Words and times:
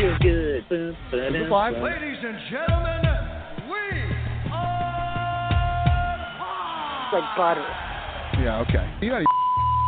feel 0.00 0.16
good. 0.20 0.68
Boom, 0.68 0.96
ba-dum, 1.10 1.46
five? 1.50 1.74
boom. 1.74 1.82
Ladies 1.84 2.16
and 2.22 2.38
gentlemen, 2.50 3.02
we 3.68 3.76
are 4.50 4.80
Like 7.12 7.36
butter. 7.36 7.66
Yeah, 8.42 8.64
okay. 8.66 8.88
You 9.02 9.10
got 9.10 9.20
a 9.20 9.24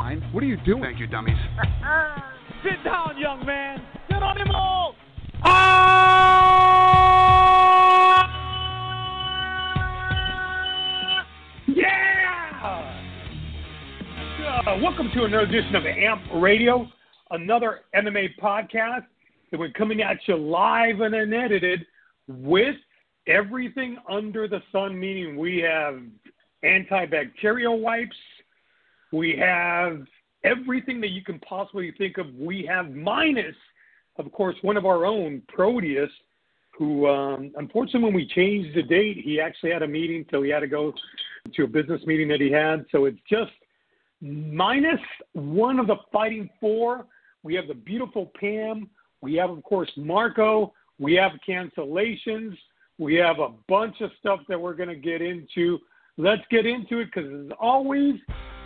mind. 0.00 0.22
What 0.32 0.42
are 0.42 0.46
you 0.46 0.58
doing? 0.58 0.82
Thank 0.82 0.98
you, 0.98 1.06
dummies. 1.06 1.36
Sit 2.62 2.84
down, 2.84 3.16
young 3.18 3.46
man. 3.46 3.82
Get 4.10 4.22
on 4.22 4.36
him 4.36 4.50
all. 4.54 4.94
Yeah! 11.68 12.18
Uh, 14.66 14.78
welcome 14.82 15.10
to 15.14 15.24
another 15.24 15.44
edition 15.44 15.74
of 15.74 15.86
AMP 15.86 16.22
Radio, 16.34 16.86
another 17.30 17.80
MMA 17.94 18.38
podcast. 18.40 19.06
And 19.52 19.60
we're 19.60 19.70
coming 19.70 20.02
at 20.02 20.16
you 20.26 20.36
live 20.36 21.00
and 21.00 21.14
unedited 21.14 21.86
with 22.26 22.76
everything 23.26 23.98
under 24.10 24.48
the 24.48 24.62
sun, 24.72 24.98
meaning 24.98 25.36
we 25.36 25.58
have 25.58 26.00
antibacterial 26.64 27.78
wipes, 27.78 28.16
we 29.12 29.36
have 29.38 30.04
everything 30.42 31.00
that 31.02 31.10
you 31.10 31.22
can 31.22 31.38
possibly 31.40 31.92
think 31.98 32.18
of. 32.18 32.34
We 32.34 32.66
have 32.68 32.90
minus, 32.90 33.54
of 34.16 34.32
course, 34.32 34.56
one 34.62 34.76
of 34.76 34.86
our 34.86 35.04
own, 35.04 35.42
Proteus, 35.48 36.10
who 36.76 37.06
um, 37.06 37.52
unfortunately 37.56 38.04
when 38.04 38.14
we 38.14 38.26
changed 38.26 38.74
the 38.74 38.82
date, 38.82 39.18
he 39.22 39.38
actually 39.40 39.72
had 39.72 39.82
a 39.82 39.88
meeting, 39.88 40.24
so 40.30 40.42
he 40.42 40.50
had 40.50 40.60
to 40.60 40.66
go 40.66 40.94
to 41.54 41.64
a 41.64 41.66
business 41.66 42.00
meeting 42.06 42.28
that 42.28 42.40
he 42.40 42.50
had. 42.50 42.86
So 42.90 43.04
it's 43.04 43.20
just 43.28 43.52
minus 44.22 45.00
one 45.34 45.78
of 45.78 45.86
the 45.86 45.96
fighting 46.10 46.48
four. 46.58 47.04
We 47.42 47.54
have 47.56 47.68
the 47.68 47.74
beautiful 47.74 48.32
Pam. 48.40 48.88
We 49.22 49.34
have, 49.34 49.50
of 49.50 49.62
course, 49.62 49.90
Marco. 49.96 50.72
We 50.98 51.14
have 51.14 51.32
cancellations. 51.48 52.56
We 52.98 53.14
have 53.14 53.38
a 53.38 53.48
bunch 53.68 54.00
of 54.00 54.10
stuff 54.18 54.40
that 54.48 54.60
we're 54.60 54.74
going 54.74 54.88
to 54.88 54.96
get 54.96 55.22
into. 55.22 55.78
Let's 56.18 56.42
get 56.50 56.66
into 56.66 56.98
it 56.98 57.06
because, 57.06 57.30
as 57.46 57.52
always, 57.58 58.14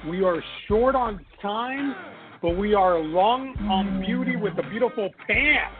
we 0.08 0.24
are 0.24 0.42
short 0.66 0.94
on 0.94 1.24
time, 1.40 1.94
but 2.42 2.56
we 2.56 2.74
are 2.74 2.98
long 2.98 3.56
on 3.68 4.00
beauty 4.00 4.36
with 4.36 4.56
the 4.56 4.62
beautiful 4.62 5.10
Pam. 5.26 5.70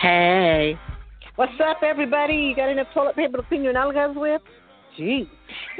Hey. 0.00 0.78
What's 1.36 1.52
up, 1.64 1.82
everybody? 1.82 2.34
You 2.34 2.56
got 2.56 2.68
enough 2.70 2.88
toilet 2.94 3.16
paper 3.16 3.38
to 3.38 3.42
clean 3.44 3.62
your 3.62 3.74
nalgas 3.74 4.14
with? 4.14 4.42
Gee. 4.96 5.28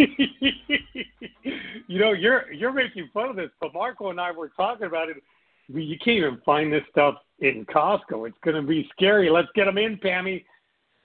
you 1.87 1.99
know, 1.99 2.13
you're 2.13 2.51
you're 2.53 2.73
making 2.73 3.11
fun 3.13 3.31
of 3.31 3.37
this, 3.37 3.51
but 3.61 3.75
Marco 3.75 4.11
and 4.11 4.21
I 4.21 4.33
were 4.33 4.51
talking 4.57 4.87
about 4.87 5.11
it. 5.11 5.23
You 5.69 5.97
can't 5.99 6.19
even 6.19 6.41
find 6.45 6.73
this 6.73 6.83
stuff 6.91 7.17
in 7.41 7.65
Costco. 7.67 8.29
It's 8.29 8.37
going 8.45 8.57
to 8.57 8.63
be 8.63 8.89
scary. 8.93 9.31
Let's 9.31 9.49
get 9.55 9.65
them 9.65 9.79
in, 9.79 9.99
Pammy. 9.99 10.45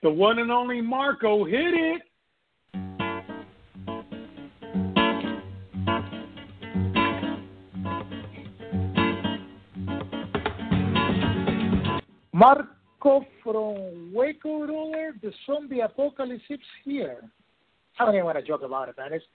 The 0.03 0.09
one 0.09 0.39
and 0.39 0.51
only 0.51 0.81
Marco 0.81 1.43
hit 1.45 1.73
it. 1.73 2.01
Marco 12.33 13.25
from 13.43 14.11
Waco 14.13 14.67
Roller, 14.67 15.13
the 15.23 15.31
zombie 15.47 15.79
apocalypse 15.79 16.43
is 16.51 16.59
here. 16.85 17.23
I 17.99 18.05
don't 18.05 18.13
even 18.13 18.25
want 18.25 18.37
to 18.37 18.43
joke 18.43 18.61
about 18.61 18.89
it, 18.89 18.95
man. 18.95 19.13
It's, 19.13 19.25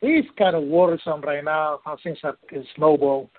it's 0.00 0.28
kind 0.38 0.54
of 0.54 0.62
worrisome 0.62 1.22
right 1.22 1.42
now 1.42 1.80
how 1.84 1.96
things 2.00 2.18
are 2.22 2.36
snowball. 2.76 3.30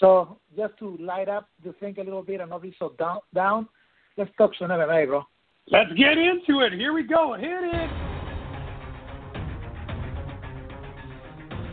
So 0.00 0.38
just 0.56 0.78
to 0.78 0.96
light 0.98 1.28
up 1.28 1.48
the 1.64 1.72
thing 1.74 1.94
a 1.98 2.04
little 2.04 2.22
bit 2.22 2.40
and 2.40 2.50
not 2.50 2.62
be 2.62 2.74
so 2.78 2.94
down, 2.98 3.18
down 3.34 3.68
let's 4.16 4.30
talk 4.36 4.52
some 4.58 4.68
MMA, 4.68 5.06
bro. 5.06 5.22
Let's 5.68 5.92
get 5.92 6.18
into 6.18 6.60
it. 6.60 6.72
Here 6.72 6.92
we 6.92 7.04
go. 7.04 7.34
Hit 7.34 7.50
it. 7.50 7.90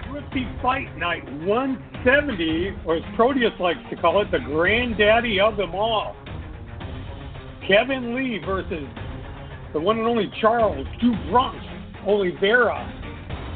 UFC 0.09 0.61
Fight 0.61 0.95
Night 0.97 1.23
170, 1.43 2.77
or 2.85 2.97
as 2.97 3.03
Proteus 3.15 3.51
likes 3.59 3.79
to 3.89 3.95
call 3.95 4.21
it, 4.21 4.31
the 4.31 4.39
granddaddy 4.39 5.39
of 5.39 5.57
them 5.57 5.75
all. 5.75 6.15
Kevin 7.67 8.15
Lee 8.15 8.39
versus 8.43 8.87
the 9.73 9.79
one 9.79 9.99
and 9.99 10.07
only 10.07 10.31
Charles 10.41 10.87
do 10.99 11.13
Bronx 11.29 11.63
Oliveira, 12.07 12.98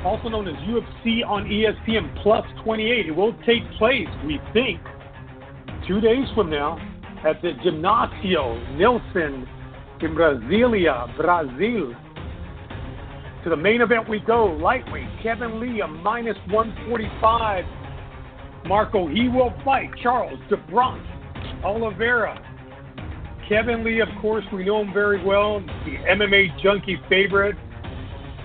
also 0.05 0.29
known 0.29 0.47
as 0.47 0.55
UFC 0.55 1.25
on 1.25 1.45
ESPN 1.45 2.21
Plus 2.21 2.45
28. 2.63 3.07
It 3.07 3.11
will 3.11 3.33
take 3.45 3.63
place, 3.77 4.07
we 4.25 4.39
think, 4.51 4.79
two 5.87 6.01
days 6.01 6.27
from 6.35 6.49
now 6.49 6.77
at 7.25 7.41
the 7.41 7.53
Gimnasio 7.63 8.77
Nilsson 8.77 9.47
in 10.01 10.15
Brasilia, 10.15 11.15
Brazil. 11.15 11.95
To 13.43 13.49
the 13.49 13.55
main 13.57 13.81
event 13.81 14.07
we 14.09 14.19
go. 14.19 14.45
Lightweight, 14.45 15.07
Kevin 15.21 15.59
Lee, 15.59 15.81
a 15.81 15.87
minus 15.87 16.37
145. 16.49 17.65
Marco, 18.65 19.07
he 19.07 19.27
will 19.27 19.53
fight 19.65 19.89
Charles 20.01 20.39
De 20.49 20.57
Bronx 20.57 21.03
Oliveira. 21.63 22.39
Kevin 23.47 23.83
Lee, 23.83 23.99
of 23.99 24.07
course, 24.21 24.45
we 24.53 24.63
know 24.63 24.81
him 24.81 24.93
very 24.93 25.23
well, 25.23 25.59
the 25.59 25.97
MMA 26.09 26.61
junkie 26.61 26.97
favorite. 27.09 27.57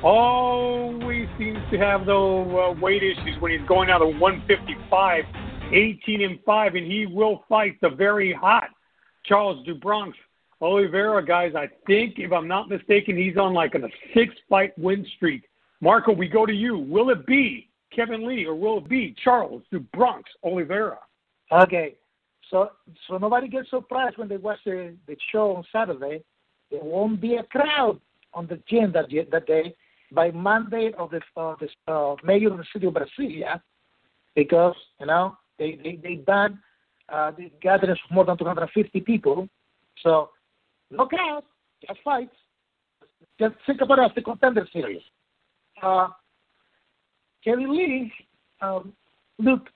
Always 0.03 1.29
seems 1.39 1.59
to 1.73 1.79
have 1.79 2.07
those 2.07 2.47
uh, 2.55 2.81
weight 2.81 3.03
issues 3.03 3.41
when 3.41 3.51
he's 3.51 3.67
going 3.67 3.91
out 3.91 4.01
of 4.01 4.17
155, 4.19 5.25
18 5.73 6.23
and 6.23 6.39
5, 6.47 6.75
and 6.77 6.87
he 6.87 7.07
will 7.07 7.45
fight 7.49 7.81
the 7.81 7.91
very 7.91 8.33
hot 8.33 8.69
Charles 9.25 9.65
do 9.67 9.75
Bronx 9.75 10.17
Oliveira, 10.61 11.25
guys. 11.25 11.55
I 11.55 11.69
think, 11.87 12.19
if 12.19 12.33
I'm 12.33 12.49
not 12.49 12.69
mistaken, 12.69 13.17
he's 13.17 13.37
on 13.37 13.53
like 13.53 13.75
a 13.75 13.81
six 14.15 14.35
fight 14.49 14.77
win 14.79 15.07
streak. 15.17 15.45
Marco, 15.81 16.13
we 16.13 16.29
go 16.29 16.47
to 16.47 16.53
you. 16.53 16.79
Will 16.79 17.11
it 17.11 17.27
be 17.27 17.69
Kevin 17.95 18.27
Lee 18.27 18.47
or 18.47 18.55
will 18.55 18.79
it 18.79 18.89
be 18.89 19.15
Charles 19.23 19.63
do 19.71 19.81
Bronx 19.81 20.31
Oliveira? 20.43 20.99
Okay. 21.53 21.95
So 22.51 22.71
so 23.07 23.19
nobody 23.19 23.49
gets 23.49 23.71
surprised 23.71 24.17
when 24.17 24.29
they 24.29 24.39
watch 24.39 24.59
the, 24.65 24.95
the 25.07 25.17
show 25.31 25.57
on 25.57 25.65
Saturday. 25.71 26.25
There 26.71 26.83
won't 26.83 27.21
be 27.21 27.37
a 27.37 27.43
crowd 27.43 28.01
on 28.33 28.47
the 28.47 28.61
gym 28.69 28.93
that 28.93 29.07
that 29.31 29.47
day 29.47 29.75
by 30.13 30.31
mandate 30.31 30.95
of 30.95 31.11
the 31.11 31.21
the 31.37 31.93
uh, 31.93 32.17
mayor 32.25 32.51
of 32.51 32.59
the 32.59 32.65
city 32.73 32.87
of 32.87 32.95
Brasilia 32.95 33.61
because 34.35 34.75
you 35.01 35.07
know 35.07 35.37
they 35.59 35.79
they 35.83 35.99
they 36.03 36.15
ban 36.17 36.59
uh, 37.09 37.31
the 37.33 37.51
gatherings 37.61 37.99
of 38.09 38.15
more 38.15 38.25
than 38.25 38.37
250 38.37 39.01
people. 39.01 39.49
So 40.03 40.31
no 40.91 41.07
crowd, 41.07 41.43
just 41.87 42.01
fights. 42.03 42.35
Just 43.39 43.55
think 43.67 43.81
about 43.81 43.99
it 43.99 44.03
as 44.03 44.11
the 44.15 44.23
contender 44.23 44.67
series. 44.73 45.03
Uh, 45.83 46.09
Kevin 47.45 47.77
Lee, 47.77 48.13
um, 48.61 48.93
look, 49.39 49.69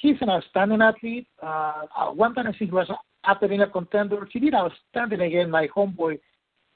he's 0.00 0.16
an 0.20 0.30
outstanding 0.30 0.82
athlete. 0.82 1.26
Uh, 1.42 1.82
uh, 1.96 2.10
one 2.12 2.34
time 2.34 2.46
I 2.46 2.50
think 2.50 2.70
he 2.70 2.76
was 2.76 2.90
after 3.24 3.48
being 3.48 3.62
a 3.62 3.66
contender, 3.66 4.28
he 4.32 4.38
did 4.38 4.54
outstanding 4.54 5.20
again. 5.20 5.50
My 5.50 5.68
homeboy 5.68 6.18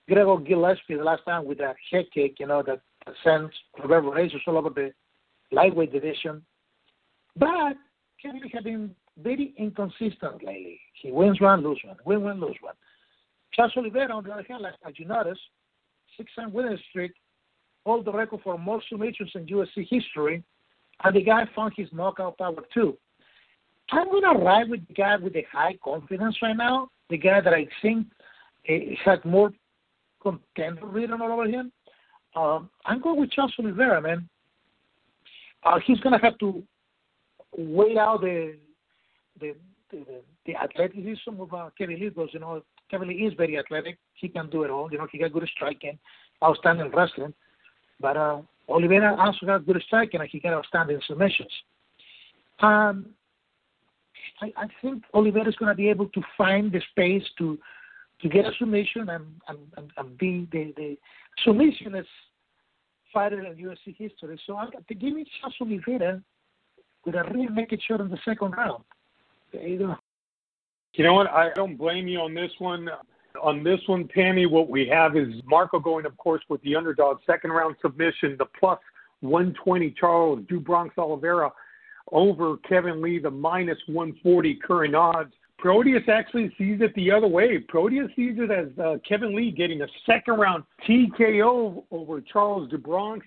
Gregor 0.09 0.37
Gillespie 0.39 0.97
the 0.97 1.05
last 1.05 1.23
time 1.25 1.45
with 1.45 1.59
that 1.59 1.77
head 1.91 2.07
kick, 2.13 2.37
you 2.39 2.47
know, 2.47 2.63
that 2.63 2.81
sends 3.25 3.53
reverberations 3.81 4.43
all 4.47 4.59
over 4.59 4.71
the 4.71 4.93
lightweight 5.51 5.93
division. 5.93 6.43
But 7.37 7.77
Lee 8.25 8.51
has 8.53 8.65
been 8.65 8.95
very 9.19 9.55
inconsistent 9.57 10.45
lately. 10.45 10.81
He 11.01 11.11
wins 11.11 11.41
one, 11.41 11.63
lose 11.63 11.81
one, 11.85 11.97
win 12.05 12.23
one, 12.23 12.41
lose 12.41 12.57
one. 12.61 12.75
Charles 13.53 13.73
Oliveira, 13.77 14.15
on 14.15 14.25
the 14.25 14.33
other 14.33 14.47
hand, 14.49 14.63
like, 14.63 14.75
as 14.87 14.99
you 14.99 15.05
notice, 15.05 15.39
six-time 16.17 16.53
winning 16.53 16.79
streak, 16.89 17.13
hold 17.85 18.05
the 18.05 18.13
record 18.13 18.41
for 18.43 18.59
most 18.59 18.89
submissions 18.89 19.31
in 19.35 19.47
UFC 19.47 19.87
history, 19.89 20.43
and 21.05 21.17
the 21.17 21.23
guy 21.23 21.45
found 21.55 21.73
his 21.77 21.89
knockout 21.93 22.39
power 22.39 22.55
too. 22.73 22.97
I'm 23.91 24.11
gonna 24.11 24.39
ride 24.39 24.71
with 24.71 24.87
the 24.87 24.95
guy 24.95 25.17
with 25.17 25.35
the 25.35 25.45
high 25.53 25.77
confidence 25.85 26.37
right 26.41 26.57
now, 26.57 26.89
the 27.11 27.19
guy 27.19 27.41
that 27.41 27.53
I 27.53 27.67
think 27.83 28.07
uh, 28.69 28.73
had 29.05 29.25
more 29.25 29.53
contender 30.23 30.87
written 30.87 31.21
all 31.21 31.33
over 31.33 31.47
him. 31.47 31.73
Um, 32.35 32.71
I'm 32.87 33.01
going 33.01 33.21
with 33.21 33.31
Charles 33.33 33.53
Oliveira, 33.59 34.01
man. 34.01 34.29
Uh, 35.65 35.79
he's 35.87 36.01
gonna 36.01 36.21
have 36.23 36.39
to 36.39 36.63
wait 37.57 37.99
out 37.99 38.21
the 38.21 38.57
the 39.41 39.55
the, 39.91 40.05
the 40.47 40.57
athleticism 40.57 41.39
of 41.39 41.53
uh, 41.53 41.71
Kevin 41.77 42.01
Lee 42.01 42.09
because 42.09 42.31
you 42.33 42.41
know 42.41 42.63
Kevin 42.91 43.09
Lee 43.09 43.27
is 43.27 43.35
very 43.35 43.59
athletic. 43.59 43.99
He 44.15 44.29
can 44.29 44.49
do 44.51 44.63
it 44.63 44.71
all. 44.71 44.91
You 44.91 44.99
know, 44.99 45.07
he 45.11 45.19
got 45.19 45.33
good 45.33 45.49
striking, 45.55 45.99
outstanding 46.43 46.91
wrestling. 46.95 47.35
But 48.01 48.17
uh, 48.17 48.41
Oliveira 48.69 49.17
also 49.19 49.47
got 49.47 49.67
good 49.67 49.83
striking 49.87 50.21
and 50.21 50.29
he 50.31 50.41
got 50.41 50.53
outstanding 50.53 51.01
submissions. 51.07 51.51
Um, 52.61 53.07
I, 54.41 54.53
I 54.57 54.67
think 54.81 55.05
Oliveira 55.15 55.49
is 55.49 55.57
going 55.57 55.71
to 55.71 55.75
be 55.75 55.89
able 55.89 56.09
to 56.09 56.23
find 56.37 56.71
the 56.71 56.81
space 56.91 57.25
to 57.39 57.59
to 58.23 58.29
get 58.29 58.45
a 58.45 58.53
submission 58.59 59.09
and 59.09 59.27
and, 59.49 59.59
and, 59.77 59.91
and 59.97 60.19
be 60.19 60.49
the 60.53 60.73
the 60.77 60.97
submissionist 61.47 62.07
fighter 63.13 63.45
in 63.45 63.55
UFC 63.57 63.95
history. 63.97 64.41
So 64.47 64.57
I 64.57 64.71
got 64.71 64.87
to 64.89 64.95
give 64.95 65.15
me 65.15 65.27
Charles 65.41 65.55
Oliveira 65.61 66.23
with 67.05 67.15
a 67.15 67.25
real 67.35 67.51
naked 67.51 67.83
shot 67.87 68.01
in 68.01 68.09
the 68.09 68.19
second 68.25 68.53
round. 68.53 68.85
There 69.53 69.67
you 69.67 69.79
go. 69.79 69.97
You 70.95 71.05
know 71.05 71.15
what? 71.15 71.29
I 71.29 71.51
don't 71.55 71.77
blame 71.77 72.09
you 72.09 72.21
on 72.21 72.35
this 72.35 72.51
one. 72.59 72.89
On 73.43 73.65
this 73.65 73.81
one, 73.87 74.09
Pammy, 74.15 74.49
what 74.49 74.69
we 74.69 74.87
have 74.89 75.17
is 75.17 75.29
Marco 75.47 75.79
going, 75.79 76.05
of 76.05 76.17
course, 76.19 76.43
with 76.51 76.61
the 76.63 76.77
underdog 76.77 77.19
second 77.27 77.51
round 77.51 77.77
submission, 77.81 78.37
the 78.39 78.45
plus 78.59 78.79
120 79.21 79.95
Charles 79.99 80.41
do 80.49 80.61
Bronx 80.61 80.99
Oliveira 80.99 81.51
over 82.11 82.59
Kevin 82.59 83.01
Lee, 83.01 83.19
the 83.19 83.31
minus 83.31 83.79
140 83.87 84.55
current 84.57 84.95
odds. 84.95 85.33
Proteus 85.59 86.03
actually 86.09 86.53
sees 86.59 86.81
it 86.81 86.93
the 86.95 87.11
other 87.11 87.29
way. 87.29 87.59
Proteus 87.59 88.11
sees 88.17 88.37
it 88.39 88.51
as 88.51 88.77
uh, 88.79 88.97
Kevin 89.09 89.35
Lee 89.35 89.53
getting 89.53 89.83
a 89.83 89.87
second 90.07 90.35
round 90.35 90.65
TKO 90.89 91.85
over 91.91 92.21
Charles 92.21 92.69
do 92.69 92.79
Bronx. 92.79 93.25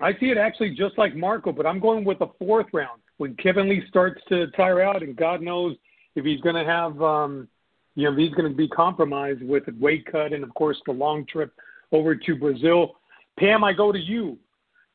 I 0.00 0.12
see 0.18 0.30
it 0.30 0.38
actually 0.38 0.74
just 0.74 0.96
like 0.98 1.14
Marco, 1.14 1.52
but 1.52 1.66
I'm 1.66 1.80
going 1.80 2.04
with 2.04 2.18
the 2.18 2.28
fourth 2.38 2.66
round 2.72 3.00
when 3.18 3.36
Kevin 3.36 3.68
Lee 3.68 3.82
starts 3.88 4.20
to 4.28 4.48
tire 4.48 4.80
out, 4.82 5.02
and 5.02 5.14
God 5.14 5.40
knows 5.40 5.76
if 6.16 6.24
he's 6.24 6.40
going 6.40 6.56
to 6.56 6.64
have, 6.64 7.00
um, 7.02 7.48
you 7.94 8.10
know, 8.10 8.16
he's 8.16 8.32
going 8.34 8.50
to 8.50 8.56
be 8.56 8.68
compromised 8.68 9.42
with 9.42 9.68
a 9.68 9.74
weight 9.78 10.06
cut 10.10 10.32
and, 10.32 10.42
of 10.42 10.52
course, 10.54 10.80
the 10.86 10.92
long 10.92 11.26
trip 11.26 11.52
over 11.92 12.16
to 12.16 12.34
Brazil. 12.34 12.96
Pam, 13.38 13.62
I 13.62 13.72
go 13.72 13.92
to 13.92 13.98
you. 13.98 14.38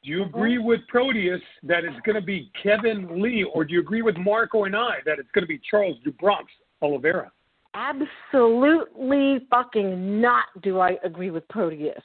Do 0.03 0.11
you 0.11 0.23
agree 0.23 0.57
with 0.57 0.79
Proteus 0.87 1.41
that 1.63 1.83
it's 1.83 1.99
going 2.05 2.15
to 2.15 2.21
be 2.21 2.51
Kevin 2.61 3.21
Lee, 3.21 3.43
or 3.43 3.65
do 3.65 3.73
you 3.73 3.81
agree 3.81 4.01
with 4.01 4.17
Marco 4.17 4.63
and 4.63 4.75
I 4.75 4.95
that 5.05 5.19
it's 5.19 5.29
going 5.33 5.43
to 5.43 5.47
be 5.47 5.59
Charles 5.69 5.97
do 6.05 6.11
Bronx 6.13 6.51
Oliveira? 6.81 7.31
Absolutely 7.73 9.45
fucking 9.49 10.21
not 10.21 10.45
do 10.61 10.79
I 10.79 10.97
agree 11.03 11.29
with 11.29 11.47
Proteus 11.49 12.01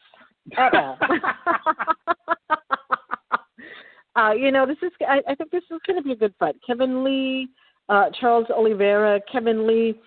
at 0.58 0.74
all. 0.74 0.98
uh, 4.16 4.32
you 4.32 4.50
know, 4.50 4.66
this 4.66 4.76
is 4.82 4.92
I, 5.08 5.22
I 5.28 5.34
think 5.34 5.50
this 5.50 5.64
is 5.70 5.80
going 5.86 5.96
to 5.96 6.02
be 6.02 6.12
a 6.12 6.16
good 6.16 6.34
fight. 6.38 6.56
Kevin 6.66 7.02
Lee, 7.02 7.48
uh, 7.88 8.10
Charles 8.20 8.46
Oliveira, 8.50 9.20
Kevin 9.30 9.66
Lee, 9.66 9.98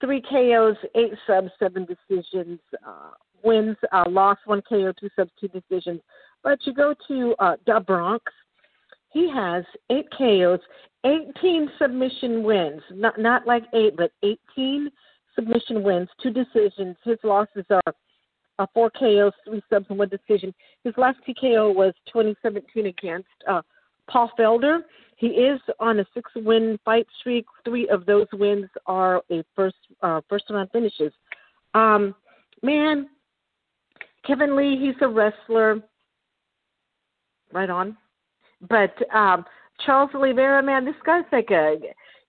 three 0.00 0.22
KOs, 0.22 0.76
eight 0.94 1.12
subs, 1.26 1.50
seven 1.58 1.86
decisions, 1.86 2.60
uh, 2.86 3.10
wins, 3.42 3.76
uh, 3.92 4.04
lost 4.08 4.40
one 4.44 4.62
KO, 4.68 4.92
two 4.98 5.08
subs, 5.16 5.30
two 5.40 5.48
decisions. 5.48 6.00
But 6.42 6.58
you 6.66 6.74
go 6.74 6.94
to 7.08 7.34
uh, 7.38 7.56
Da 7.66 7.80
Bronx, 7.80 8.24
he 9.14 9.30
has 9.32 9.64
eight 9.90 10.06
KOs, 10.18 10.58
18 11.06 11.70
submission 11.80 12.42
wins. 12.42 12.82
Not 12.90 13.18
not 13.18 13.46
like 13.46 13.62
eight, 13.72 13.96
but 13.96 14.10
18 14.22 14.90
submission 15.34 15.82
wins, 15.82 16.08
two 16.22 16.30
decisions. 16.30 16.96
His 17.04 17.18
losses 17.22 17.64
are 17.70 17.94
uh, 18.58 18.66
four 18.74 18.90
KOs, 18.90 19.32
three 19.46 19.62
subs, 19.70 19.86
and 19.88 19.98
one 19.98 20.08
decision. 20.08 20.52
His 20.82 20.94
last 20.96 21.18
TKO 21.26 21.74
was 21.74 21.94
2017 22.12 22.86
against 22.86 23.28
uh, 23.48 23.62
Paul 24.10 24.30
Felder. 24.38 24.80
He 25.16 25.28
is 25.28 25.60
on 25.78 26.00
a 26.00 26.06
six-win 26.12 26.78
fight 26.84 27.06
streak. 27.20 27.46
Three 27.64 27.88
of 27.88 28.06
those 28.06 28.26
wins 28.32 28.68
are 28.86 29.22
a 29.30 29.44
first 29.54 29.76
uh, 30.02 30.22
first 30.28 30.44
round 30.50 30.70
finishes. 30.72 31.12
Um, 31.74 32.16
man, 32.64 33.08
Kevin 34.26 34.56
Lee, 34.56 34.76
he's 34.76 35.00
a 35.02 35.08
wrestler. 35.08 35.80
Right 37.52 37.70
on. 37.70 37.96
But 38.68 38.94
um, 39.14 39.44
Charles 39.84 40.10
Oliveira, 40.14 40.62
man, 40.62 40.84
this 40.84 40.94
guy's 41.04 41.24
like 41.32 41.50
a 41.50 41.76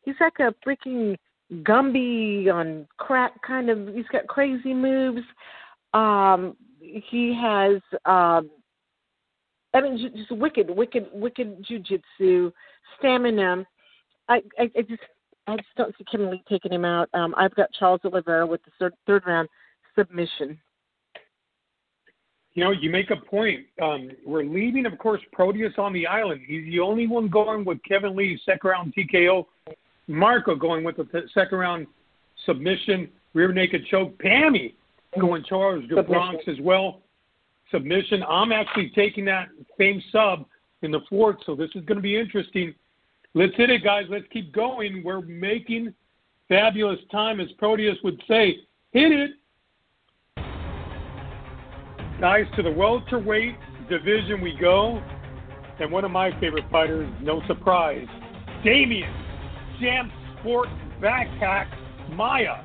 he's 0.04 0.16
like 0.20 0.40
a 0.40 0.54
freaking 0.68 1.18
Gumby 1.64 2.52
on 2.52 2.88
crack 2.98 3.34
kind 3.42 3.70
of. 3.70 3.94
He's 3.94 4.08
got 4.12 4.28
crazy 4.28 4.74
moves. 4.74 5.22
Um, 5.94 6.56
he 6.82 7.34
has, 7.34 7.82
um, 8.06 8.50
I 9.74 9.82
mean, 9.82 10.12
just 10.16 10.32
wicked, 10.32 10.70
wicked, 10.70 11.08
wicked 11.14 11.66
jujitsu, 11.66 12.52
stamina. 12.98 13.66
I, 14.28 14.42
I, 14.58 14.72
I 14.76 14.82
just, 14.82 15.02
I 15.48 15.56
just 15.56 15.70
don't 15.78 15.96
see 15.98 16.04
Kevin 16.06 16.32
Lee 16.32 16.44
taking 16.50 16.74
him 16.74 16.86
out. 16.86 17.10
Um, 17.14 17.34
I've 17.38 17.56
got 17.56 17.72
Charles 17.74 18.02
Oliveira 18.04 18.46
with 18.46 18.64
the 18.64 18.72
third, 18.80 18.94
third 19.06 19.24
round 19.26 19.48
submission. 19.98 20.60
You 22.56 22.64
know, 22.64 22.72
you 22.72 22.90
make 22.90 23.12
a 23.12 23.18
point. 23.18 23.66
Um, 23.82 24.10
we're 24.26 24.46
leaving, 24.46 24.86
of 24.86 24.98
course, 24.98 25.22
Proteus 25.34 25.74
on 25.78 25.92
the 25.92 26.08
island. 26.08 26.42
He's 26.48 26.64
the 26.66 26.80
only 26.80 27.06
one 27.06 27.28
going 27.28 27.66
with 27.66 27.80
Kevin 27.88 28.16
Lee, 28.16 28.40
second 28.46 28.70
round 28.70 28.94
TKO. 28.96 29.46
Marco 30.08 30.56
going 30.56 30.84
with 30.84 30.96
the 30.96 31.24
second 31.34 31.58
round 31.58 31.86
submission, 32.46 33.10
rear 33.34 33.52
naked 33.52 33.86
choke. 33.88 34.18
Pammy 34.20 34.74
going 35.20 35.44
Charles 35.48 35.84
de 35.90 36.02
Bronx 36.02 36.44
as 36.48 36.60
well. 36.62 37.02
Submission. 37.72 38.24
I'm 38.24 38.54
actually 38.54 38.90
taking 38.96 39.26
that 39.26 39.50
same 39.78 40.02
sub 40.12 40.46
in 40.82 40.92
the 40.92 41.02
fourth, 41.10 41.38
so 41.46 41.56
this 41.56 41.70
is 41.76 41.84
going 41.86 41.98
to 41.98 42.02
be 42.02 42.18
interesting. 42.18 42.74
Let's 43.34 43.56
hit 43.58 43.70
it, 43.70 43.84
guys. 43.84 44.06
Let's 44.10 44.28
keep 44.32 44.54
going. 44.54 45.04
We're 45.04 45.22
making 45.22 45.94
fabulous 46.48 47.00
time, 47.12 47.42
as 47.42 47.52
Proteus 47.58 47.98
would 48.04 48.22
say. 48.30 48.60
Hit 48.92 49.12
it. 49.12 49.32
Guys, 52.20 52.46
to 52.56 52.64
the 52.64 52.72
welterweight 52.72 53.56
division 53.90 54.42
we 54.42 54.56
go. 54.60 55.02
And 55.80 55.92
one 55.92 56.06
of 56.06 56.12
my 56.12 56.32
favorite 56.40 56.64
fighters, 56.72 57.10
no 57.22 57.42
surprise, 57.48 58.08
Demian 58.64 59.12
Jam 59.82 60.10
Sport 60.40 60.70
Backpack 61.02 61.68
Maia, 62.14 62.64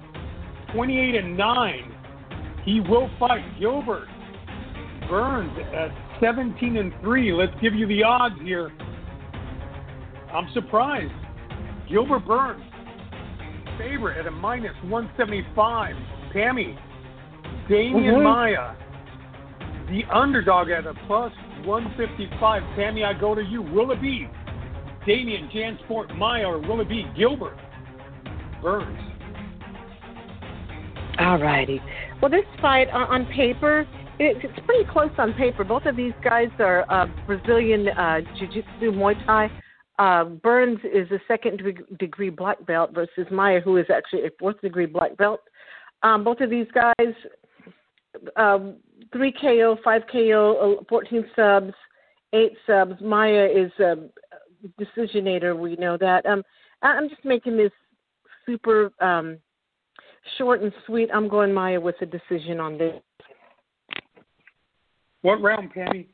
28 0.72 1.16
and 1.16 1.36
9. 1.36 1.94
He 2.64 2.80
will 2.80 3.10
fight 3.18 3.42
Gilbert 3.58 4.06
Burns 5.08 5.50
at 5.74 5.90
17 6.20 6.76
and 6.76 6.92
3. 7.00 7.32
Let's 7.32 7.52
give 7.60 7.74
you 7.74 7.88
the 7.88 8.04
odds 8.04 8.36
here. 8.42 8.70
I'm 10.32 10.48
surprised. 10.54 11.12
Gilbert 11.88 12.24
Burns, 12.24 12.62
favorite 13.76 14.18
at 14.18 14.28
a 14.28 14.30
minus 14.30 14.76
175. 14.84 15.96
Pammy, 16.32 16.78
Demian 17.68 18.18
Mhm. 18.18 18.22
Maia, 18.22 18.74
the 19.90 20.04
underdog 20.12 20.70
at 20.70 20.86
a 20.86 20.94
plus 21.06 21.32
155. 21.64 22.62
Pammy, 22.78 23.04
I 23.04 23.18
go 23.18 23.34
to 23.34 23.42
you. 23.42 23.60
Will 23.60 23.90
it 23.90 24.00
be 24.00 24.28
Demian 25.06 25.50
Jansport 25.52 26.16
Maia 26.16 26.46
or 26.46 26.58
will 26.58 26.80
it 26.80 26.88
be 26.88 27.04
Gilbert 27.16 27.58
Burns? 28.62 28.98
All 31.18 31.38
righty. 31.38 31.80
Well, 32.22 32.30
this 32.30 32.44
fight 32.62 32.88
on, 32.90 33.02
on 33.08 33.26
paper, 33.34 33.86
it's 34.18 34.40
pretty 34.64 34.88
close 34.90 35.10
on 35.18 35.32
paper. 35.34 35.64
Both 35.64 35.86
of 35.86 35.96
these 35.96 36.12
guys 36.22 36.48
are 36.58 36.90
uh, 36.90 37.06
Brazilian 37.26 37.88
uh, 37.88 38.20
Jiu-Jitsu 38.38 38.92
Muay 38.92 39.14
Thai. 39.26 39.50
Uh, 39.98 40.24
Burns 40.24 40.78
is 40.84 41.10
a 41.10 41.18
second 41.26 41.62
degree 41.98 42.30
black 42.30 42.64
belt 42.64 42.90
versus 42.94 43.26
Maia, 43.30 43.60
who 43.60 43.76
is 43.76 43.86
actually 43.94 44.24
a 44.24 44.30
fourth 44.38 44.60
degree 44.60 44.86
black 44.86 45.16
belt. 45.16 45.40
Um, 46.02 46.24
both 46.24 46.40
of 46.40 46.48
these 46.48 46.66
guys, 46.74 47.14
um, 48.36 48.76
three 49.12 49.32
KO, 49.32 49.76
five 49.82 50.02
KO, 50.10 50.78
uh, 50.80 50.84
14 50.88 51.24
subs, 51.36 51.74
eight 52.32 52.52
subs. 52.66 52.94
Maia 53.00 53.46
is 53.46 53.70
a 53.80 53.96
decisionator. 54.80 55.58
We 55.58 55.76
know 55.76 55.96
that. 55.98 56.26
Um, 56.26 56.42
I'm 56.82 57.08
just 57.08 57.24
making 57.24 57.56
this 57.56 57.72
super 58.46 58.90
um, 59.00 59.38
short 60.38 60.62
and 60.62 60.72
sweet. 60.86 61.10
I'm 61.12 61.28
going 61.28 61.52
Maia 61.52 61.80
with 61.80 61.96
a 62.00 62.06
decision 62.06 62.60
on 62.60 62.78
this. 62.78 62.94
What 65.22 65.42
round, 65.42 65.72
Pammy? 65.74 66.06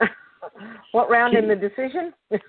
what 0.92 1.08
round 1.08 1.36
in 1.36 1.48
the 1.48 1.54
decision? 1.54 2.12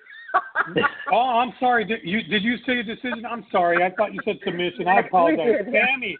Oh, 1.11 1.39
I'm 1.39 1.53
sorry. 1.61 1.85
Did 1.85 1.99
you 2.03 2.21
did 2.23 2.43
you 2.43 2.57
say 2.65 2.79
a 2.79 2.83
decision? 2.83 3.25
I'm 3.25 3.45
sorry. 3.51 3.83
I 3.83 3.89
thought 3.89 4.13
you 4.13 4.19
said 4.25 4.37
submission. 4.43 4.87
I 4.87 4.99
apologize. 4.99 5.65
Pammy, 5.65 6.15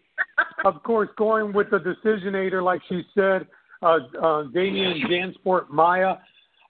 of 0.63 0.81
course, 0.83 1.09
going 1.17 1.51
with 1.51 1.69
the 1.69 1.79
decisionator, 1.79 2.63
like 2.63 2.81
she 2.87 3.03
said, 3.13 3.45
uh, 3.81 3.97
uh, 4.17 4.43
Demian 4.45 5.01
Jansport 5.05 5.69
Maia. 5.69 6.15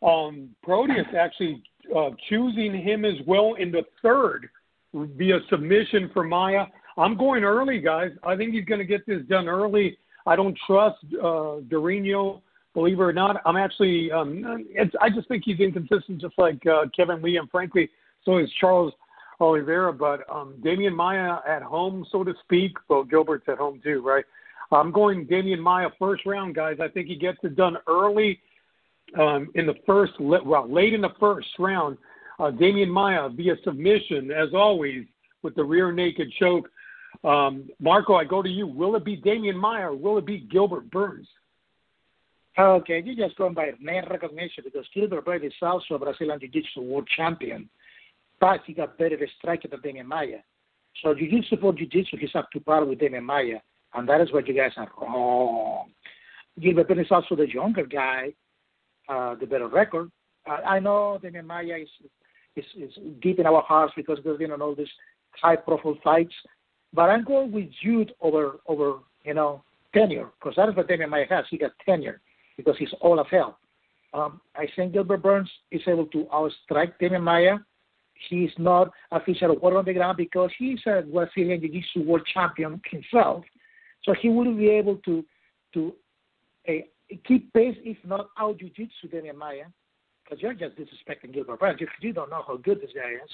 Um, 0.01 0.49
Proteus 0.63 1.05
actually 1.19 1.61
uh, 1.95 2.09
choosing 2.29 2.81
him 2.81 3.05
as 3.05 3.15
well 3.25 3.55
in 3.59 3.71
the 3.71 3.83
third 4.01 4.49
via 4.93 5.39
submission 5.49 6.09
for 6.13 6.23
Maia. 6.23 6.65
I'm 6.97 7.15
going 7.15 7.43
early, 7.43 7.79
guys. 7.79 8.11
I 8.23 8.35
think 8.35 8.53
he's 8.53 8.65
going 8.65 8.79
to 8.79 8.85
get 8.85 9.05
this 9.05 9.21
done 9.29 9.47
early. 9.47 9.97
I 10.25 10.35
don't 10.35 10.57
trust 10.65 10.97
uh, 11.13 11.61
Durinho, 11.69 12.41
believe 12.77 12.99
it 12.99 13.03
or 13.03 13.11
not. 13.11 13.41
I'm 13.43 13.57
actually, 13.57 14.11
um, 14.11 14.43
it's, 14.69 14.93
I 15.01 15.09
just 15.09 15.27
think 15.27 15.41
he's 15.43 15.59
inconsistent, 15.59 16.21
just 16.21 16.35
like 16.37 16.63
uh, 16.67 16.83
Kevin 16.95 17.23
Lee, 17.23 17.37
and 17.37 17.49
frankly, 17.49 17.89
so 18.23 18.37
is 18.37 18.47
Charles 18.61 18.93
Oliveira. 19.39 19.91
But 19.91 20.19
um, 20.31 20.53
Demian 20.63 20.95
Maia 20.95 21.39
at 21.47 21.63
home, 21.63 22.05
so 22.11 22.23
to 22.23 22.35
speak. 22.43 22.77
Well, 22.87 23.03
Gilbert's 23.03 23.45
at 23.47 23.57
home 23.57 23.81
too, 23.83 24.03
right? 24.05 24.23
I'm 24.71 24.91
going 24.91 25.25
Demian 25.25 25.57
Maia 25.57 25.89
first 25.97 26.23
round, 26.27 26.53
guys. 26.53 26.77
I 26.79 26.87
think 26.87 27.07
he 27.07 27.15
gets 27.15 27.39
it 27.41 27.55
done 27.55 27.77
early 27.87 28.39
um, 29.19 29.49
in 29.55 29.65
the 29.65 29.75
first, 29.87 30.13
well, 30.19 30.71
late 30.71 30.93
in 30.93 31.01
the 31.01 31.15
first 31.19 31.47
round. 31.57 31.97
Uh, 32.37 32.51
Demian 32.51 32.89
Maia 32.89 33.27
via 33.29 33.55
submission, 33.63 34.29
as 34.29 34.49
always, 34.53 35.03
with 35.41 35.55
the 35.55 35.63
rear 35.63 35.91
naked 35.91 36.31
choke. 36.39 36.69
Um, 37.23 37.69
Marco, 37.79 38.13
I 38.13 38.23
go 38.23 38.43
to 38.43 38.49
you. 38.49 38.67
Will 38.67 38.95
it 38.95 39.03
be 39.03 39.17
Demian 39.17 39.55
Maia 39.55 39.89
or 39.89 39.95
will 39.95 40.19
it 40.19 40.27
be 40.27 40.41
Gilbert 40.41 40.91
Burns? 40.91 41.27
Okay, 42.59 43.03
you 43.05 43.15
just 43.15 43.37
going 43.37 43.53
by 43.53 43.71
name 43.79 44.05
recognition 44.09 44.63
because 44.63 44.87
Gilbert 44.91 45.25
Burns 45.25 45.43
is 45.43 45.53
also 45.61 45.93
a 45.93 45.99
Brazilian 45.99 46.39
Jiu-Jitsu 46.39 46.81
world 46.81 47.07
champion, 47.15 47.69
but 48.39 48.61
he 48.65 48.73
got 48.73 48.97
better 48.97 49.15
striking 49.37 49.69
than 49.69 49.79
Demian 49.81 50.05
Maia. 50.05 50.39
So 51.03 51.13
jiu-jitsu 51.13 51.57
for 51.61 51.71
jiu-jitsu, 51.71 52.17
he's 52.17 52.33
up 52.33 52.49
to 52.51 52.59
par 52.59 52.83
with 52.83 52.97
Demian 52.97 53.21
Maia, 53.21 53.59
and 53.93 54.09
that 54.09 54.21
is 54.21 54.31
where 54.31 54.43
you 54.43 54.55
guys 54.55 54.71
are 54.77 54.89
wrong. 54.99 55.89
Gilbert 56.59 56.87
Burns 56.87 57.05
is 57.05 57.11
also 57.11 57.35
the 57.35 57.47
younger 57.47 57.85
guy, 57.85 58.33
uh, 59.07 59.35
the 59.35 59.45
better 59.45 59.67
record. 59.67 60.09
Uh, 60.49 60.57
I 60.65 60.79
know 60.79 61.19
Demian 61.23 61.45
Maia 61.45 61.77
is, 61.77 61.89
is 62.55 62.65
is 62.75 62.91
deep 63.21 63.37
in 63.37 63.45
our 63.45 63.61
hearts 63.61 63.93
because 63.95 64.17
there's 64.23 64.39
been 64.39 64.51
on 64.51 64.63
all 64.63 64.73
these 64.73 64.87
high-profile 65.39 65.99
fights, 66.03 66.33
but 66.91 67.11
I'm 67.11 67.23
going 67.23 67.51
with 67.51 67.69
youth 67.81 68.07
over 68.19 68.61
over 68.65 68.95
you 69.23 69.35
know 69.35 69.61
tenure 69.93 70.31
because 70.39 70.55
that 70.55 70.69
is 70.69 70.75
what 70.75 70.87
Demian 70.87 71.09
Maia 71.09 71.27
has. 71.29 71.45
He 71.51 71.59
got 71.59 71.73
tenure 71.85 72.19
because 72.57 72.75
he's 72.77 72.93
all 73.01 73.19
of 73.19 73.27
hell. 73.27 73.59
Um, 74.13 74.41
I 74.55 74.67
think 74.75 74.93
Gilbert 74.93 75.21
Burns 75.21 75.49
is 75.71 75.81
able 75.87 76.07
to 76.07 76.25
outstrike 76.33 76.93
Demian 76.99 77.23
Maia 77.23 77.57
he's 78.29 78.51
not 78.57 78.91
a 79.11 79.17
official 79.17 79.55
word 79.59 79.77
on 79.77 79.85
the 79.85 79.93
ground 79.93 80.17
because 80.17 80.51
he's 80.57 80.79
a 80.85 81.01
Brazilian 81.01 81.61
Jiu-Jitsu 81.61 82.07
world 82.07 82.27
champion 82.33 82.81
himself. 82.89 83.43
So 84.03 84.13
he 84.19 84.29
will 84.29 84.55
be 84.55 84.69
able 84.69 84.97
to 85.05 85.25
to 85.73 85.93
uh, 86.67 86.73
keep 87.27 87.51
pace, 87.53 87.75
if 87.83 87.97
not 88.05 88.29
out 88.39 88.59
Jiu-Jitsu 88.59 89.09
Demian 89.13 89.35
Maia, 89.35 89.65
because 90.23 90.41
you're 90.41 90.53
just 90.53 90.75
disrespecting 90.75 91.33
Gilbert 91.33 91.59
Burns. 91.59 91.81
You, 91.81 91.87
you 92.01 92.13
don't 92.13 92.29
know 92.29 92.43
how 92.45 92.57
good 92.57 92.81
this 92.81 92.91
guy 92.95 93.11
is. 93.11 93.31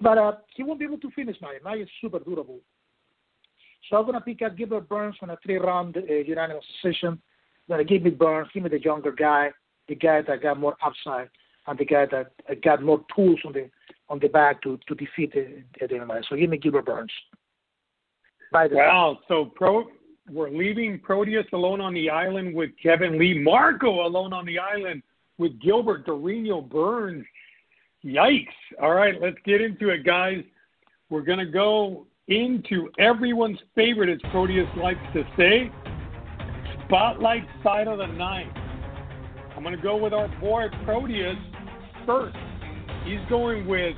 But 0.00 0.18
uh, 0.18 0.32
he 0.54 0.62
won't 0.62 0.80
be 0.80 0.86
able 0.86 0.98
to 0.98 1.10
finish 1.10 1.36
Maia. 1.40 1.58
Maia 1.62 1.82
is 1.82 1.88
super 2.00 2.18
durable. 2.18 2.60
So 3.88 3.96
I'm 3.96 4.04
going 4.04 4.14
to 4.14 4.20
pick 4.20 4.42
up 4.42 4.56
Gilbert 4.56 4.88
Burns 4.88 5.16
on 5.22 5.30
a 5.30 5.36
three-round 5.44 5.96
uh, 5.96 6.14
unanimous 6.14 6.64
decision. 6.82 7.20
I'm 7.70 7.84
give 7.86 8.02
me 8.02 8.10
Burns, 8.10 8.48
give 8.52 8.62
me 8.62 8.70
the 8.70 8.80
younger 8.80 9.12
guy, 9.12 9.50
the 9.88 9.94
guy 9.94 10.22
that 10.22 10.42
got 10.42 10.58
more 10.58 10.76
upside, 10.84 11.28
and 11.66 11.78
the 11.78 11.84
guy 11.84 12.06
that 12.06 12.32
uh, 12.50 12.54
got 12.62 12.82
more 12.82 13.04
tools 13.14 13.40
on 13.44 13.52
the 13.52 13.70
on 14.08 14.18
the 14.18 14.28
back 14.28 14.62
to 14.62 14.78
to 14.88 14.94
defeat 14.94 15.34
Maia. 16.06 16.22
So 16.28 16.36
give 16.36 16.50
me 16.50 16.58
Gilbert 16.58 16.86
Burns. 16.86 17.12
By 18.52 18.68
the 18.68 18.76
wow. 18.76 19.18
So 19.28 19.46
pro, 19.46 19.84
we're 20.30 20.50
leaving 20.50 20.98
Proteus 20.98 21.46
alone 21.52 21.80
on 21.80 21.94
the 21.94 22.10
island 22.10 22.54
with 22.54 22.70
Kevin 22.82 23.18
Lee. 23.18 23.38
Marco 23.38 24.06
alone 24.06 24.32
on 24.32 24.44
the 24.44 24.58
island 24.58 25.02
with 25.38 25.58
Gilbert 25.60 26.06
Durinho 26.06 26.68
Burns. 26.68 27.24
Yikes. 28.04 28.46
All 28.80 28.94
right, 28.94 29.14
let's 29.20 29.36
get 29.44 29.60
into 29.60 29.90
it, 29.90 30.04
guys. 30.04 30.42
We're 31.08 31.22
to 31.38 31.46
go 31.46 32.06
into 32.28 32.90
everyone's 32.98 33.58
favorite, 33.74 34.08
as 34.08 34.30
Proteus 34.30 34.68
likes 34.76 35.00
to 35.14 35.24
say, 35.36 35.70
spotlight 36.92 37.44
side 37.64 37.88
of 37.88 37.96
the 37.96 38.06
night. 38.06 38.52
I'm 39.56 39.62
going 39.62 39.74
to 39.74 39.80
go 39.80 39.96
with 39.96 40.12
our 40.12 40.28
boy 40.40 40.64
Proteus 40.84 41.38
first. 42.04 42.36
He's 43.06 43.20
going 43.30 43.66
with 43.66 43.96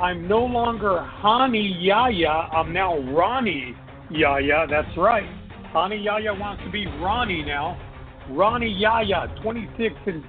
I'm 0.00 0.26
no 0.26 0.38
longer 0.38 1.06
Hani 1.20 1.84
Yahya. 1.84 2.48
I'm 2.50 2.72
now 2.72 2.98
Ronnie 2.98 3.74
Yahya. 4.10 4.68
That's 4.70 4.96
right. 4.96 5.28
Hani 5.74 6.02
Yahya 6.02 6.32
wants 6.32 6.62
to 6.64 6.70
be 6.70 6.86
Ronnie 6.86 7.44
now. 7.44 7.78
Ronnie 8.30 8.72
Yahya, 8.72 9.36
26 9.42 9.94
and 10.06 10.24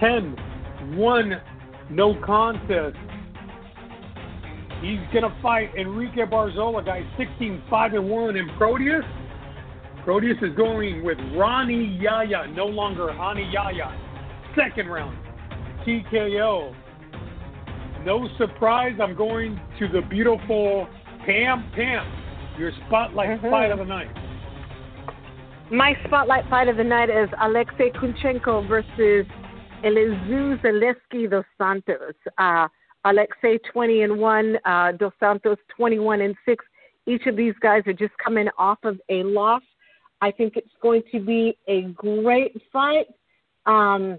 10, 0.00 0.96
one 0.96 1.42
no 1.90 2.18
contest. 2.24 2.96
He's 4.80 4.98
gonna 5.12 5.36
fight 5.42 5.74
Enrique 5.76 6.22
Barzola, 6.22 6.82
guys, 6.86 7.04
16 7.18 7.64
5 7.68 7.92
and 7.92 8.08
1 8.08 8.36
in 8.36 8.48
Proteus. 8.56 9.04
Proteus 10.04 10.36
is 10.42 10.54
going 10.54 11.02
with 11.02 11.16
Ronnie 11.34 11.98
Yahya, 11.98 12.48
no 12.54 12.66
longer 12.66 13.06
Hani 13.06 13.50
Yahya. 13.50 13.90
Second 14.54 14.88
round, 14.88 15.16
TKO. 15.86 16.74
No 18.04 18.28
surprise, 18.36 18.94
I'm 19.00 19.14
going 19.16 19.58
to 19.78 19.88
the 19.88 20.02
beautiful 20.02 20.86
Pam 21.24 21.70
Pam, 21.74 22.06
your 22.58 22.70
spotlight 22.86 23.40
Mhm. 23.40 23.50
fight 23.50 23.70
of 23.70 23.78
the 23.78 23.84
night. 23.86 24.10
My 25.70 25.96
spotlight 26.04 26.44
fight 26.50 26.68
of 26.68 26.76
the 26.76 26.84
night 26.84 27.08
is 27.08 27.30
Alexei 27.40 27.90
Kunchenko 27.90 28.68
versus 28.68 29.26
Elizeu 29.82 30.60
Zaleski 30.60 31.30
dos 31.30 31.46
Santos. 31.56 32.14
Uh, 32.36 32.68
Alexei 33.06 33.58
20 33.72 34.02
and 34.02 34.18
1, 34.18 34.58
uh, 34.66 34.92
dos 34.92 35.12
Santos 35.18 35.56
21 35.68 36.20
and 36.20 36.36
6. 36.44 36.62
Each 37.06 37.26
of 37.26 37.36
these 37.36 37.54
guys 37.60 37.86
are 37.86 37.94
just 37.94 38.16
coming 38.18 38.48
off 38.58 38.78
of 38.84 39.00
a 39.08 39.22
loss. 39.22 39.62
I 40.24 40.30
think 40.30 40.56
it's 40.56 40.72
going 40.80 41.02
to 41.12 41.20
be 41.20 41.58
a 41.68 41.82
great 41.82 42.56
fight. 42.72 43.08
Um, 43.66 44.18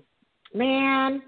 man, 0.54 1.24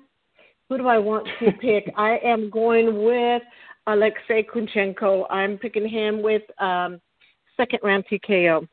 who 0.70 0.78
do 0.78 0.86
I 0.86 1.00
want 1.00 1.28
to 1.40 1.52
pick? 1.62 1.92
I 1.98 2.20
am 2.24 2.52
going 2.52 3.04
with 3.04 3.42
Alexei 3.88 4.44
Kunchenko. 4.44 5.26
I'm 5.32 5.58
picking 5.58 5.90
him 5.90 6.22
with 6.22 6.44
um, 6.62 7.02
second 7.58 7.80
round 7.82 8.06
TKO. 8.06 8.68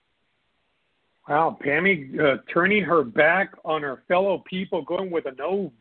Wow, 1.27 1.57
Pammy 1.65 2.21
uh, 2.21 2.37
turning 2.53 2.85
her 2.85 3.03
back 3.03 3.55
on 3.65 3.81
her 3.81 4.03
fellow 4.07 4.45
people, 4.47 4.83
going 4.83 5.11
with 5.11 5.25
an 5.25 5.39
OV, 5.41 5.73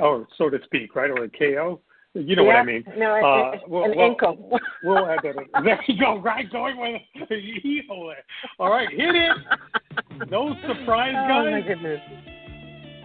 or 0.00 0.26
so 0.38 0.48
to 0.48 0.58
speak, 0.64 0.96
right, 0.96 1.10
or 1.10 1.24
a 1.24 1.28
KO. 1.28 1.82
You 2.14 2.34
know 2.34 2.42
what 2.44 2.56
I 2.56 2.64
mean? 2.64 2.82
No, 2.96 3.14
it- 3.14 3.22
Uh, 3.24 3.50
it- 3.54 3.68
well- 3.68 3.84
an 3.84 3.96
well- 3.96 4.06
ankle. 4.06 4.58
We'll 4.82 5.06
add 5.06 5.20
that. 5.22 5.36
in. 5.36 5.64
There 5.64 5.78
you 5.86 5.98
go. 6.00 6.18
Right, 6.18 6.50
going 6.50 6.76
with 6.78 7.02
the 7.28 7.34
evil. 7.36 8.12
All 8.58 8.70
right, 8.70 8.88
hit 8.90 9.14
it. 9.14 9.36
No 10.30 10.54
surprise, 10.66 11.14
Oh 11.16 11.44
my 11.44 11.50
guys. 11.60 11.64
goodness. 11.68 12.00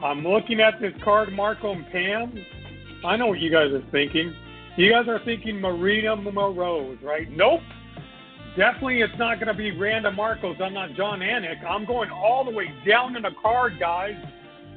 I'm 0.04 0.24
looking 0.28 0.60
at 0.62 0.80
this 0.82 0.94
card, 1.04 1.32
Marco 1.34 1.72
and 1.74 1.86
Pam. 1.92 2.34
I 3.06 3.16
know 3.18 3.28
what 3.28 3.40
you 3.40 3.52
guys 3.52 3.72
are 3.72 3.84
thinking. 3.92 4.34
You 4.78 4.92
guys 4.92 5.08
are 5.08 5.20
thinking 5.24 5.60
Marina 5.62 6.16
Moroz, 6.18 7.02
right? 7.04 7.30
Nope. 7.32 7.62
Definitely 8.58 9.02
it's 9.02 9.14
not 9.20 9.36
going 9.36 9.48
to 9.48 9.54
be 9.54 9.72
Randa 9.78 10.12
Markos. 10.12 10.60
I'm 10.62 10.74
not 10.74 10.94
Jon 10.96 11.20
Anik. 11.20 11.64
I'm 11.66 11.86
going 11.86 12.10
all 12.10 12.44
the 12.46 12.52
way 12.52 12.74
down 12.88 13.16
in 13.16 13.22
the 13.24 13.32
card, 13.42 13.74
guys. 13.80 14.16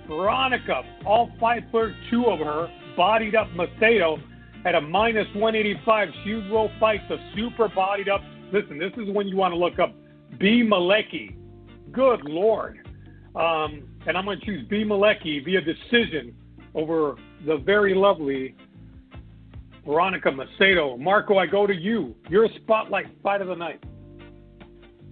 Veronica, 0.08 0.82
all 1.06 1.30
five 1.38 1.62
foot 1.70 1.92
two 2.10 2.26
of 2.26 2.38
her, 2.40 2.68
bodied 2.98 3.36
up 3.36 3.46
Macedo 3.50 4.20
at 4.66 4.74
a 4.74 4.80
minus 4.80 5.28
185. 5.28 6.08
She 6.24 6.34
will 6.50 6.68
fight 6.80 7.00
the 7.08 7.16
super 7.36 7.68
bodied 7.68 8.08
up. 8.08 8.20
Listen, 8.52 8.76
this 8.76 8.92
is 8.96 9.08
when 9.14 9.28
you 9.28 9.36
want 9.36 9.52
to 9.52 9.56
look 9.56 9.78
up 9.78 9.94
Bea 10.38 10.64
Malecki. 10.64 11.36
Good 11.92 12.22
Lord. 12.24 12.80
Um, 13.36 13.88
and 14.06 14.18
I'm 14.18 14.24
going 14.24 14.40
to 14.40 14.44
choose 14.44 14.66
Bea 14.68 14.84
Malecki 14.84 15.44
via 15.44 15.60
decision 15.60 16.34
over 16.74 17.14
the 17.46 17.58
very 17.58 17.94
lovely 17.94 18.56
Veronica 19.86 20.30
Macedo. 20.30 20.98
Marco, 20.98 21.38
I 21.38 21.46
go 21.46 21.68
to 21.68 21.74
you. 21.74 22.16
Your 22.28 22.48
spotlight 22.56 23.06
fight 23.22 23.40
of 23.40 23.46
the 23.46 23.54
night. 23.54 23.82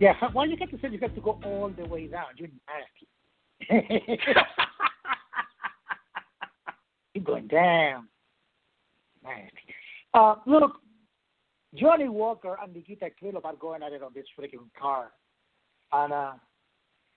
Yeah, 0.00 0.12
why 0.32 0.46
you 0.46 0.56
got 0.56 0.70
to 0.70 0.78
say 0.80 0.88
you 0.90 0.98
got 0.98 1.14
to 1.14 1.20
go 1.20 1.38
all 1.44 1.70
the 1.70 1.86
way 1.86 2.08
down? 2.08 2.26
You're 2.36 2.50
nasty. 3.70 4.32
You're 7.16 7.24
going 7.24 7.46
down. 7.46 8.08
Nasty. 9.24 9.50
Uh, 10.12 10.34
look, 10.46 10.72
Johnny 11.74 12.08
Walker 12.10 12.58
and 12.62 12.74
Nikita 12.74 13.08
Krylov 13.20 13.46
are 13.46 13.56
going 13.56 13.82
at 13.82 13.92
it 13.92 14.02
on 14.02 14.12
this 14.14 14.26
freaking 14.38 14.68
car. 14.78 15.12
And, 15.94 16.12
uh, 16.12 16.32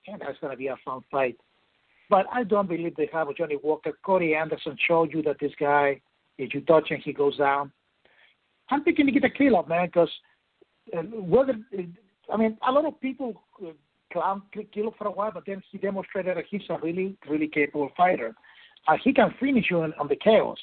and 0.07 0.21
that's 0.21 0.39
going 0.39 0.51
to 0.51 0.57
be 0.57 0.67
a 0.67 0.77
fun 0.85 1.01
fight. 1.11 1.35
But 2.09 2.27
I 2.31 2.45
don't 2.45 2.69
believe 2.69 2.95
they 2.95 3.09
have 3.11 3.27
a 3.27 3.33
Johnny 3.33 3.57
Walker. 3.61 3.91
Corey 4.05 4.35
Anderson 4.35 4.77
showed 4.87 5.13
you 5.13 5.21
that 5.23 5.35
this 5.41 5.51
guy, 5.59 5.99
if 6.37 6.53
you 6.53 6.61
touch 6.61 6.87
him, 6.87 7.01
he 7.03 7.11
goes 7.11 7.35
down. 7.35 7.69
I'm 8.69 8.85
picking 8.85 9.05
Nikita 9.05 9.27
Krylov, 9.37 9.67
man, 9.67 9.87
because 9.87 10.09
uh, 10.97 11.01
whether 11.01 11.55
I 12.31 12.37
mean, 12.37 12.57
a 12.65 12.71
lot 12.71 12.85
of 12.85 13.01
people 13.01 13.43
uh, 13.61 13.71
clown 14.13 14.43
Krylov 14.55 14.95
for 14.97 15.07
a 15.07 15.11
while, 15.11 15.31
but 15.33 15.43
then 15.45 15.61
he 15.69 15.77
demonstrated 15.77 16.37
that 16.37 16.45
he's 16.49 16.61
a 16.69 16.77
really, 16.81 17.17
really 17.29 17.49
capable 17.49 17.89
fighter. 17.97 18.33
Uh, 18.87 18.97
he 19.03 19.13
can 19.13 19.33
finish 19.39 19.65
you 19.69 19.81
on, 19.81 19.93
on 19.99 20.07
the 20.07 20.15
chaos. 20.15 20.57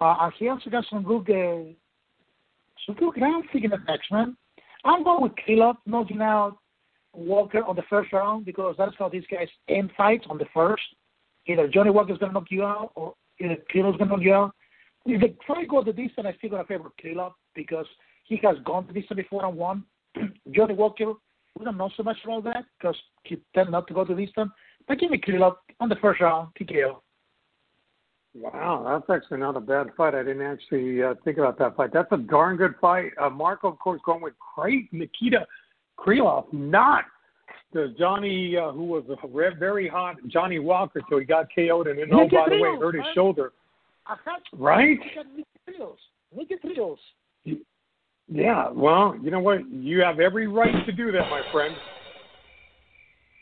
Uh, 0.00 0.16
and 0.20 0.32
he 0.38 0.48
also 0.48 0.70
got 0.70 0.84
some 0.90 1.02
good, 1.02 1.28
uh, 1.30 1.72
some 2.86 2.94
good 2.96 3.14
ground 3.14 3.44
figure 3.52 3.72
attacks, 3.72 4.06
man. 4.10 4.36
I'm 4.84 5.04
going 5.04 5.22
with 5.22 5.32
Krylov, 5.46 5.76
knocking 5.84 6.22
out 6.22 6.56
Walker 7.12 7.62
on 7.64 7.76
the 7.76 7.82
first 7.90 8.12
round 8.12 8.46
because 8.46 8.74
that's 8.78 8.94
how 8.98 9.08
these 9.08 9.24
guys 9.30 9.48
end 9.68 9.90
fights 9.96 10.26
on 10.30 10.38
the 10.38 10.46
first. 10.54 10.82
Either 11.46 11.68
Johnny 11.68 11.90
Walker's 11.90 12.18
going 12.18 12.30
to 12.30 12.34
knock 12.34 12.50
you 12.50 12.64
out 12.64 12.92
or 12.94 13.14
either 13.40 13.56
going 13.72 13.98
to 13.98 14.04
knock 14.04 14.20
you 14.22 14.34
out. 14.34 14.54
If 15.06 15.20
the 15.20 15.34
fight 15.46 15.68
goes 15.68 15.86
to 15.86 15.92
the 15.92 16.02
distance, 16.02 16.26
I 16.28 16.36
still 16.36 16.50
going 16.50 16.62
to 16.62 16.68
favor 16.68 16.92
Krylov 17.02 17.32
because 17.54 17.86
he 18.24 18.38
has 18.42 18.56
gone 18.64 18.86
the 18.86 18.92
distance 18.92 19.16
before 19.16 19.44
and 19.44 19.56
won. 19.56 19.84
Johnny 20.52 20.74
Walker, 20.74 21.14
we 21.58 21.64
don't 21.64 21.76
know 21.76 21.90
so 21.96 22.02
much 22.02 22.18
about 22.24 22.44
that 22.44 22.64
because 22.78 22.96
he 23.24 23.38
tend 23.54 23.70
not 23.70 23.86
to 23.88 23.94
go 23.94 24.04
to 24.04 24.14
the 24.14 24.24
distance. 24.24 24.50
But 24.86 24.98
give 24.98 25.10
me 25.10 25.18
Krylov 25.18 25.56
on 25.80 25.88
the 25.88 25.96
first 25.96 26.20
round, 26.20 26.48
TKO. 26.60 27.00
Wow, 28.34 28.84
that's 28.86 29.18
actually 29.18 29.38
not 29.38 29.56
a 29.56 29.60
bad 29.60 29.88
fight. 29.96 30.14
I 30.14 30.22
didn't 30.22 30.42
actually 30.42 31.02
uh, 31.02 31.14
think 31.24 31.38
about 31.38 31.58
that 31.58 31.76
fight. 31.76 31.90
That's 31.92 32.10
a 32.12 32.16
darn 32.16 32.56
good 32.56 32.74
fight. 32.80 33.10
Uh, 33.20 33.28
Marco, 33.28 33.68
of 33.68 33.78
course, 33.80 34.00
going 34.06 34.22
with 34.22 34.34
Craig 34.38 34.88
Nikita 34.92 35.46
Krylov, 35.98 36.52
not 36.52 37.04
the 37.72 37.94
Johnny 37.98 38.56
uh, 38.56 38.70
who 38.70 38.84
was 38.84 39.04
a 39.10 39.28
re- 39.28 39.54
very 39.58 39.88
hot 39.88 40.16
Johnny 40.28 40.60
Walker, 40.60 41.00
so 41.10 41.18
he 41.18 41.24
got 41.24 41.46
KO'd 41.54 41.88
and 41.88 41.98
then, 41.98 42.08
oh, 42.12 42.28
by 42.28 42.48
the 42.48 42.60
way, 42.60 42.76
hurt 42.78 42.94
his 42.94 43.02
man. 43.02 43.14
shoulder. 43.14 43.52
Right? 44.56 44.98
Trios. 45.64 45.96
Nicky 46.34 46.56
Yeah, 48.28 48.70
well, 48.70 49.16
you 49.20 49.30
know 49.30 49.40
what? 49.40 49.68
You 49.72 50.02
have 50.02 50.20
every 50.20 50.46
right 50.46 50.86
to 50.86 50.92
do 50.92 51.10
that, 51.12 51.28
my 51.30 51.42
friend. 51.52 51.74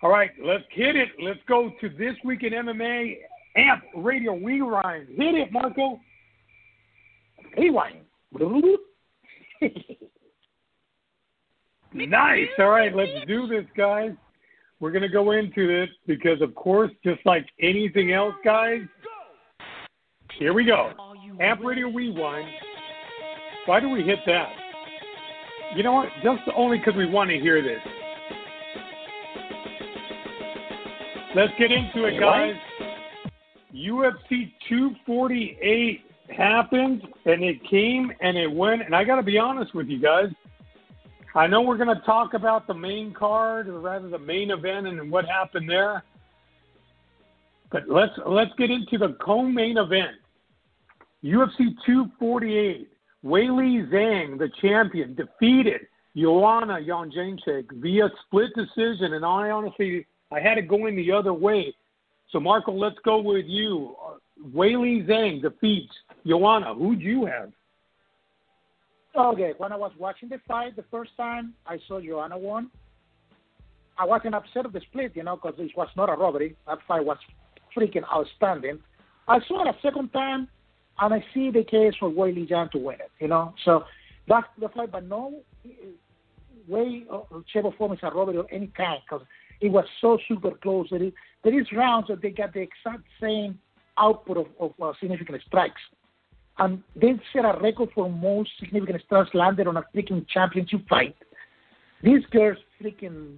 All 0.03 0.11
right, 0.11 0.31
let's 0.43 0.65
hit 0.71 0.97
it. 0.97 1.09
Let's 1.23 1.41
go 1.47 1.73
to 1.81 1.89
this 1.91 2.15
week 2.25 2.43
in 2.43 2.53
MMA 2.53 3.17
Amp 3.57 3.83
Radio 3.97 4.37
Rewind. 4.37 5.09
Hit 5.09 5.35
it, 5.35 5.53
Marco. 5.53 6.01
Rewind. 7.57 7.99
Nice. 11.93 12.49
All 12.59 12.69
right, 12.69 12.95
let's 12.95 13.27
do 13.27 13.47
this, 13.47 13.65
guys. 13.77 14.13
We're 14.81 14.93
going 14.93 15.03
to 15.03 15.09
go 15.09 15.33
into 15.33 15.67
this 15.67 15.89
because, 16.07 16.41
of 16.41 16.55
course, 16.55 16.93
just 17.03 17.21
like 17.25 17.47
anything 17.61 18.13
else, 18.13 18.35
guys, 18.45 18.83
here 20.39 20.53
we 20.53 20.65
go. 20.65 20.93
Amp 21.41 21.65
Radio 21.65 21.89
Rewind. 21.89 22.49
Why 23.67 23.81
do 23.81 23.89
we 23.89 24.03
hit 24.03 24.21
that? 24.27 24.49
You 25.75 25.83
know 25.83 25.93
what? 25.93 26.09
Just 26.23 26.43
only 26.55 26.79
because 26.79 26.95
we 26.95 27.07
want 27.07 27.31
to 27.31 27.39
hear 27.39 27.63
this. 27.63 27.81
Let's 31.35 31.53
get 31.59 31.73
into 31.73 32.05
it, 32.05 32.19
guys. 32.21 32.55
UFC 33.75 34.53
248 34.69 36.01
happened, 36.37 37.03
and 37.25 37.43
it 37.43 37.63
came 37.69 38.13
and 38.21 38.37
it 38.37 38.51
went. 38.51 38.83
And 38.83 38.95
I 38.95 39.05
got 39.05 39.17
to 39.17 39.23
be 39.23 39.39
honest 39.39 39.75
with 39.75 39.89
you 39.89 39.99
guys. 39.99 40.29
I 41.35 41.47
know 41.47 41.61
we're 41.61 41.77
going 41.77 41.95
to 41.95 42.03
talk 42.07 42.35
about 42.35 42.67
the 42.67 42.75
main 42.75 43.13
card, 43.13 43.69
or 43.69 43.81
rather 43.81 44.09
the 44.09 44.19
main 44.19 44.51
event, 44.51 44.87
and 44.87 45.11
what 45.11 45.27
happened 45.27 45.69
there. 45.69 46.03
But 47.71 47.89
let's 47.89 48.13
let's 48.27 48.53
get 48.57 48.71
into 48.71 48.97
the 48.97 49.17
co-main 49.21 49.77
event. 49.77 50.17
UFC 51.23 51.75
248. 51.85 52.89
Weili 53.25 53.91
Zhang, 53.91 54.39
the 54.39 54.49
champion, 54.61 55.15
defeated 55.15 55.81
Joanna 56.17 56.79
Jędrzejczyk 56.81 57.67
via 57.81 58.09
split 58.25 58.51
decision, 58.55 59.15
and 59.15 59.25
I 59.25 59.51
honestly 59.51 60.07
I 60.31 60.41
had 60.41 60.57
it 60.57 60.69
going 60.69 60.97
the 60.97 61.13
other 61.13 61.33
way. 61.33 61.75
So 62.31 62.41
Marco, 62.41 62.73
let's 62.73 62.99
go 63.05 63.21
with 63.21 63.47
you. 63.47 63.97
Weili 64.55 65.07
Zhang 65.07 65.43
defeats 65.43 65.93
Joanna. 66.27 66.75
Who'd 66.75 67.01
you 67.01 67.27
have? 67.27 67.53
Okay, 69.17 69.55
when 69.59 69.73
I 69.73 69.77
was 69.77 69.93
watching 69.99 70.29
the 70.29 70.39
fight 70.47 70.77
the 70.77 70.85
first 70.91 71.11
time, 71.17 71.55
I 71.67 71.79
saw 71.89 72.01
Joanna 72.01 72.39
won. 72.39 72.71
I 73.99 74.05
wasn't 74.05 74.35
upset 74.35 74.65
of 74.65 74.73
the 74.73 74.81
split, 74.81 75.17
you 75.17 75.25
know, 75.25 75.37
because 75.37 75.55
it 75.59 75.77
was 75.77 75.89
not 75.97 76.09
a 76.09 76.13
robbery. 76.13 76.55
That 76.67 76.79
fight 76.87 77.05
was 77.05 77.17
freaking 77.77 78.05
outstanding. 78.13 78.79
I 79.27 79.41
saw 79.49 79.67
it 79.67 79.75
a 79.75 79.79
second 79.83 80.13
time, 80.13 80.49
and 81.01 81.15
I 81.15 81.25
see 81.35 81.51
the 81.51 81.65
case 81.65 81.95
for 81.99 82.11
Weili 82.11 82.49
Zhang 82.49 82.71
to 82.73 82.79
win 82.79 82.97
it, 82.97 83.11
you 83.19 83.29
know. 83.29 83.55
So 83.65 83.85
that's 84.29 84.47
the 84.61 84.69
fight, 84.69 84.93
but 84.93 85.05
no 85.05 85.41
way, 86.69 87.05
shape, 87.53 87.65
or 87.65 87.73
form 87.77 87.93
is 87.93 87.99
a 88.03 88.11
robbery 88.11 88.37
of 88.37 88.47
any 88.53 88.69
kind, 88.69 89.01
because 89.05 89.27
it 89.61 89.73
was 89.73 89.85
so 90.01 90.19
super 90.29 90.53
close. 90.53 90.89
That 90.91 91.03
it, 91.03 91.15
there 91.45 91.59
is 91.59 91.67
rounds 91.73 92.09
that 92.09 92.23
they 92.23 92.31
got 92.31 92.53
the 92.53 92.61
exact 92.61 93.05
same 93.21 93.59
output 93.97 94.39
of, 94.39 94.47
of 94.61 94.73
uh, 94.83 94.93
significant 95.01 95.41
strikes. 95.47 95.81
And 96.59 96.83
they 96.97 97.15
set 97.33 97.45
a 97.45 97.59
record 97.61 97.91
for 97.95 98.11
most 98.11 98.51
significant 98.59 99.03
strikes 99.05 99.31
landed 99.33 99.67
on 99.67 99.77
a 99.77 99.85
freaking 99.95 100.27
championship 100.29 100.89
fight. 100.89 101.15
These 102.03 102.25
girls 102.31 102.59
freaking 102.83 103.37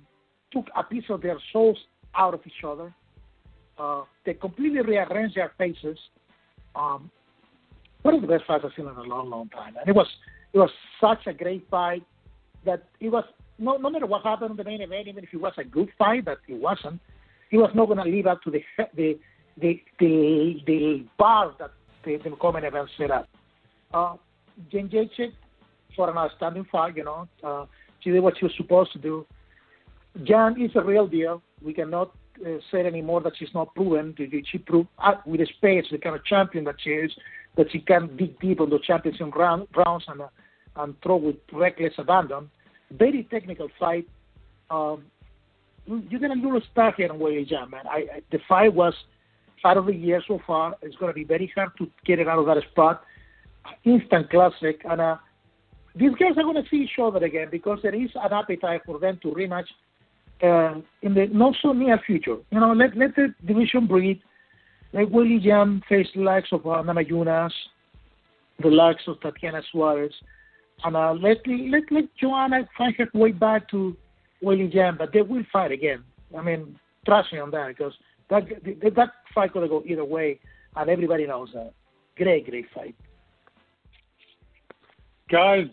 took 0.53 0.67
a 0.77 0.83
piece 0.83 1.05
of 1.09 1.23
their 1.23 1.39
souls 1.53 1.79
out 2.15 2.35
of 2.35 2.41
each 2.47 2.65
other. 2.67 2.95
Uh, 3.79 4.03
they 4.25 4.35
completely 4.35 4.81
rearranged 4.81 5.37
their 5.37 5.53
faces. 5.59 5.99
Um, 6.75 7.11
one 8.03 8.15
of 8.15 8.23
the 8.23 8.27
best 8.27 8.45
fights 8.47 8.65
I've 8.67 8.73
seen 8.77 8.87
in 8.87 8.95
a 8.95 9.03
long, 9.03 9.31
long 9.31 9.49
time. 9.51 9.77
And 9.79 9.89
it 9.89 9.95
was 9.95 10.07
it 10.53 10.59
was 10.59 10.71
such 11.01 11.27
a 11.27 11.33
great 11.33 11.67
fight 11.71 12.03
that 12.65 12.85
it 13.01 13.09
was 13.11 13.25
no 13.59 13.77
no 13.77 13.91
matter 13.91 14.07
what 14.07 14.23
happened 14.23 14.53
in 14.53 14.57
the 14.57 14.65
main 14.65 14.81
event, 14.81 15.09
even 15.09 15.25
if 15.25 15.33
it 15.33 15.41
was 15.41 15.53
a 15.59 15.65
good 15.65 15.89
fight, 15.99 16.25
that 16.25 16.39
it 16.49 16.55
wasn't, 16.55 17.01
he 17.51 17.59
was 17.59 17.71
not 17.75 17.87
going 17.87 17.99
to 17.99 18.05
live 18.05 18.27
up 18.27 18.43
to 18.43 18.51
the 18.51 18.63
the 18.95 19.19
the 19.61 19.81
the, 19.99 20.63
the 20.67 21.05
bar 21.19 21.55
that 21.59 21.71
the, 22.05 22.17
the 22.17 22.31
common 22.41 22.65
event 22.65 22.89
set 22.97 23.11
up. 23.11 23.29
Uh, 23.93 24.15
Jędrzejczyk 24.73 25.33
for 25.97 26.09
an 26.09 26.17
outstanding 26.17 26.67
fight, 26.71 26.97
you 26.97 27.05
know, 27.05 27.29
uh, 27.43 27.67
she 28.01 28.11
did 28.11 28.21
what 28.21 28.39
she 28.39 28.45
was 28.45 28.55
supposed 28.57 28.93
to 28.93 28.99
do. 28.99 29.27
Jan 30.25 30.61
is 30.61 30.71
a 30.75 30.83
real 30.83 31.07
deal. 31.07 31.43
We 31.63 31.73
cannot 31.73 32.13
uh, 32.45 32.59
say 32.71 32.87
anymore 32.87 33.21
that 33.23 33.33
she's 33.39 33.55
not 33.55 33.75
proven. 33.75 34.15
She 34.51 34.59
proved 34.59 34.89
uh, 34.99 35.15
with 35.27 35.41
the 35.41 35.47
space 35.47 35.85
the 35.91 35.99
kind 35.99 36.17
of 36.17 36.25
champion 36.25 36.65
that 36.65 36.77
she 36.83 36.91
is, 36.91 37.13
that 37.57 37.71
she 37.71 37.81
can 37.81 38.17
dig 38.17 38.39
deep 38.41 38.61
on 38.61 38.71
the 38.71 38.79
championship 38.79 39.35
round, 39.35 39.69
rounds 39.77 40.05
and, 40.09 40.23
uh, 40.23 40.29
and 40.77 40.95
throw 41.03 41.17
with 41.17 41.37
reckless 41.53 41.95
abandon. 41.99 42.51
Very 42.93 43.25
technical 43.31 43.69
fight. 43.79 44.09
Um, 44.71 45.05
you're 45.87 46.21
gonna 46.21 46.35
lose 46.35 46.63
start 46.73 46.95
here 46.97 47.09
Weili 47.09 47.51
Zhang, 47.51 47.71
man. 47.71 47.87
I, 47.89 47.97
I, 47.97 48.23
the 48.31 48.39
fight 48.49 48.73
was 48.73 48.95
fight 49.63 49.77
of 49.77 49.87
the 49.87 49.95
year 49.95 50.23
so 50.27 50.41
far. 50.47 50.77
It's 50.83 50.97
gonna 50.97 51.13
be 51.13 51.25
very 51.25 51.53
hard 51.55 51.71
to 51.79 51.89
get 52.05 52.19
it 52.19 52.29
out 52.29 52.39
of 52.39 52.47
that 52.47 52.63
spot. 52.71 53.03
Instant 53.85 54.31
classic, 54.31 54.83
and 54.89 55.01
uh, 55.01 55.17
these 55.95 56.13
guys 56.19 56.33
are 56.37 56.43
gonna 56.43 56.63
see 56.71 56.79
each 56.79 56.99
other 57.03 57.25
again 57.25 57.49
because 57.51 57.79
there 57.83 57.95
is 57.95 58.11
an 58.15 58.33
appetite 58.33 58.83
for 58.87 58.99
them 58.99 59.19
to 59.23 59.29
rematch 59.29 59.67
uh, 60.43 60.81
in 61.03 61.15
the 61.15 61.27
not 61.33 61.55
so 61.61 61.73
near 61.73 61.99
future. 62.07 62.37
You 62.51 62.61
know, 62.61 62.73
let 62.73 62.97
let 62.97 63.15
the 63.17 63.35
division 63.47 63.87
breathe. 63.87 64.19
Let 64.93 65.11
Willie 65.11 65.39
Jam 65.39 65.83
face 65.89 66.09
the 66.15 66.23
likes 66.23 66.49
of 66.53 66.67
uh, 66.67 66.83
Namajunas, 66.83 67.53
the 68.61 68.69
likes 68.69 69.03
of 69.07 69.21
Tatiana 69.21 69.63
Suarez, 69.71 70.13
and 70.85 70.97
uh, 70.97 71.13
let 71.13 71.39
let 71.47 71.83
let 71.91 72.05
Joanna 72.17 72.69
find 72.77 72.95
her 72.97 73.09
way 73.15 73.33
back 73.33 73.69
to 73.71 73.97
Weili 74.43 74.73
Zhang, 74.73 74.99
but 74.99 75.13
they 75.13 75.23
will 75.23 75.45
fight 75.53 75.73
again. 75.73 76.03
I 76.37 76.43
mean, 76.43 76.79
trust 77.05 77.33
me 77.33 77.39
on 77.39 77.51
that 77.51 77.69
because 77.69 77.93
that 78.29 78.49
that 78.95 79.11
fight 79.35 79.53
could 79.53 79.69
go 79.69 79.83
either 79.87 80.05
way, 80.05 80.41
and 80.77 80.89
everybody 80.89 81.27
knows 81.27 81.51
that. 81.55 81.73
Great, 82.17 82.49
great 82.49 82.67
fight. 82.75 82.95
Guys, 85.31 85.67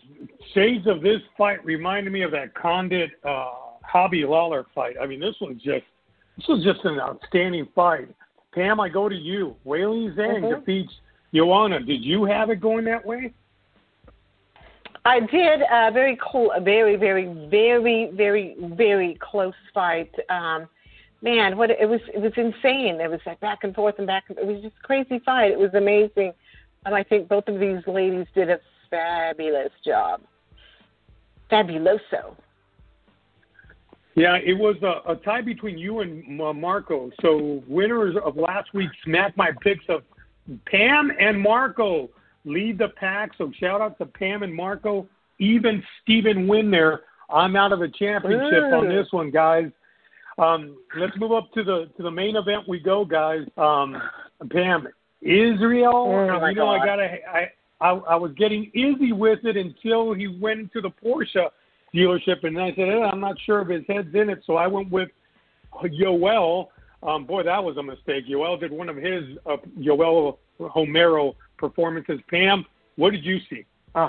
shades 0.54 0.86
of 0.86 1.02
this 1.02 1.20
fight 1.36 1.64
reminded 1.64 2.12
me 2.12 2.22
of 2.22 2.30
that 2.30 2.54
Condit 2.54 3.10
uh, 3.24 3.50
Robbie 3.94 4.24
Lawler 4.24 4.66
fight. 4.74 4.96
I 5.00 5.06
mean, 5.06 5.20
this 5.20 5.34
was 5.40 5.56
just 5.56 5.84
this 6.36 6.46
was 6.48 6.62
just 6.62 6.84
an 6.84 7.00
outstanding 7.00 7.68
fight. 7.74 8.08
Pam, 8.52 8.80
I 8.80 8.88
go 8.88 9.08
to 9.08 9.14
you. 9.16 9.56
Weili 9.66 10.14
Zhang 10.14 10.42
Mhm. 10.42 10.60
defeats 10.60 10.92
Joanna. 11.34 11.80
Did 11.80 12.02
you 12.04 12.24
have 12.24 12.50
it 12.50 12.60
going 12.60 12.84
that 12.84 13.04
way? 13.04 13.34
I 15.04 15.20
did 15.20 15.62
a 15.62 15.90
very 15.92 16.18
cool, 16.20 16.50
a 16.52 16.60
very, 16.60 16.96
very, 16.96 17.26
very, 17.48 18.10
very, 18.12 18.56
very 18.58 19.18
close 19.20 19.54
fight. 19.72 20.12
Um, 20.28 20.68
man, 21.22 21.56
what 21.56 21.70
it 21.70 21.88
was, 21.88 22.00
it 22.12 22.20
was 22.20 22.32
insane. 22.36 23.00
It 23.00 23.10
was 23.10 23.20
like 23.26 23.40
back 23.40 23.60
and 23.62 23.74
forth 23.74 23.96
and 23.98 24.06
back. 24.06 24.24
And, 24.28 24.38
it 24.38 24.46
was 24.46 24.62
just 24.62 24.80
crazy 24.82 25.20
fight. 25.24 25.50
It 25.52 25.58
was 25.58 25.72
amazing, 25.74 26.32
and 26.84 26.94
I 26.94 27.02
think 27.02 27.28
both 27.28 27.48
of 27.48 27.58
these 27.58 27.86
ladies 27.86 28.26
did 28.34 28.50
a 28.50 28.60
fabulous 28.90 29.72
job. 29.84 30.20
Fabuloso. 31.50 32.36
Yeah, 34.14 34.36
it 34.36 34.58
was 34.58 34.76
a, 34.82 35.12
a 35.12 35.16
tie 35.16 35.42
between 35.42 35.78
you 35.78 36.00
and 36.00 36.40
uh, 36.40 36.52
Marco. 36.52 37.10
So 37.22 37.62
winners 37.68 38.16
of 38.24 38.36
last 38.36 38.74
week's 38.74 38.96
Smack 39.04 39.36
My 39.36 39.52
Picks 39.62 39.84
of 39.88 40.02
Pam 40.66 41.12
and 41.20 41.40
Marco 41.40 42.10
lead 42.44 42.78
the 42.78 42.88
pack. 42.96 43.30
So 43.38 43.52
shout 43.58 43.80
out 43.80 43.98
to 43.98 44.06
Pam 44.06 44.42
and 44.42 44.54
Marco. 44.54 45.06
Even 45.38 45.82
Steven 46.02 46.48
win 46.48 46.70
there. 46.70 47.02
I'm 47.30 47.56
out 47.56 47.72
of 47.72 47.80
the 47.80 47.88
championship 47.88 48.72
on 48.72 48.88
this 48.88 49.06
one, 49.10 49.30
guys. 49.30 49.70
Um, 50.38 50.76
let's 50.96 51.16
move 51.16 51.32
up 51.32 51.52
to 51.52 51.64
the 51.64 51.90
to 51.96 52.02
the 52.02 52.10
main 52.10 52.36
event. 52.36 52.68
We 52.68 52.78
go, 52.78 53.04
guys. 53.04 53.42
Um, 53.56 54.00
Pam, 54.50 54.88
Israel. 55.20 55.92
Oh, 55.94 56.46
you 56.46 56.54
know, 56.54 56.68
I 56.68 56.84
gotta. 56.84 57.16
I, 57.28 57.50
I 57.80 57.90
I 57.90 58.16
was 58.16 58.32
getting 58.36 58.70
easy 58.74 59.12
with 59.12 59.40
it 59.44 59.56
until 59.56 60.14
he 60.14 60.26
went 60.26 60.60
into 60.60 60.80
the 60.80 60.90
Porsche 60.90 61.48
dealership, 61.94 62.44
and 62.44 62.60
I 62.60 62.70
said, 62.74 62.88
eh, 62.88 63.00
I'm 63.00 63.20
not 63.20 63.36
sure 63.44 63.62
if 63.62 63.68
his 63.68 63.82
head's 63.88 64.14
in 64.14 64.30
it, 64.30 64.42
so 64.46 64.56
I 64.56 64.66
went 64.66 64.90
with 64.90 65.08
Yoel. 65.82 66.68
Um, 67.02 67.24
boy, 67.24 67.44
that 67.44 67.62
was 67.62 67.76
a 67.76 67.82
mistake. 67.82 68.26
Yoel 68.28 68.58
did 68.58 68.72
one 68.72 68.88
of 68.88 68.96
his 68.96 69.24
uh, 69.46 69.56
Yoel 69.78 70.38
Romero 70.58 71.36
performances. 71.58 72.20
Pam, 72.30 72.64
what 72.96 73.10
did 73.10 73.24
you 73.24 73.38
see? 73.50 73.64
Oh, 73.94 74.08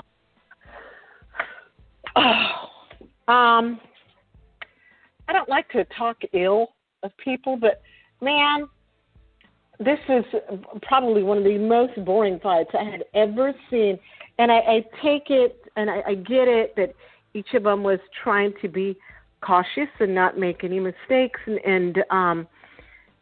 um, 3.28 3.80
I 5.28 5.32
don't 5.32 5.48
like 5.48 5.68
to 5.70 5.84
talk 5.96 6.16
ill 6.32 6.68
of 7.02 7.10
people, 7.18 7.56
but 7.56 7.82
man, 8.20 8.68
this 9.78 9.98
is 10.08 10.24
probably 10.82 11.22
one 11.22 11.38
of 11.38 11.44
the 11.44 11.58
most 11.58 12.04
boring 12.04 12.38
fights 12.40 12.70
I 12.78 12.84
had 12.84 13.04
ever 13.14 13.54
seen. 13.70 13.98
And 14.38 14.50
I, 14.50 14.56
I 14.56 14.84
take 15.02 15.30
it 15.30 15.62
and 15.76 15.90
I, 15.90 16.02
I 16.06 16.14
get 16.14 16.48
it 16.48 16.74
that 16.76 16.94
each 17.34 17.54
of 17.54 17.62
them 17.62 17.82
was 17.82 17.98
trying 18.22 18.52
to 18.62 18.68
be 18.68 18.96
cautious 19.40 19.88
and 20.00 20.14
not 20.14 20.38
make 20.38 20.64
any 20.64 20.80
mistakes 20.80 21.40
and, 21.46 21.58
and 21.64 22.04
um, 22.10 22.46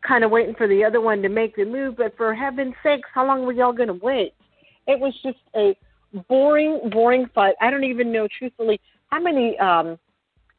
kind 0.09 0.25
of 0.25 0.31
waiting 0.31 0.55
for 0.55 0.67
the 0.67 0.83
other 0.83 1.01
one 1.01 1.21
to 1.23 1.29
make 1.29 1.55
the 1.55 1.65
move. 1.65 1.97
But 1.99 2.17
for 2.17 2.35
heaven's 2.35 2.75
sakes, 2.83 3.09
how 3.15 3.27
long 3.27 3.45
were 3.45 3.53
y'all 3.53 3.73
going 3.73 3.89
to 3.89 3.95
wait? 3.95 4.33
It 4.87 4.99
was 4.99 5.13
just 5.23 5.39
a 5.55 5.77
boring, 6.29 6.89
boring 6.91 7.27
fight. 7.35 7.55
I 7.61 7.71
don't 7.71 7.85
even 7.85 8.11
know, 8.11 8.27
truthfully, 8.39 8.81
how 9.09 9.21
many 9.21 9.59
um 9.59 9.99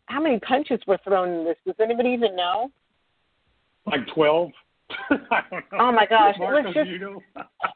how 0.05 0.21
many 0.21 0.39
punches 0.39 0.79
were 0.87 0.99
thrown 1.03 1.29
in 1.29 1.45
this. 1.45 1.57
Does 1.65 1.75
anybody 1.81 2.09
even 2.09 2.35
know? 2.35 2.71
Like 3.85 4.07
twelve. 4.13 4.51
I 5.09 5.41
don't 5.49 5.71
know. 5.71 5.77
Oh 5.79 5.91
my 5.91 6.05
gosh, 6.05 6.35
it 6.35 6.41
was 6.41 6.73
just 6.73 6.87
do 6.87 6.91
you 6.91 6.99
know? 6.99 7.21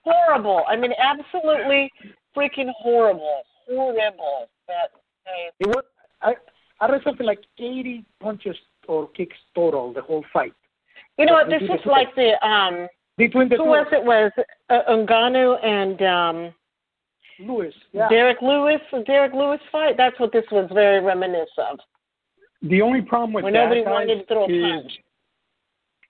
horrible. 0.03 0.63
I 0.67 0.75
mean, 0.75 0.91
absolutely 0.97 1.91
freaking 2.35 2.71
horrible, 2.77 3.41
horrible. 3.67 4.47
That 4.67 4.91
hey, 5.25 5.49
It 5.59 5.67
was, 5.67 5.83
I, 6.21 6.33
I 6.79 6.91
read 6.91 7.01
something 7.03 7.25
like 7.25 7.41
80 7.59 8.03
punches 8.19 8.55
or 8.87 9.09
kicks 9.09 9.35
total 9.53 9.93
the 9.93 10.01
whole 10.01 10.25
fight 10.33 10.53
you 11.17 11.25
know 11.25 11.33
what? 11.33 11.49
This 11.49 11.61
is 11.61 11.85
like 11.85 12.13
the 12.15 12.33
um. 12.45 12.87
between 13.17 13.49
the 13.49 13.57
Who 13.57 13.63
two. 13.65 13.69
was 13.69 13.87
it? 13.91 14.03
Was 14.03 14.31
uh, 14.69 15.65
and 15.65 16.01
um 16.01 16.53
Lewis. 17.39 17.73
Yeah. 17.91 18.09
Derrick 18.09 18.41
Lewis? 18.41 18.81
Derrick 19.05 19.33
Lewis 19.33 19.59
fight. 19.71 19.95
That's 19.97 20.19
what 20.19 20.31
this 20.31 20.45
was 20.51 20.69
very 20.73 21.03
reminiscent 21.03 21.49
of. 21.71 21.79
The 22.61 22.81
only 22.81 23.01
problem 23.01 23.33
with 23.33 23.43
Where 23.43 23.51
that 23.53 23.63
nobody 23.63 23.83
guys, 23.83 23.91
wanted 23.91 24.19
to 24.19 24.25
throw 24.25 24.45
a 24.45 24.47
is 24.47 24.81
punch. 24.83 24.91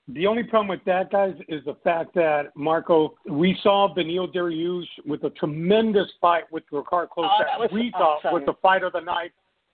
the 0.09 0.27
only 0.27 0.43
problem 0.43 0.67
with 0.67 0.83
that 0.85 1.11
guys 1.11 1.33
is 1.47 1.63
the 1.65 1.75
fact 1.83 2.13
that 2.15 2.55
Marco, 2.55 3.15
we 3.27 3.57
saw 3.63 3.93
Beneil 3.93 4.31
Dariush 4.31 4.85
with 5.05 5.23
a 5.23 5.31
tremendous 5.31 6.07
fight 6.21 6.43
with 6.51 6.63
Drakkar 6.71 7.07
Klose 7.07 7.29
Oh, 7.31 7.39
that 7.39 7.59
was 7.59 7.69
we 7.73 7.91
awesome. 7.95 8.19
thought 8.21 8.33
was 8.33 8.43
the 8.45 8.53
fight 8.61 8.83
of 8.83 8.93
the 8.93 8.99
night 9.01 9.31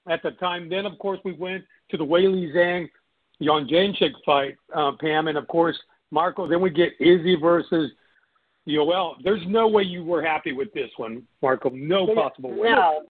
at 0.08 0.24
the 0.24 0.32
time. 0.32 0.70
Then 0.70 0.86
of 0.86 0.98
course 1.00 1.20
we 1.26 1.34
went 1.34 1.66
to 1.92 1.98
the 1.98 2.06
Weili 2.06 2.54
Zhang 2.56 2.88
Jan 3.42 3.68
Janchik 3.68 4.12
fight, 4.26 4.58
uh, 4.76 4.92
Pam, 5.00 5.28
and 5.28 5.38
of 5.38 5.48
course 5.48 5.78
Marco. 6.12 6.48
Then 6.48 6.62
we 6.62 6.70
get 6.70 6.94
Izzy 7.00 7.36
versus 7.36 7.92
Yoel. 8.68 9.16
There's 9.24 9.42
no 9.48 9.68
way 9.68 9.84
you 9.84 10.04
were 10.04 10.24
happy 10.24 10.52
with 10.52 10.74
this 10.74 10.90
one, 10.98 11.24
Marco. 11.42 11.70
No 11.70 12.14
possible 12.14 12.56
way. 12.56 12.70
No. 12.70 13.04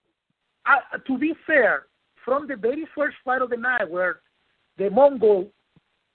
uh, 0.66 0.98
to 0.98 1.18
be 1.18 1.34
fair, 1.46 1.86
from 2.24 2.46
the 2.46 2.56
very 2.56 2.86
first 2.94 3.16
fight 3.24 3.42
of 3.42 3.50
the 3.50 3.56
night 3.56 3.90
where 3.90 4.20
the 4.78 4.90
Mongol 4.90 5.50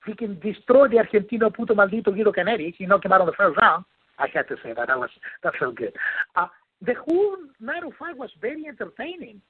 freaking 0.07 0.41
destroyed 0.41 0.91
the 0.91 0.97
Argentino 0.97 1.53
puto 1.53 1.73
maldito 1.73 2.13
Guido 2.13 2.31
Canetti, 2.31 2.73
he 2.77 2.85
knocked 2.85 3.05
him 3.05 3.11
out 3.11 3.21
on 3.21 3.27
the 3.27 3.33
first 3.33 3.57
round. 3.59 3.85
I 4.17 4.27
had 4.33 4.47
to 4.47 4.55
say 4.63 4.73
that. 4.73 4.87
That 4.87 4.97
was 4.97 5.09
that 5.43 5.53
felt 5.59 5.75
good. 5.75 5.93
Uh, 6.35 6.47
the 6.81 6.93
whole 7.05 7.37
night 7.59 7.83
of 7.83 7.93
fight 7.99 8.17
was 8.17 8.29
very 8.41 8.65
entertaining. 8.67 9.41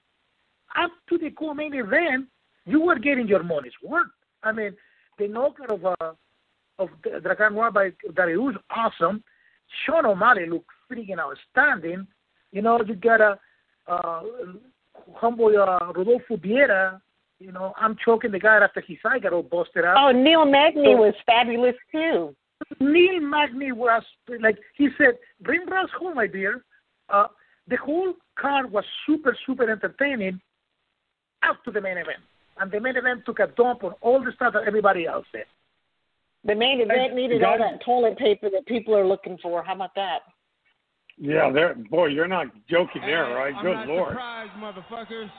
Up 0.76 0.92
to 1.10 1.18
the 1.18 1.30
co-main 1.32 1.74
event, 1.74 2.28
you 2.66 2.82
were 2.82 2.98
getting 2.98 3.28
your 3.28 3.44
money's 3.44 3.74
worth. 3.84 4.08
I 4.46 4.52
mean, 4.52 4.76
the 5.18 5.28
knockout 5.28 5.72
of 5.72 5.86
uh, 5.86 6.14
of 6.78 6.90
Dragan 7.04 7.54
Noir 7.54 7.72
by 7.72 7.90
Darius, 8.16 8.56
awesome. 8.70 9.24
Sean 9.86 10.06
O'Malley 10.06 10.48
looked 10.48 10.70
freaking 10.90 11.20
outstanding. 11.20 12.08
You 12.52 12.62
know, 12.62 12.80
you 12.86 12.96
got 12.96 13.22
a 13.22 13.40
uh, 13.88 14.22
humble 15.14 15.48
uh, 15.48 15.92
Rodolfo 15.94 16.38
Vieira. 16.38 17.02
You 17.40 17.52
know, 17.52 17.74
I'm 17.78 17.98
choking 18.04 18.32
the 18.32 18.40
guy 18.40 18.58
after 18.58 18.82
his 18.82 18.98
eye 19.04 19.20
got 19.20 19.34
all 19.34 19.44
busted 19.44 19.84
out. 19.84 19.98
Oh, 19.98 20.12
Neil 20.12 20.46
Magny 20.46 20.96
was 20.96 21.14
fabulous 21.26 21.76
too. 21.92 22.36
Neil 22.80 23.20
Magny 23.20 23.72
was 23.72 24.04
like 24.42 24.58
he 24.76 24.90
said, 24.98 25.18
"Bring 25.42 25.66
Ross 25.66 25.90
home, 26.00 26.16
my 26.16 26.28
dear." 26.28 26.64
Uh, 27.10 27.28
the 27.68 27.78
whole 27.78 28.14
card 28.40 28.72
was 28.72 28.86
super, 29.06 29.38
super 29.46 29.70
entertaining 29.70 30.40
up 31.48 31.64
to 31.66 31.72
the 31.72 31.82
main 31.82 31.98
event, 31.98 32.20
and 32.60 32.72
the 32.72 32.80
main 32.80 32.96
event 32.96 33.26
took 33.26 33.40
a 33.40 33.48
dump 33.48 33.84
on 33.84 33.94
all 34.02 34.24
the 34.24 34.32
stuff 34.34 34.54
that 34.54 34.64
everybody 34.66 35.06
else 35.06 35.26
did. 35.34 35.46
The 36.46 36.56
main 36.56 36.80
event 36.82 37.16
needed 37.16 37.44
all 37.44 37.58
that 37.58 37.84
toilet 37.84 38.18
paper 38.18 38.50
that 38.52 38.66
people 38.68 38.96
are 38.96 39.06
looking 39.06 39.38
for. 39.42 39.64
How 39.64 39.74
about 39.76 39.96
that? 39.96 40.20
Yeah, 41.18 41.50
there, 41.52 41.76
boy, 41.76 42.08
you're 42.08 42.28
not 42.28 42.48
joking 42.70 43.02
there, 43.02 43.24
right? 43.36 43.54
I'm 43.56 43.64
Good 43.64 43.74
not 43.74 43.88
lord, 43.88 44.10
surprised, 44.12 44.52
motherfuckers. 44.60 45.30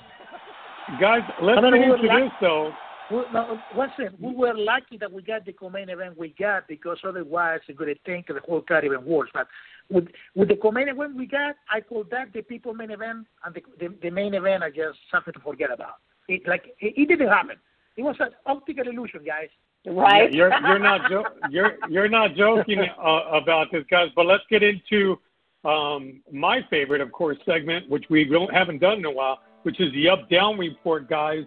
guys. 1.01 1.21
Let's 1.43 1.59
I 1.59 1.71
mean, 1.71 1.73
get 1.73 1.81
we 1.83 1.89
were 1.89 1.97
into 1.97 2.07
lucky- 2.09 2.23
this 2.25 2.33
though. 2.41 2.73
We, 3.09 3.23
no, 3.33 3.61
listen, 3.77 4.17
we 4.21 4.35
were 4.35 4.53
lucky 4.57 4.97
that 4.99 5.13
we 5.13 5.23
got 5.23 5.45
the 5.45 5.53
co-main 5.53 5.91
event 5.91 6.19
we 6.19 6.31
got 6.37 6.67
because 6.67 6.99
otherwise 7.07 7.61
it 7.69 7.79
would 7.79 7.87
have 7.87 8.03
taken 8.05 8.35
the 8.35 8.41
whole 8.41 8.63
card 8.63 8.85
even 8.85 9.05
worse. 9.05 9.31
But 9.33 9.47
with 9.89 10.09
with 10.35 10.49
the 10.49 10.57
co-main 10.57 10.89
event 10.89 11.15
we 11.15 11.27
got, 11.27 11.55
I 11.71 11.83
call 11.83 12.03
that 12.11 12.33
the 12.33 12.43
people 12.43 12.75
main 12.75 12.91
event, 12.91 13.27
and 13.45 13.55
the 13.55 13.63
the, 13.79 13.95
the 14.03 14.11
main 14.11 14.35
event 14.35 14.65
are 14.65 14.71
just 14.73 14.99
something 15.13 15.33
to 15.35 15.39
forget 15.41 15.71
about. 15.71 15.97
It 16.29 16.43
like 16.47 16.67
it, 16.81 16.95
it 16.97 17.09
didn't 17.09 17.29
happen. 17.29 17.57
It 17.97 18.03
was 18.03 18.17
an 18.21 18.31
optical 18.45 18.87
illusion, 18.89 19.21
guys. 19.25 19.49
Right? 19.87 20.33
Yeah, 20.33 20.37
you're 20.37 20.61
you're 20.61 20.79
not 20.79 21.11
jo- 21.11 21.25
you're 21.51 21.73
you're 21.89 22.09
not 22.09 22.35
joking 22.35 22.81
uh, 22.99 23.23
about 23.33 23.69
this, 23.73 23.85
guys. 23.91 24.09
But 24.15 24.27
let's 24.27 24.45
get 24.51 24.63
into 24.63 25.19
um, 25.65 26.21
my 26.33 26.61
favorite, 26.71 27.01
of 27.01 27.13
course, 27.13 27.39
segment, 27.45 27.89
which 27.89 28.05
we 28.11 28.25
don't 28.25 28.53
haven't 28.53 28.79
done 28.79 28.99
in 28.99 29.05
a 29.05 29.11
while, 29.11 29.41
which 29.63 29.81
is 29.81 29.93
the 29.93 30.09
up 30.09 30.29
down 30.31 30.59
report, 30.59 31.09
guys. 31.09 31.45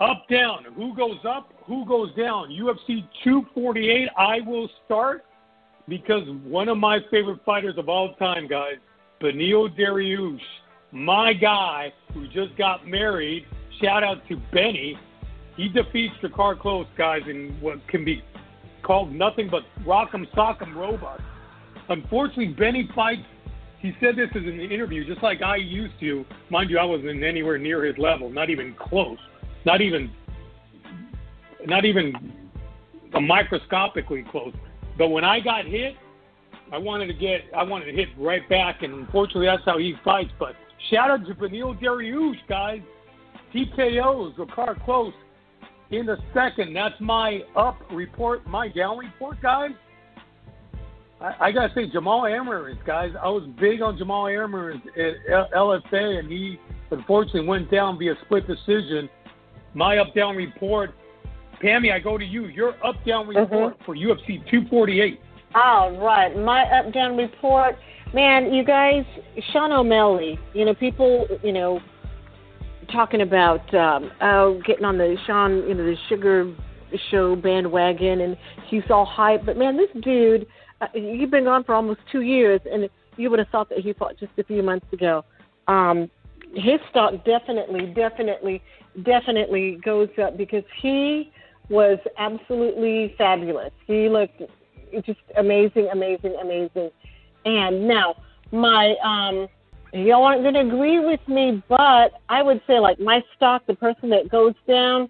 Up 0.00 0.24
down. 0.28 0.64
Who 0.76 0.94
goes 0.96 1.18
up? 1.26 1.52
Who 1.66 1.86
goes 1.86 2.12
down? 2.16 2.48
UFC 2.50 3.08
248. 3.22 4.08
I 4.18 4.40
will 4.40 4.68
start 4.84 5.24
because 5.88 6.22
one 6.44 6.68
of 6.68 6.78
my 6.78 6.98
favorite 7.10 7.40
fighters 7.44 7.74
of 7.78 7.88
all 7.88 8.14
time, 8.14 8.48
guys, 8.48 8.76
Beneil 9.20 9.68
Dariush, 9.78 10.40
my 10.90 11.32
guy 11.32 11.92
who 12.12 12.26
just 12.28 12.56
got 12.58 12.86
married. 12.86 13.46
Shout 13.82 14.04
out 14.04 14.26
to 14.28 14.36
Benny. 14.52 14.98
He 15.56 15.68
defeats 15.68 16.14
Drakkar 16.22 16.58
Klose, 16.58 16.86
guys, 16.96 17.22
in 17.28 17.56
what 17.60 17.86
can 17.88 18.04
be 18.04 18.22
called 18.82 19.12
nothing 19.12 19.48
but 19.50 19.62
rock'em 19.84 20.30
sock'em 20.34 20.74
robots. 20.74 21.22
Unfortunately, 21.88 22.48
Benny 22.48 22.88
fights. 22.94 23.22
He 23.80 23.92
said 24.00 24.16
this 24.16 24.30
in 24.34 24.48
an 24.48 24.60
interview, 24.60 25.04
just 25.06 25.22
like 25.22 25.42
I 25.42 25.56
used 25.56 25.92
to. 26.00 26.24
Mind 26.50 26.70
you, 26.70 26.78
I 26.78 26.84
wasn't 26.84 27.22
anywhere 27.22 27.58
near 27.58 27.84
his 27.84 27.98
level, 27.98 28.30
not 28.30 28.48
even 28.48 28.74
close, 28.74 29.18
not 29.66 29.82
even, 29.82 30.10
not 31.66 31.84
even 31.84 32.32
a 33.12 33.20
microscopically 33.20 34.24
close. 34.30 34.54
But 34.96 35.08
when 35.08 35.22
I 35.22 35.40
got 35.40 35.66
hit, 35.66 35.96
I 36.72 36.78
wanted 36.78 37.08
to 37.08 37.12
get, 37.12 37.42
I 37.54 37.62
wanted 37.62 37.86
to 37.86 37.92
hit 37.92 38.08
right 38.16 38.48
back, 38.48 38.82
and 38.82 38.94
unfortunately, 38.94 39.46
that's 39.46 39.64
how 39.66 39.76
he 39.76 39.94
fights. 40.02 40.30
But 40.38 40.54
shout 40.90 41.10
out 41.10 41.26
to 41.26 41.34
Beneil 41.34 41.78
Dariush, 41.78 42.38
guys. 42.48 42.80
TKOs, 43.54 44.34
Drakkar 44.34 44.84
Klose 44.84 45.12
in 45.90 46.06
the 46.06 46.16
second. 46.32 46.74
That's 46.74 46.98
my 47.00 47.40
up 47.56 47.78
report, 47.90 48.46
my 48.46 48.68
down 48.68 48.98
report, 48.98 49.40
guys. 49.40 49.70
I, 51.20 51.34
I 51.40 51.52
gotta 51.52 51.72
say, 51.74 51.88
Jamall 51.88 52.28
Emmers, 52.30 52.76
guys. 52.84 53.12
I 53.20 53.28
was 53.28 53.44
big 53.60 53.80
on 53.80 53.96
Jamall 53.98 54.30
Emmers 54.34 54.80
at 54.96 55.52
LFA, 55.52 56.18
and 56.18 56.30
he 56.30 56.58
unfortunately 56.90 57.46
went 57.46 57.70
down 57.70 57.98
via 57.98 58.14
split 58.24 58.46
decision. 58.46 59.08
My 59.74 59.98
up 59.98 60.14
down 60.14 60.36
report, 60.36 60.90
Pammy, 61.62 61.92
I 61.92 61.98
go 61.98 62.18
to 62.18 62.24
you. 62.24 62.46
Your 62.46 62.70
up 62.84 62.96
down 63.06 63.26
mm-hmm. 63.26 63.38
report 63.38 63.76
for 63.86 63.94
UFC 63.94 64.38
248. 64.50 65.20
All 65.54 65.96
right, 65.98 66.36
my 66.36 66.62
up 66.64 66.92
down 66.92 67.16
report, 67.16 67.76
man. 68.12 68.52
You 68.52 68.64
guys, 68.64 69.04
Sean 69.52 69.70
O'Malley. 69.70 70.38
You 70.52 70.64
know, 70.64 70.74
people. 70.74 71.26
You 71.42 71.52
know, 71.52 71.80
talking 72.86 73.20
about 73.20 73.72
um, 73.74 74.10
oh, 74.20 74.60
getting 74.66 74.84
on 74.84 74.98
the 74.98 75.16
Sean, 75.26 75.68
you 75.68 75.74
know, 75.74 75.84
the 75.84 75.96
Sugar 76.08 76.54
Show 77.10 77.36
bandwagon, 77.36 78.20
and 78.20 78.36
he's 78.68 78.82
all 78.90 79.04
hype. 79.04 79.44
But 79.44 79.56
man, 79.56 79.76
this 79.76 79.88
dude, 80.02 80.46
uh, 80.80 80.86
he's 80.92 81.28
been 81.28 81.46
on 81.46 81.64
for 81.64 81.74
almost 81.74 82.00
two 82.10 82.22
years, 82.22 82.60
and 82.70 82.88
you 83.16 83.30
would 83.30 83.38
have 83.38 83.48
thought 83.48 83.68
that 83.70 83.78
he 83.78 83.92
fought 83.92 84.18
just 84.18 84.32
a 84.38 84.44
few 84.44 84.62
months 84.62 84.86
ago. 84.92 85.24
Um, 85.66 86.10
his 86.54 86.80
stock 86.90 87.24
definitely, 87.24 87.92
definitely, 87.94 88.62
definitely 89.02 89.80
goes 89.84 90.08
up 90.22 90.36
because 90.36 90.64
he 90.80 91.32
was 91.68 91.98
absolutely 92.18 93.14
fabulous. 93.18 93.72
He 93.86 94.08
looked 94.08 94.42
just 95.04 95.20
amazing, 95.36 95.88
amazing, 95.92 96.36
amazing. 96.40 96.90
And 97.44 97.88
now 97.88 98.14
my 98.52 98.94
um 99.02 99.48
y'all 99.94 100.24
aren't 100.24 100.42
gonna 100.42 100.66
agree 100.66 100.98
with 100.98 101.20
me, 101.28 101.62
but 101.68 102.12
I 102.28 102.42
would 102.42 102.60
say 102.66 102.78
like 102.80 102.98
my 102.98 103.22
stock, 103.36 103.66
the 103.66 103.74
person 103.74 104.10
that 104.10 104.28
goes 104.28 104.54
down, 104.66 105.08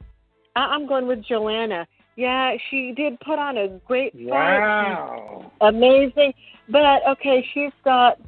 I- 0.57 0.67
I'm 0.67 0.87
going 0.87 1.07
with 1.07 1.23
Joanna. 1.23 1.87
Yeah, 2.17 2.55
she 2.71 2.93
did 2.93 3.19
put 3.21 3.39
on 3.39 3.57
a 3.57 3.69
great 3.87 4.13
fight. 4.13 4.61
Wow. 4.61 5.51
Amazing. 5.63 6.33
But 6.69 7.07
okay, 7.09 7.45
she's 7.53 7.73
got 7.85 8.19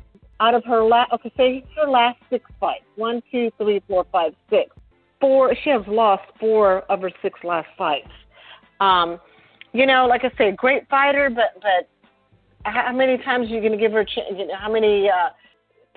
out 0.40 0.54
of 0.54 0.64
her 0.64 0.82
last 0.82 1.12
okay, 1.12 1.32
say 1.36 1.64
her 1.76 1.88
last 1.88 2.18
six 2.30 2.44
fights. 2.58 2.84
One, 2.96 3.22
two, 3.30 3.50
three, 3.58 3.80
four, 3.86 4.04
five, 4.10 4.34
six. 4.50 4.70
Four 5.20 5.54
she 5.62 5.70
has 5.70 5.82
lost 5.86 6.24
four 6.40 6.80
of 6.90 7.00
her 7.02 7.10
six 7.22 7.38
last 7.44 7.68
fights. 7.78 8.10
Um, 8.80 9.18
you 9.72 9.86
know, 9.86 10.06
like 10.06 10.24
I 10.24 10.32
say, 10.36 10.52
great 10.52 10.88
fighter, 10.88 11.30
but 11.30 11.62
but 11.62 11.88
how 12.64 12.92
many 12.92 13.18
times 13.18 13.48
are 13.48 13.54
you 13.54 13.60
going 13.60 13.72
to 13.72 13.78
give 13.78 13.92
her? 13.92 14.00
a 14.00 14.06
ch- 14.06 14.18
How 14.58 14.70
many 14.70 15.08
uh, 15.08 15.28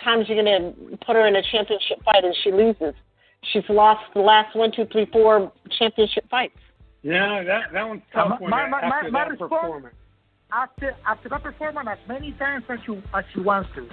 times 0.03 0.25
you're 0.27 0.41
going 0.43 0.73
to 0.73 0.97
put 1.05 1.15
her 1.15 1.27
in 1.27 1.35
a 1.35 1.41
championship 1.51 2.03
fight 2.03 2.23
and 2.23 2.35
she 2.43 2.51
loses? 2.51 2.93
She's 3.53 3.63
lost 3.69 4.01
the 4.13 4.21
last 4.21 4.55
one, 4.55 4.71
two, 4.75 4.85
three, 4.91 5.05
four 5.11 5.51
championship 5.77 6.29
fights. 6.29 6.57
Yeah, 7.01 7.43
that 7.43 7.71
that 7.71 7.87
one's 7.87 8.01
tough 8.13 8.31
Uh, 8.33 8.35
one 8.39 8.49
my- 8.51 8.67
my- 8.67 8.79
after 8.81 9.11
my 9.11 9.19
that 9.23 9.31
response- 9.31 9.49
performance. 9.51 9.95
After 10.51 10.95
after 11.07 11.29
that 11.29 11.43
performance, 11.43 11.87
as 11.89 12.07
many 12.07 12.31
times 12.33 12.65
as 12.69 12.79
you 12.87 13.01
as 13.13 13.23
she 13.33 13.39
wants 13.39 13.69
to. 13.75 13.87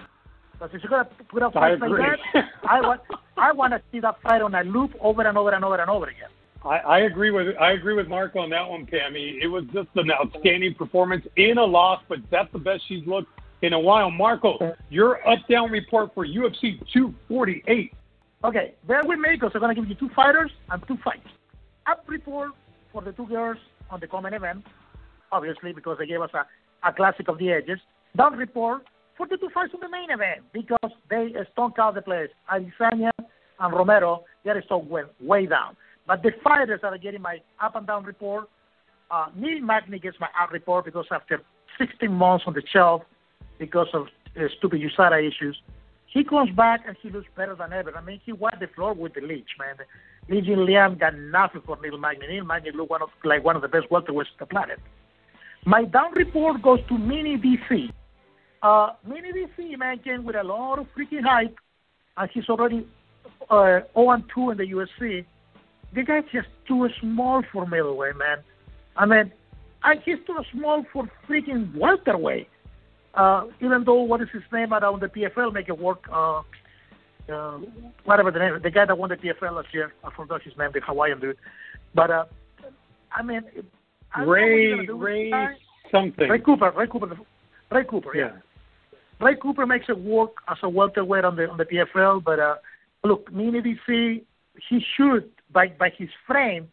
Because 0.53 0.71
if 0.75 0.83
you're 0.83 0.91
gonna 0.91 1.05
put 1.29 1.43
up 1.43 1.53
fights 1.53 1.81
like 1.81 1.91
that, 2.33 2.45
I 2.69 2.81
want 2.81 3.03
I 3.37 3.53
want 3.53 3.73
to 3.75 3.83
see 3.93 4.01
that 4.01 4.21
fight 4.23 4.41
on 4.43 4.55
a 4.55 4.65
loop 4.65 4.93
over 5.01 5.23
and 5.23 5.37
over 5.39 5.51
and 5.53 5.65
over 5.65 5.77
and 5.77 5.89
over 5.91 6.07
again. 6.07 6.31
I, 6.65 6.79
I 6.79 6.99
agree 7.01 7.31
with 7.31 7.55
I 7.61 7.73
agree 7.73 7.95
with 7.95 8.09
Marco 8.09 8.41
on 8.41 8.51
that 8.51 8.69
one, 8.69 8.87
Pammy. 8.87 9.39
It 9.41 9.47
was 9.49 9.65
just 9.73 9.89
an 9.97 10.11
outstanding 10.11 10.75
performance 10.75 11.25
in 11.37 11.59
a 11.59 11.65
loss, 11.65 12.03
but 12.09 12.19
that's 12.31 12.51
the 12.53 12.59
best 12.59 12.83
she's 12.89 13.07
looked 13.07 13.29
in 13.63 13.73
a 13.73 13.79
while. 13.79 14.11
Marco, 14.11 14.75
your 14.91 15.27
up 15.29 15.39
down 15.49 15.71
report 15.71 16.11
for 16.15 16.27
UFC 16.27 16.79
248. 16.93 17.93
Okay, 18.45 18.75
bear 18.87 19.03
with 19.05 19.19
me 19.19 19.31
because 19.33 19.51
I'm 19.55 19.61
gonna 19.61 19.75
give 19.75 19.89
you 19.89 19.95
two 19.95 20.11
fighters 20.15 20.51
and 20.71 20.83
two 20.87 20.99
fights. 21.05 21.27
Up 21.87 22.05
report 22.07 22.51
for 22.93 23.03
the 23.03 23.13
two 23.13 23.27
girls 23.27 23.59
on 23.91 24.01
the 24.01 24.07
common 24.07 24.35
event, 24.35 24.65
obviously 25.33 25.73
because 25.73 25.97
they 25.99 26.07
gave 26.07 26.21
us 26.21 26.31
a, 26.35 26.47
a 26.89 26.93
classic 26.93 27.29
of 27.29 27.39
the 27.39 27.51
ages. 27.51 27.79
Down 28.17 28.37
report 28.37 28.83
for 29.17 29.27
the 29.27 29.37
two 29.37 29.49
fights 29.53 29.73
on 29.75 29.81
the 29.81 29.89
main 29.89 30.11
event 30.11 30.43
because 30.53 30.91
they 31.11 31.33
stunk 31.53 31.79
out 31.79 31.95
the 31.95 32.03
place. 32.03 32.29
Adesanya 32.53 33.11
and 33.61 33.75
Romero, 33.75 34.25
their 34.45 34.63
stock 34.63 34.89
went 34.89 35.09
way 35.21 35.47
down. 35.47 35.77
But 36.07 36.23
the 36.23 36.31
fighters 36.45 36.81
that 36.83 36.93
are 36.93 36.99
getting 36.99 37.23
my 37.23 37.39
up 37.61 37.75
and 37.75 37.87
down 37.87 38.05
report, 38.05 38.49
uh, 39.11 39.27
Neil 39.35 39.61
Magny 39.61 39.99
gets 39.99 40.17
my 40.21 40.29
up 40.41 40.53
report 40.53 40.85
because 40.85 41.07
after 41.11 41.43
16 41.79 42.11
months 42.11 42.45
on 42.47 42.55
the 42.55 42.63
shelf 42.73 43.03
because 43.59 43.89
of 43.93 44.07
uh, 44.37 44.49
stupid 44.59 44.81
USADA 44.81 45.27
issues, 45.27 45.61
he 46.07 46.25
comes 46.25 46.51
back 46.55 46.83
and 46.87 46.97
he 47.03 47.11
looks 47.11 47.27
better 47.37 47.55
than 47.55 47.73
ever. 47.73 47.97
I 47.97 48.01
mean, 48.03 48.21
he 48.25 48.33
wiped 48.33 48.61
the 48.61 48.69
floor 48.69 48.95
with 48.95 49.15
the 49.15 49.21
Leech, 49.21 49.51
man. 49.59 49.77
Li 50.29 50.41
Liam 50.43 50.99
got 50.99 51.15
nothing 51.15 51.63
for 51.65 51.79
Neil 51.83 51.99
Magny. 51.99 52.27
Neil 52.27 52.45
Magny 52.45 52.71
looked 52.73 52.91
one 52.91 53.03
of, 53.03 53.11
like 53.25 53.45
one 53.45 53.57
of 53.57 53.63
the 53.63 53.69
best 53.69 53.89
welterweights 53.91 54.33
on 54.33 54.41
the 54.41 54.47
planet. 54.47 54.79
My 55.65 55.85
down 55.85 56.13
report 56.15 56.63
goes 56.63 56.81
to 56.89 56.97
Mini 56.97 57.37
DC. 57.37 57.91
Uh, 58.63 58.93
Mini 59.07 59.33
DC, 59.33 59.79
man, 59.79 59.99
came 59.99 60.25
with 60.25 60.37
a 60.37 60.43
lot 60.43 60.79
of 60.79 60.87
freaking 60.97 61.23
hype, 61.25 61.57
and 62.17 62.31
he's 62.33 62.49
already 62.49 62.87
uh, 63.51 63.81
0 63.95 64.23
2 64.35 64.51
in 64.51 64.57
the 64.59 64.65
UFC. 64.65 65.25
The 65.95 66.03
guy's 66.03 66.25
just 66.33 66.49
too 66.67 66.89
small 67.01 67.43
for 67.53 67.67
middleweight, 67.67 68.17
man. 68.17 68.39
I 68.97 69.07
mean, 69.07 69.33
and 69.85 70.01
he's 70.05 70.19
too 70.27 70.39
small 70.53 70.85
for 70.93 71.09
freaking 71.29 71.77
welterweight. 71.77 72.49
Uh, 73.17 73.47
even 73.61 73.83
though 73.85 74.03
what 74.03 74.21
is 74.21 74.29
his 74.33 74.43
name 74.53 74.73
around 74.73 75.01
the 75.01 75.09
PFL 75.09 75.53
make 75.53 75.69
it 75.69 75.79
work. 75.79 76.07
Uh, 76.13 76.43
uh, 77.29 77.59
whatever 78.05 78.31
the 78.31 78.39
name, 78.39 78.59
the 78.63 78.71
guy 78.71 78.85
that 78.85 78.97
won 78.97 79.09
the 79.09 79.17
PFL 79.17 79.57
last 79.57 79.69
year, 79.73 79.93
I 80.05 80.11
forgot 80.15 80.43
his 80.43 80.57
name, 80.57 80.71
the 80.73 80.81
Hawaiian 80.81 81.21
dude. 81.21 81.37
But 81.95 82.11
uh, 82.11 82.25
I 83.13 83.23
mean, 83.23 83.43
I 84.15 84.19
don't 84.19 84.27
know 84.27 84.27
what 84.27 84.35
Ray 84.35 84.63
you're 84.63 84.77
gonna 84.77 84.87
do 84.87 84.97
with 84.97 85.07
Ray 85.07 85.33
something. 85.91 86.29
Ray 86.29 86.39
Cooper, 86.39 86.73
Ray 86.77 86.87
Cooper, 86.87 87.19
Ray 87.71 87.85
Cooper, 87.85 88.17
yeah. 88.17 88.25
yeah. 88.25 89.27
Ray 89.27 89.37
Cooper 89.37 89.67
makes 89.67 89.87
it 89.89 89.99
work 89.99 90.37
as 90.49 90.59
a 90.63 90.69
welterweight 90.69 91.25
on 91.25 91.37
the 91.37 91.49
on 91.51 91.57
the 91.57 91.65
PFL, 91.65 92.23
but 92.23 92.39
uh, 92.39 92.57
look, 93.03 93.33
Mini 93.33 93.61
DC, 93.61 94.23
he 94.69 94.85
should 94.97 95.31
by 95.53 95.69
by 95.69 95.91
his 95.97 96.11
frame 96.27 96.69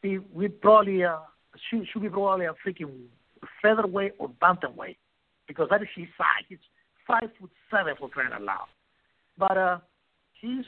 be 0.00 0.18
we 0.32 0.48
probably 0.48 1.04
uh, 1.04 1.18
should 1.68 1.86
should 1.92 2.02
be 2.02 2.08
probably 2.08 2.46
a 2.46 2.54
freaking 2.66 2.90
featherweight 3.60 4.14
or 4.18 4.28
bantamweight 4.28 4.96
because 5.52 5.68
that 5.70 5.82
is 5.82 5.88
his 5.94 6.08
size. 6.16 6.46
He's 6.48 6.58
five 7.06 7.30
foot 7.38 7.50
seven 7.70 7.94
for 7.98 8.08
crying 8.08 8.32
out 8.32 8.42
loud, 8.42 8.68
but 9.36 9.56
uh, 9.56 9.78
he's 10.40 10.64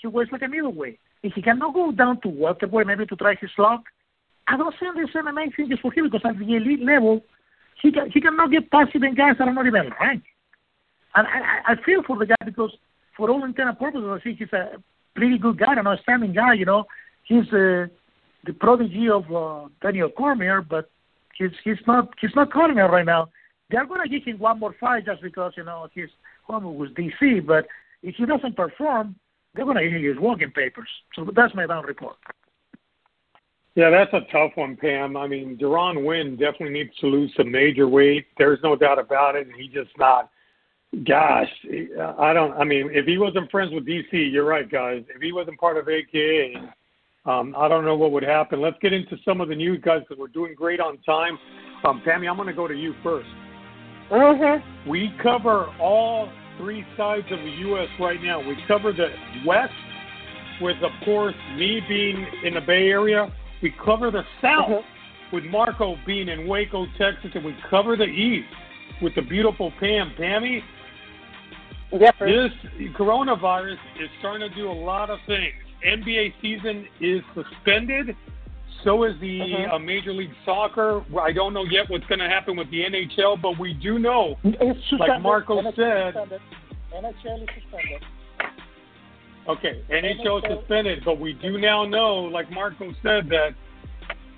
he 0.00 0.08
weighs 0.08 0.28
like 0.32 0.42
a 0.42 0.48
middleweight. 0.48 0.98
If 1.22 1.32
he 1.34 1.42
cannot 1.42 1.74
go 1.74 1.92
down 1.92 2.20
to 2.22 2.28
welterweight, 2.28 2.86
maybe 2.86 3.06
to 3.06 3.16
try 3.16 3.34
his 3.40 3.50
luck, 3.58 3.82
I 4.48 4.56
don't 4.56 4.74
see 4.78 4.86
this 4.94 5.10
MMA 5.14 5.56
thing 5.56 5.72
is 5.72 5.78
for 5.80 5.92
him 5.92 6.10
because 6.10 6.20
at 6.24 6.38
the 6.38 6.56
elite 6.56 6.82
level, 6.82 7.22
he 7.82 7.92
can 7.92 8.10
he 8.10 8.20
cannot 8.20 8.50
get 8.50 8.70
past 8.70 8.90
even 8.94 9.14
guys 9.14 9.36
that 9.38 9.48
are 9.48 9.54
not 9.54 9.66
even 9.66 9.90
ranked. 10.00 10.26
And 11.14 11.26
I, 11.26 11.72
I 11.72 11.74
feel 11.84 12.02
for 12.06 12.18
the 12.18 12.26
guy 12.26 12.44
because 12.44 12.72
for 13.16 13.30
all 13.30 13.44
intent 13.44 13.68
and 13.68 13.78
purposes, 13.78 14.08
I 14.10 14.18
think 14.22 14.38
he's 14.38 14.52
a 14.52 14.82
pretty 15.14 15.38
good 15.38 15.58
guy, 15.58 15.72
an 15.72 15.86
outstanding 15.86 16.32
guy. 16.32 16.54
You 16.54 16.64
know, 16.64 16.84
he's 17.24 17.46
uh, 17.52 17.86
the 18.44 18.52
prodigy 18.58 19.08
of 19.08 19.24
uh, 19.32 19.68
Daniel 19.82 20.10
Cormier, 20.10 20.60
but 20.60 20.90
he's 21.38 21.50
he's 21.62 21.78
not 21.86 22.08
he's 22.20 22.34
not 22.34 22.52
Cormier 22.52 22.90
right 22.90 23.06
now. 23.06 23.28
They're 23.74 23.86
gonna 23.86 24.08
give 24.08 24.22
him 24.22 24.38
one 24.38 24.60
more 24.60 24.74
fight 24.78 25.04
just 25.04 25.20
because 25.20 25.52
you 25.56 25.64
know 25.64 25.88
he's 25.92 26.08
home 26.44 26.76
with 26.76 26.94
DC. 26.94 27.44
But 27.44 27.66
if 28.04 28.14
he 28.14 28.24
doesn't 28.24 28.54
perform, 28.54 29.16
they're 29.52 29.64
gonna 29.64 29.82
give 29.82 29.94
him 29.94 30.04
his 30.04 30.18
walking 30.18 30.52
papers. 30.52 30.88
So 31.14 31.28
that's 31.34 31.52
my 31.56 31.66
down 31.66 31.84
report. 31.84 32.14
Yeah, 33.74 33.90
that's 33.90 34.12
a 34.12 34.30
tough 34.30 34.52
one, 34.54 34.76
Pam. 34.76 35.16
I 35.16 35.26
mean, 35.26 35.58
Deron 35.60 36.06
Winn 36.06 36.36
definitely 36.36 36.70
needs 36.70 36.96
to 37.00 37.08
lose 37.08 37.32
some 37.36 37.50
major 37.50 37.88
weight. 37.88 38.26
There's 38.38 38.60
no 38.62 38.76
doubt 38.76 39.00
about 39.00 39.34
it. 39.34 39.48
And 39.48 39.56
he 39.56 39.66
just 39.66 39.90
not. 39.98 40.30
Gosh, 41.04 41.50
I 42.20 42.32
don't. 42.32 42.52
I 42.52 42.62
mean, 42.62 42.90
if 42.92 43.06
he 43.06 43.18
wasn't 43.18 43.50
friends 43.50 43.72
with 43.74 43.84
DC, 43.84 44.12
you're 44.12 44.44
right, 44.44 44.70
guys. 44.70 45.02
If 45.12 45.20
he 45.20 45.32
wasn't 45.32 45.58
part 45.58 45.76
of 45.76 45.88
AKA, 45.88 46.54
um, 47.26 47.56
I 47.58 47.66
don't 47.66 47.84
know 47.84 47.96
what 47.96 48.12
would 48.12 48.22
happen. 48.22 48.60
Let's 48.60 48.76
get 48.80 48.92
into 48.92 49.16
some 49.24 49.40
of 49.40 49.48
the 49.48 49.56
news, 49.56 49.80
guys, 49.84 50.02
because 50.02 50.20
we're 50.20 50.28
doing 50.28 50.54
great 50.54 50.78
on 50.78 50.98
time. 50.98 51.36
Um, 51.84 52.00
Pammy, 52.06 52.30
I'm 52.30 52.36
going 52.36 52.46
to 52.46 52.54
go 52.54 52.68
to 52.68 52.74
you 52.74 52.94
first. 53.02 53.26
Mm-hmm. 54.10 54.88
We 54.90 55.12
cover 55.22 55.66
all 55.80 56.30
three 56.58 56.84
sides 56.96 57.26
of 57.30 57.38
the 57.38 57.50
U.S. 57.68 57.88
right 57.98 58.22
now. 58.22 58.40
We 58.40 58.56
cover 58.68 58.92
the 58.92 59.08
West, 59.46 59.72
with, 60.60 60.76
of 60.82 60.92
course, 61.04 61.34
me 61.56 61.80
being 61.88 62.24
in 62.44 62.54
the 62.54 62.60
Bay 62.60 62.88
Area. 62.88 63.32
We 63.62 63.74
cover 63.84 64.10
the 64.10 64.22
South 64.40 64.68
Mm-hmm. 64.68 65.36
with 65.36 65.44
Marco 65.44 65.96
being 66.06 66.28
in 66.28 66.46
Waco, 66.46 66.86
Texas, 66.98 67.30
and 67.34 67.44
we 67.44 67.56
cover 67.70 67.96
the 67.96 68.04
East 68.04 68.46
with 69.02 69.14
the 69.14 69.22
beautiful 69.22 69.72
Pam. 69.80 70.12
Pammy, 70.18 70.60
Yep. 71.92 72.14
this 72.20 72.50
coronavirus 72.96 73.78
is 74.00 74.08
starting 74.18 74.48
to 74.48 74.54
do 74.54 74.70
a 74.70 74.72
lot 74.72 75.10
of 75.10 75.18
things. 75.26 75.54
NBA 75.86 76.34
season 76.42 76.86
is 77.00 77.20
suspended. 77.34 78.16
So 78.84 79.04
is 79.04 79.18
the 79.20 79.40
Mhm. 79.40 79.72
uh, 79.72 79.78
Major 79.78 80.12
League 80.12 80.34
Soccer. 80.44 81.02
I 81.18 81.32
don't 81.32 81.54
know 81.54 81.64
yet 81.64 81.88
what's 81.88 82.06
going 82.06 82.18
to 82.18 82.28
happen 82.28 82.54
with 82.56 82.70
the 82.70 82.84
NHL, 82.84 83.36
but 83.36 83.58
we 83.58 83.72
do 83.74 83.98
know 83.98 84.36
It's 84.44 84.92
Like 84.92 85.20
Marco 85.22 85.58
NHL 85.60 85.74
said- 85.74 86.12
suspended. 86.14 86.40
NHL 86.92 87.42
is 87.42 87.48
suspended. 87.62 88.02
Okay, 89.46 89.80
NHL 89.90 90.38
is 90.38 90.44
suspended, 90.58 91.02
but 91.04 91.18
we 91.18 91.32
do 91.34 91.58
now 91.58 91.84
know, 91.84 92.16
like 92.16 92.50
Marco 92.50 92.94
said, 93.02 93.28
that 93.30 93.54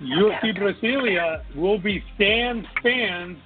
UFC 0.00 0.52
Brasilia 0.52 1.42
will 1.54 1.78
be 1.78 2.02
Stan's 2.14 2.66
fans. 2.82 3.38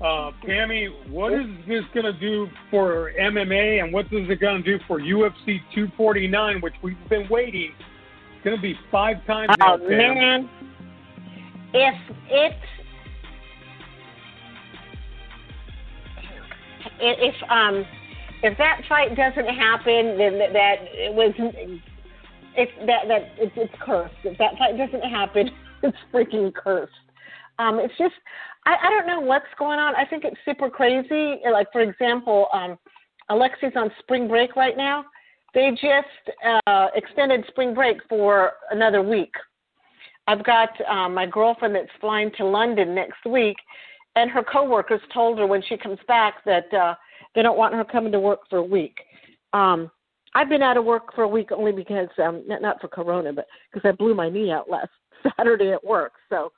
Uh, 0.00 0.30
Pammy, 0.44 0.88
what 1.08 1.32
is 1.32 1.46
this 1.66 1.82
going 1.94 2.04
to 2.04 2.12
do 2.12 2.50
for 2.70 3.12
MMA, 3.18 3.78
and 3.82 3.92
what 3.92 4.06
is 4.12 4.28
it 4.28 4.40
going 4.40 4.62
to 4.62 4.78
do 4.78 4.84
for 4.86 5.00
UFC 5.00 5.60
249, 5.72 6.60
which 6.60 6.74
we've 6.82 7.08
been 7.08 7.26
waiting? 7.28 7.72
It's 8.46 8.50
going 8.50 8.62
to 8.62 8.74
be 8.74 8.78
five 8.92 9.16
times 9.26 9.50
now, 9.58 9.74
Oh 9.74 9.78
Pam. 9.78 9.88
man, 9.88 10.50
if 11.74 11.94
it 12.30 12.52
if 17.00 17.34
um 17.50 17.84
if 18.44 18.56
that 18.58 18.82
fight 18.88 19.16
doesn't 19.16 19.52
happen, 19.52 20.16
then 20.16 20.38
that, 20.38 20.52
that 20.52 20.76
it 20.92 21.12
was 21.12 21.34
if 22.56 22.68
that 22.86 23.08
that 23.08 23.32
it's, 23.36 23.52
it's 23.56 23.74
cursed. 23.80 24.14
If 24.22 24.38
that 24.38 24.56
fight 24.58 24.78
doesn't 24.78 25.02
happen, 25.10 25.50
it's 25.82 25.98
freaking 26.14 26.54
cursed. 26.54 26.92
Um, 27.58 27.80
it's 27.80 27.98
just 27.98 28.14
I, 28.64 28.76
I 28.80 28.90
don't 28.90 29.08
know 29.08 29.18
what's 29.18 29.46
going 29.58 29.80
on. 29.80 29.96
I 29.96 30.04
think 30.04 30.22
it's 30.22 30.38
super 30.44 30.70
crazy. 30.70 31.40
Like 31.50 31.66
for 31.72 31.80
example, 31.80 32.46
um, 32.52 32.78
Alexi's 33.28 33.74
on 33.74 33.90
spring 33.98 34.28
break 34.28 34.54
right 34.54 34.76
now. 34.76 35.04
They 35.54 35.70
just 35.70 36.36
uh, 36.66 36.88
extended 36.94 37.44
spring 37.48 37.74
break 37.74 37.98
for 38.08 38.52
another 38.70 39.02
week. 39.02 39.32
I've 40.28 40.44
got 40.44 40.70
um, 40.90 41.14
my 41.14 41.26
girlfriend 41.26 41.74
that's 41.74 41.88
flying 42.00 42.30
to 42.36 42.44
London 42.44 42.94
next 42.94 43.24
week, 43.24 43.56
and 44.16 44.30
her 44.30 44.42
coworkers 44.42 45.00
told 45.14 45.38
her 45.38 45.46
when 45.46 45.62
she 45.68 45.76
comes 45.76 45.98
back 46.08 46.44
that 46.44 46.72
uh, 46.74 46.94
they 47.34 47.42
don't 47.42 47.58
want 47.58 47.74
her 47.74 47.84
coming 47.84 48.12
to 48.12 48.20
work 48.20 48.40
for 48.50 48.58
a 48.58 48.62
week. 48.62 48.96
Um, 49.52 49.90
I've 50.34 50.48
been 50.48 50.62
out 50.62 50.76
of 50.76 50.84
work 50.84 51.14
for 51.14 51.22
a 51.22 51.28
week 51.28 51.50
only 51.52 51.72
because 51.72 52.08
um, 52.22 52.42
not 52.46 52.60
not 52.60 52.80
for 52.80 52.88
Corona, 52.88 53.32
but 53.32 53.46
because 53.72 53.88
I 53.88 53.92
blew 53.92 54.14
my 54.14 54.28
knee 54.28 54.50
out 54.50 54.68
last 54.68 54.90
Saturday 55.36 55.72
at 55.72 55.82
work. 55.82 56.12
So, 56.28 56.52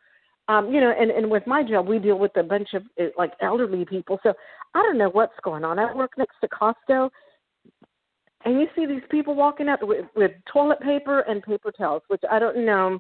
um, 0.49 0.73
you 0.73 0.81
know, 0.81 0.93
and 0.99 1.11
and 1.11 1.31
with 1.31 1.47
my 1.47 1.63
job, 1.63 1.87
we 1.87 1.99
deal 1.99 2.19
with 2.19 2.37
a 2.37 2.43
bunch 2.43 2.75
of 2.75 2.83
uh, 3.01 3.07
like 3.17 3.33
elderly 3.41 3.85
people. 3.85 4.19
So 4.23 4.33
I 4.75 4.83
don't 4.83 4.99
know 4.99 5.11
what's 5.11 5.35
going 5.45 5.65
on. 5.65 5.79
I 5.79 5.95
work 5.95 6.13
next 6.17 6.37
to 6.41 6.49
Costco, 6.49 7.11
and 8.49 8.59
you 8.59 8.67
see 8.75 8.87
these 8.87 9.03
people 9.11 9.35
walking 9.35 9.69
out 9.69 9.87
with, 9.87 10.07
with 10.17 10.31
toilet 10.51 10.81
paper 10.81 11.21
and 11.21 11.43
paper 11.43 11.71
towels, 11.71 12.01
which 12.09 12.23
I 12.31 12.39
don't 12.39 12.65
know. 12.65 12.99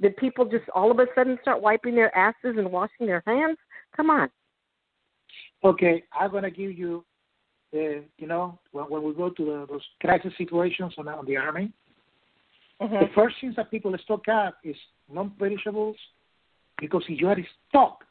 Did 0.00 0.16
people 0.16 0.46
just 0.46 0.64
all 0.74 0.90
of 0.90 0.98
a 0.98 1.04
sudden 1.14 1.38
start 1.42 1.60
wiping 1.60 1.94
their 1.94 2.16
asses 2.16 2.56
and 2.56 2.72
washing 2.72 3.06
their 3.06 3.22
hands? 3.26 3.58
Come 3.94 4.08
on. 4.08 4.30
Okay, 5.62 6.02
I'm 6.18 6.32
gonna 6.32 6.50
give 6.50 6.78
you 6.78 7.04
the 7.72 8.04
you 8.16 8.26
know 8.26 8.58
when, 8.72 8.86
when 8.86 9.02
we 9.02 9.12
go 9.12 9.28
to 9.28 9.44
the, 9.44 9.66
those 9.68 9.82
crisis 10.00 10.32
situations 10.38 10.94
on, 10.96 11.08
on 11.08 11.26
the 11.26 11.36
army, 11.36 11.70
the 12.80 12.86
mm-hmm. 12.86 13.14
first 13.14 13.36
things 13.38 13.56
that 13.56 13.70
people 13.70 13.94
stock 14.02 14.26
up 14.28 14.56
is 14.64 14.76
non-perishables 15.12 15.96
because 16.78 17.02
if 17.06 17.20
you 17.20 17.28
are 17.28 17.36
stuck 17.68 18.02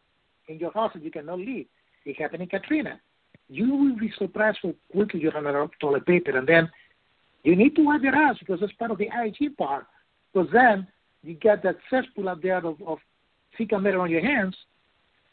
in 0.50 0.60
your 0.60 0.71
house 0.74 0.91
and 0.93 1.04
you 1.04 1.10
cannot 1.10 1.39
leave, 1.39 1.65
it 2.06 2.21
happened 2.21 2.43
in 2.43 2.50
Katrina. 2.50 3.00
You 3.49 3.75
will 3.75 3.97
be 3.97 4.12
surprised 4.17 4.60
how 4.63 4.73
quickly 4.91 5.21
you 5.21 5.29
run 5.29 5.47
out 5.47 5.55
of 5.55 5.71
toilet 5.79 6.05
paper. 6.05 6.38
And 6.38 6.47
then 6.47 6.69
you 7.43 7.55
need 7.55 7.75
to 7.75 7.84
wipe 7.84 8.01
your 8.01 8.15
ass 8.15 8.38
because 8.39 8.60
that's 8.60 8.73
part 8.73 8.91
of 8.91 8.97
the 8.97 9.08
hygiene 9.08 9.55
part. 9.55 9.86
Because 10.34 10.49
then 10.51 10.88
you 11.23 11.36
get 11.36 11.63
that 11.63 11.77
cesspool 11.89 12.29
out 12.29 12.41
there 12.41 12.58
of, 12.58 12.81
of 12.81 12.97
fecal 13.58 13.79
matter 13.79 14.01
on 14.01 14.10
your 14.10 14.21
hands 14.21 14.55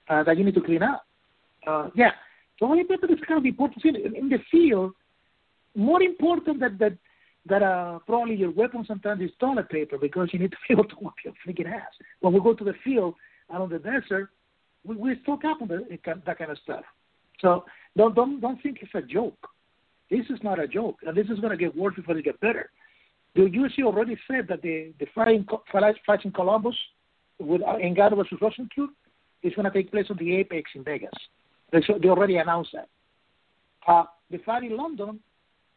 uh, 0.08 0.22
that 0.24 0.36
you 0.36 0.44
need 0.44 0.54
to 0.54 0.60
clean 0.60 0.82
up. 0.82 1.06
Uh, 1.66 1.88
yeah, 1.94 2.12
toilet 2.58 2.88
paper 2.88 3.10
is 3.12 3.18
kind 3.26 3.38
of 3.38 3.46
important 3.46 3.84
in, 3.84 4.16
in 4.16 4.28
the 4.28 4.38
field. 4.50 4.92
More 5.74 6.02
important 6.02 6.60
than 6.60 6.76
that 6.78 6.98
that 7.46 7.62
uh, 7.62 7.98
probably 8.06 8.36
your 8.36 8.52
weapon 8.52 8.84
sometimes 8.86 9.20
is 9.20 9.30
toilet 9.40 9.68
paper 9.68 9.98
because 9.98 10.28
you 10.32 10.38
need 10.38 10.52
to 10.52 10.56
be 10.68 10.74
able 10.74 10.84
to 10.84 10.94
wipe 11.00 11.14
your 11.24 11.34
freaking 11.44 11.66
ass. 11.66 11.90
When 12.20 12.32
we 12.32 12.40
go 12.40 12.54
to 12.54 12.64
the 12.64 12.74
field 12.84 13.14
out 13.52 13.62
on 13.62 13.68
the 13.68 13.78
desert, 13.78 14.30
we, 14.84 14.94
we 14.94 15.20
stock 15.22 15.44
up 15.44 15.60
on 15.60 15.68
the, 15.68 15.84
that 16.26 16.38
kind 16.38 16.50
of 16.50 16.58
stuff. 16.58 16.84
So 17.42 17.64
don't 17.96 18.14
don't 18.14 18.40
don't 18.40 18.62
think 18.62 18.78
it's 18.80 18.94
a 18.94 19.02
joke. 19.02 19.36
This 20.10 20.24
is 20.30 20.38
not 20.42 20.58
a 20.58 20.66
joke, 20.68 20.96
and 21.06 21.16
this 21.16 21.26
is 21.28 21.40
going 21.40 21.50
to 21.50 21.56
get 21.56 21.76
worse 21.76 21.94
before 21.94 22.16
it 22.16 22.24
get 22.24 22.40
better. 22.40 22.70
The 23.34 23.42
UFC 23.42 23.82
already 23.84 24.16
said 24.30 24.46
that 24.48 24.62
the 24.62 24.92
the 24.98 25.06
fight 25.14 25.28
in, 25.28 25.46
in 26.24 26.32
Columbus 26.32 26.76
with 27.38 27.60
uh, 27.62 28.14
versus 28.14 28.38
Rozenstruik 28.40 28.88
is 29.42 29.52
going 29.54 29.64
to 29.64 29.70
take 29.70 29.90
place 29.90 30.06
on 30.10 30.16
the 30.18 30.36
Apex 30.36 30.70
in 30.74 30.84
Vegas. 30.84 31.10
They, 31.72 31.80
they 32.00 32.08
already 32.08 32.36
announced 32.36 32.70
that. 32.74 32.88
Uh, 33.86 34.04
the 34.30 34.38
fight 34.38 34.62
in 34.62 34.76
London, 34.76 35.18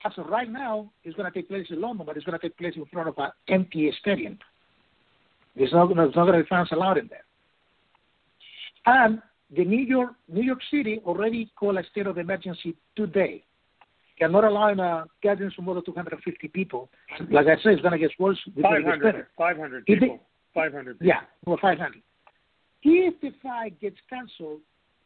as 0.06 0.12
of 0.18 0.28
right 0.28 0.50
now, 0.50 0.92
is 1.04 1.16
going 1.16 1.32
to 1.32 1.38
take 1.38 1.50
place 1.50 1.66
in 1.70 1.82
London, 1.82 2.06
but 2.06 2.16
it's 2.16 2.26
going 2.26 2.38
to 2.38 2.48
take 2.48 2.58
place 2.58 2.74
in 2.76 2.86
front 2.86 3.10
of 3.10 3.16
an 3.18 3.32
empty 3.48 3.92
stadium. 4.00 4.38
There's 5.56 5.72
not, 5.72 5.96
not 5.96 6.14
going 6.14 6.34
to 6.34 6.44
be 6.44 6.50
fans 6.50 6.70
allowed 6.72 6.98
in 6.98 7.08
there. 7.08 7.24
And 8.86 9.22
the 9.56 9.64
New 9.64 9.84
York 9.84 10.12
New 10.28 10.44
York 10.44 10.60
City 10.72 11.02
already 11.06 11.52
called 11.58 11.78
a 11.78 11.84
state 11.92 12.08
of 12.08 12.18
emergency 12.18 12.76
today. 12.96 13.44
They're 14.20 14.30
not 14.30 14.46
allowing 14.46 14.80
a 14.80 15.06
gathering 15.22 15.52
of 15.58 15.64
more 15.64 15.76
than 15.76 15.86
250 15.86 16.48
people. 16.48 16.90
Like 17.32 17.48
I 17.48 17.62
said, 17.62 17.74
it's 17.74 17.82
going 17.82 17.92
to 17.92 17.98
get 18.00 18.12
worse. 18.18 18.40
500, 18.62 19.26
500 19.38 19.86
people. 19.86 20.20
500 20.54 21.00
people. 21.00 21.08
Yeah, 21.08 21.22
well, 21.46 21.58
500. 21.62 22.02
If 22.84 23.20
the 23.20 23.32
fight 23.44 23.80
gets 23.82 23.98
canceled, 24.10 24.62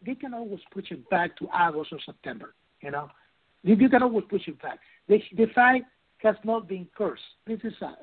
they 0.06 0.14
can 0.14 0.34
always 0.34 0.60
push 0.72 0.92
it 0.92 1.10
back 1.10 1.36
to 1.38 1.48
August 1.52 1.92
or 1.92 2.00
September. 2.06 2.54
You 2.82 2.92
know, 2.92 3.10
you, 3.64 3.76
you 3.76 3.90
can 3.90 4.04
always 4.04 4.26
push 4.30 4.48
it 4.48 4.62
back. 4.62 4.80
The, 5.08 5.20
the 5.36 5.48
fight 5.56 5.84
has 6.20 6.36
not 6.44 6.68
been 6.68 6.88
cursed. 6.96 7.22
This 7.48 7.60
is 7.64 7.74
a 7.82 7.96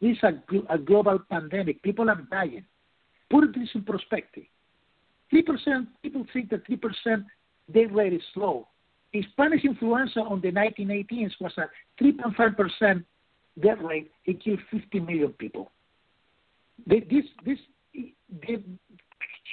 this 0.00 0.16
is 0.16 0.22
a, 0.22 0.74
a 0.74 0.78
global 0.78 1.18
pandemic. 1.30 1.82
People 1.82 2.10
are 2.10 2.20
dying. 2.30 2.64
Put 3.30 3.54
this 3.54 3.68
in 3.74 3.82
perspective. 3.82 4.44
Three 5.30 5.42
percent 5.42 5.88
people 6.02 6.26
think 6.32 6.50
that 6.50 6.66
three 6.66 6.76
percent 6.76 7.24
death 7.72 7.90
rate 7.92 8.12
is 8.12 8.22
low. 8.36 8.66
The 9.12 9.24
Spanish 9.32 9.64
influenza 9.64 10.20
on 10.20 10.40
the 10.40 10.52
1918s 10.52 11.32
was 11.40 11.52
a 11.56 12.02
3.5 12.02 12.56
percent 12.56 13.04
death 13.60 13.78
rate. 13.80 14.10
It 14.24 14.42
killed 14.42 14.60
50 14.70 15.00
million 15.00 15.32
people. 15.32 15.70
The, 16.86 17.00
this 17.00 17.24
this 17.44 17.58
the 18.42 18.62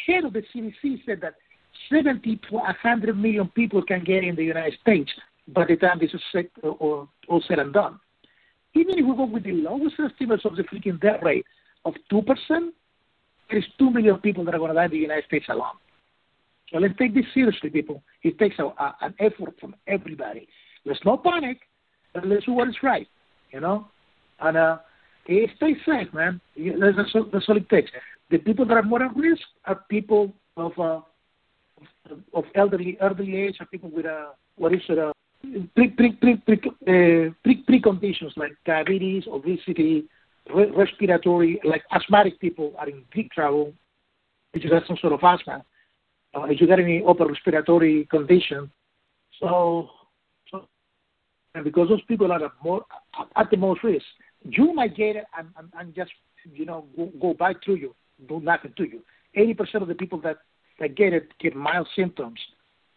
head 0.06 0.26
of 0.26 0.34
the 0.34 0.44
CDC 0.54 1.06
said 1.06 1.22
that 1.22 1.36
70 1.90 2.38
to 2.50 2.56
100 2.56 3.18
million 3.18 3.48
people 3.50 3.82
can 3.82 4.04
get 4.04 4.24
in 4.24 4.36
the 4.36 4.44
United 4.44 4.80
States 4.82 5.12
by 5.48 5.66
the 5.66 5.76
time 5.76 6.00
this 6.00 6.14
is 6.14 6.22
set, 6.32 6.46
or, 6.64 7.08
all 7.28 7.44
said 7.48 7.60
and 7.60 7.74
done. 7.74 8.00
Even 8.74 8.98
if 8.98 9.06
we 9.06 9.16
go 9.16 9.26
with 9.26 9.44
the 9.44 9.54
lowest 9.54 9.96
estimates 10.00 10.46
of 10.46 10.56
the 10.56 10.64
freaking 10.64 11.00
death 11.00 11.22
rate 11.24 11.46
of 11.86 11.94
2%, 12.12 12.26
there 13.50 13.60
is 13.60 13.66
2 13.80 13.90
million 13.92 14.18
people 14.18 14.44
that 14.46 14.54
are 14.54 14.60
going 14.60 14.70
to 14.70 14.76
die 14.76 14.86
in 14.86 14.92
the 14.92 14.98
United 14.98 15.26
States 15.26 15.46
alone. 15.50 15.78
So 16.72 16.80
let's 16.80 16.98
take 16.98 17.14
this 17.14 17.26
seriously, 17.34 17.70
people. 17.70 18.04
It 18.24 18.38
takes 18.40 18.60
a, 18.60 18.66
a, 18.66 18.96
an 19.02 19.14
effort 19.20 19.56
from 19.60 19.76
everybody. 19.88 20.48
Let's 20.86 21.00
panic, 21.24 21.60
but 22.14 22.26
let's 22.26 22.46
do 22.46 22.54
what 22.54 22.68
is 22.68 22.76
right, 22.84 23.08
you 23.52 23.60
know? 23.60 23.88
And 24.40 24.58
uh, 24.58 24.78
stay 25.26 25.76
safe, 25.86 26.14
man. 26.14 26.42
That's, 26.58 27.14
that's 27.32 27.46
all 27.50 27.58
it 27.58 27.70
takes. 27.70 27.92
The 28.30 28.38
people 28.38 28.66
that 28.66 28.76
are 28.76 28.84
more 28.84 29.04
at 29.04 29.16
risk 29.16 29.42
are 29.66 29.84
people 29.90 30.34
of 30.58 30.78
uh, 30.78 31.02
of 32.34 32.46
elderly 32.56 32.98
elderly 33.00 33.38
age, 33.38 33.58
are 33.60 33.66
people 33.68 33.90
with 33.90 34.06
a 34.06 34.32
what 34.56 34.74
is 34.74 34.82
it, 34.90 34.98
uh, 34.98 35.12
pre 35.76 35.90
pre 35.90 36.12
pre 36.14 36.36
pre 36.38 36.56
uh, 36.56 37.34
pre 37.44 37.64
preconditions 37.70 38.36
like 38.36 38.52
diabetes, 38.66 39.24
obesity, 39.28 40.06
re- 40.54 40.72
respiratory, 40.72 41.60
like 41.64 41.84
asthmatic 41.92 42.40
people 42.40 42.74
are 42.78 42.90
in 42.90 43.04
big 43.14 43.32
trouble 43.32 43.74
if 44.54 44.64
you 44.64 44.74
have 44.74 44.84
some 44.88 44.98
sort 44.98 45.14
of 45.14 45.20
asthma, 45.24 45.64
uh, 46.36 46.44
if 46.44 46.60
you 46.60 46.68
got 46.68 46.80
any 46.80 47.04
upper 47.08 47.26
respiratory 47.26 48.08
condition. 48.10 48.72
So, 49.40 49.90
so 50.50 50.68
and 51.54 51.64
because 51.64 51.90
those 51.90 52.04
people 52.08 52.32
are 52.32 52.52
more 52.64 52.86
at 53.36 53.50
the 53.52 53.58
most 53.58 53.84
risk, 53.84 54.06
you 54.44 54.74
might 54.74 54.96
get 54.96 55.16
it 55.16 55.26
and, 55.38 55.50
and, 55.58 55.70
and 55.78 55.96
just 55.96 56.12
you 56.44 56.66
know 56.66 56.86
go, 56.96 57.12
go 57.22 57.34
back 57.34 57.64
through 57.64 57.76
you, 57.76 57.96
do 58.28 58.40
nothing 58.40 58.74
to 58.78 58.84
you. 58.84 59.02
Eighty 59.36 59.54
percent 59.54 59.82
of 59.82 59.88
the 59.88 59.96
people 59.96 60.20
that 60.22 60.38
that 60.80 60.96
get 60.96 61.14
it 61.14 61.30
get 61.40 61.56
mild 61.56 61.88
symptoms. 61.96 62.40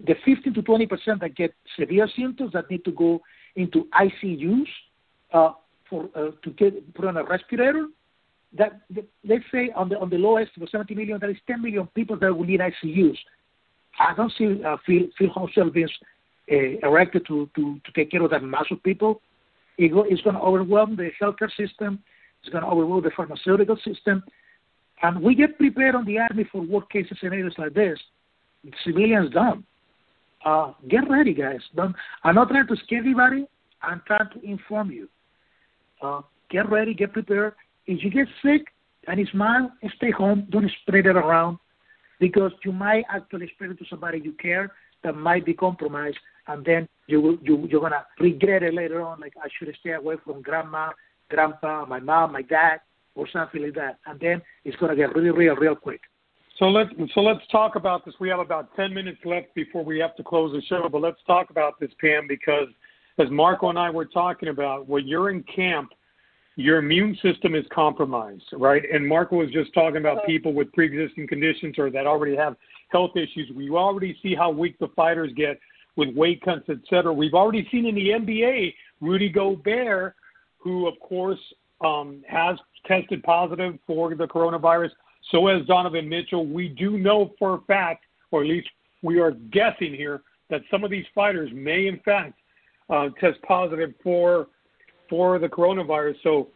The 0.06 0.14
15 0.24 0.54
to 0.54 0.62
20 0.62 0.86
percent 0.86 1.20
that 1.20 1.36
get 1.36 1.54
severe 1.78 2.08
symptoms 2.16 2.52
that 2.54 2.70
need 2.70 2.84
to 2.86 2.92
go 2.92 3.20
into 3.54 3.86
ICUs 3.92 4.66
uh, 5.32 5.52
for 5.90 6.08
uh, 6.14 6.30
to 6.42 6.50
get 6.56 6.94
put 6.94 7.04
on 7.04 7.16
a 7.16 7.24
respirator. 7.24 7.88
That, 8.56 8.80
that 8.90 9.06
let's 9.24 9.44
say 9.52 9.70
on 9.76 9.88
the 9.88 9.98
on 9.98 10.10
the 10.10 10.16
lowest 10.16 10.52
for 10.58 10.66
70 10.66 10.94
million, 10.94 11.18
there 11.20 11.30
is 11.30 11.36
10 11.46 11.62
million 11.62 11.86
people 11.94 12.16
that 12.18 12.34
will 12.34 12.44
need 12.44 12.60
ICUs. 12.60 13.18
I 13.98 14.14
don't 14.14 14.32
see 14.38 14.62
uh, 14.64 14.76
field 14.86 15.10
field 15.18 15.32
hospitals 15.32 15.72
being 15.72 15.88
uh, 16.50 16.86
erected 16.86 17.26
to, 17.26 17.50
to 17.56 17.80
to 17.84 17.92
take 17.94 18.10
care 18.10 18.22
of 18.22 18.30
that 18.30 18.42
mass 18.42 18.66
of 18.70 18.82
people. 18.82 19.20
It 19.78 19.92
go, 19.92 20.04
it's 20.08 20.22
going 20.22 20.36
to 20.36 20.42
overwhelm 20.42 20.96
the 20.96 21.10
healthcare 21.20 21.50
system. 21.56 22.00
It's 22.42 22.50
going 22.50 22.64
to 22.64 22.70
overwhelm 22.70 23.02
the 23.02 23.10
pharmaceutical 23.16 23.76
system. 23.84 24.22
And 25.02 25.22
we 25.22 25.34
get 25.34 25.58
prepared 25.58 25.94
on 25.94 26.04
the 26.04 26.18
Army 26.18 26.44
for 26.50 26.60
worst 26.60 26.90
case 26.90 27.06
scenarios 27.18 27.54
like 27.56 27.74
this. 27.74 27.98
Civilians 28.84 29.30
don't. 29.32 29.64
Uh, 30.44 30.72
get 30.88 31.08
ready, 31.08 31.34
guys. 31.34 31.60
Don't, 31.74 31.94
I'm 32.24 32.34
not 32.34 32.48
trying 32.48 32.66
to 32.66 32.76
scare 32.84 33.00
anybody. 33.00 33.46
I'm 33.82 34.02
trying 34.06 34.28
to 34.34 34.40
inform 34.42 34.90
you. 34.90 35.08
Uh, 36.02 36.22
get 36.50 36.70
ready, 36.70 36.94
get 36.94 37.12
prepared. 37.12 37.54
If 37.86 38.02
you 38.02 38.10
get 38.10 38.26
sick 38.42 38.66
and 39.06 39.20
it's 39.20 39.32
mild, 39.34 39.70
stay 39.96 40.10
home. 40.10 40.46
Don't 40.50 40.70
spread 40.82 41.06
it 41.06 41.16
around 41.16 41.58
because 42.18 42.52
you 42.64 42.72
might 42.72 43.04
actually 43.12 43.50
spread 43.54 43.70
it 43.70 43.78
to 43.78 43.84
somebody 43.88 44.20
you 44.22 44.32
care 44.32 44.72
that 45.02 45.16
might 45.16 45.44
be 45.46 45.54
compromised, 45.54 46.18
and 46.46 46.64
then 46.64 46.88
you 47.06 47.20
will, 47.20 47.38
you 47.42 47.66
you're 47.70 47.80
gonna 47.80 48.04
regret 48.18 48.62
it 48.62 48.74
later 48.74 49.02
on. 49.02 49.20
Like 49.20 49.32
I 49.42 49.48
should 49.58 49.74
stay 49.80 49.92
away 49.92 50.16
from 50.24 50.42
grandma, 50.42 50.90
grandpa, 51.30 51.86
my 51.86 52.00
mom, 52.00 52.32
my 52.32 52.42
dad 52.42 52.80
or 53.14 53.26
something 53.32 53.62
like 53.62 53.74
that, 53.74 53.98
and 54.06 54.20
then 54.20 54.40
it's 54.64 54.76
to 54.78 54.94
get 54.94 55.14
really 55.14 55.30
real 55.30 55.56
real 55.56 55.74
quick. 55.74 56.00
So 56.58 56.66
let's 56.66 56.90
so 57.14 57.20
let's 57.22 57.46
talk 57.50 57.76
about 57.76 58.04
this. 58.04 58.14
We 58.20 58.28
have 58.28 58.38
about 58.38 58.74
ten 58.76 58.92
minutes 58.92 59.18
left 59.24 59.54
before 59.54 59.84
we 59.84 59.98
have 59.98 60.14
to 60.16 60.22
close 60.22 60.52
the 60.52 60.62
show, 60.68 60.88
but 60.90 61.00
let's 61.00 61.20
talk 61.26 61.50
about 61.50 61.80
this, 61.80 61.90
Pam, 62.00 62.26
because 62.28 62.68
as 63.20 63.30
Marco 63.30 63.68
and 63.68 63.78
I 63.78 63.90
were 63.90 64.04
talking 64.04 64.48
about, 64.48 64.88
when 64.88 65.06
you're 65.06 65.30
in 65.30 65.42
camp, 65.44 65.90
your 66.56 66.78
immune 66.78 67.16
system 67.22 67.54
is 67.54 67.64
compromised, 67.72 68.44
right? 68.52 68.82
And 68.92 69.06
Marco 69.06 69.36
was 69.36 69.50
just 69.50 69.72
talking 69.72 69.98
about 69.98 70.26
people 70.26 70.52
with 70.52 70.72
pre-existing 70.72 71.26
conditions 71.28 71.78
or 71.78 71.90
that 71.90 72.06
already 72.06 72.36
have 72.36 72.56
health 72.90 73.12
issues. 73.16 73.50
We 73.54 73.70
already 73.70 74.16
see 74.22 74.34
how 74.34 74.50
weak 74.50 74.78
the 74.78 74.88
fighters 74.96 75.32
get 75.36 75.58
with 75.96 76.14
weight 76.14 76.42
cuts, 76.42 76.64
et 76.68 76.78
cetera. 76.88 77.12
We've 77.12 77.34
already 77.34 77.66
seen 77.70 77.86
in 77.86 77.94
the 77.94 78.08
NBA 78.08 78.74
Rudy 79.00 79.28
Gobert, 79.28 80.14
who 80.58 80.86
of 80.86 80.98
course 81.00 81.38
um, 81.80 82.22
has 82.28 82.58
tested 82.86 83.22
positive 83.22 83.78
for 83.86 84.14
the 84.14 84.26
coronavirus. 84.26 84.90
So 85.30 85.48
has 85.48 85.66
Donovan 85.66 86.08
Mitchell. 86.08 86.46
We 86.46 86.68
do 86.68 86.98
know 86.98 87.32
for 87.38 87.54
a 87.54 87.60
fact, 87.62 88.04
or 88.30 88.42
at 88.42 88.48
least 88.48 88.68
we 89.02 89.18
are 89.20 89.32
guessing 89.32 89.94
here, 89.94 90.22
that 90.50 90.62
some 90.70 90.84
of 90.84 90.90
these 90.90 91.06
fighters 91.14 91.50
may 91.54 91.86
in 91.86 92.00
fact 92.00 92.34
uh, 92.90 93.08
test 93.20 93.40
positive 93.42 93.92
for 94.02 94.48
for 95.08 95.38
the 95.38 95.48
coronavirus. 95.48 96.14
So, 96.22 96.48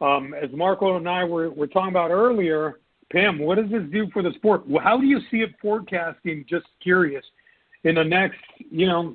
um, 0.00 0.34
as 0.34 0.50
Marco 0.52 0.96
and 0.96 1.08
I 1.08 1.24
were, 1.24 1.50
were 1.50 1.66
talking 1.66 1.90
about 1.90 2.10
earlier, 2.10 2.80
Pam, 3.10 3.38
what 3.38 3.56
does 3.56 3.70
this 3.70 3.82
do 3.90 4.08
for 4.12 4.22
the 4.22 4.32
sport? 4.34 4.64
How 4.82 4.98
do 4.98 5.06
you 5.06 5.20
see 5.30 5.38
it 5.38 5.50
forecasting? 5.60 6.44
Just 6.48 6.66
curious. 6.82 7.24
In 7.84 7.94
the 7.94 8.04
next, 8.04 8.40
you 8.70 8.86
know, 8.86 9.14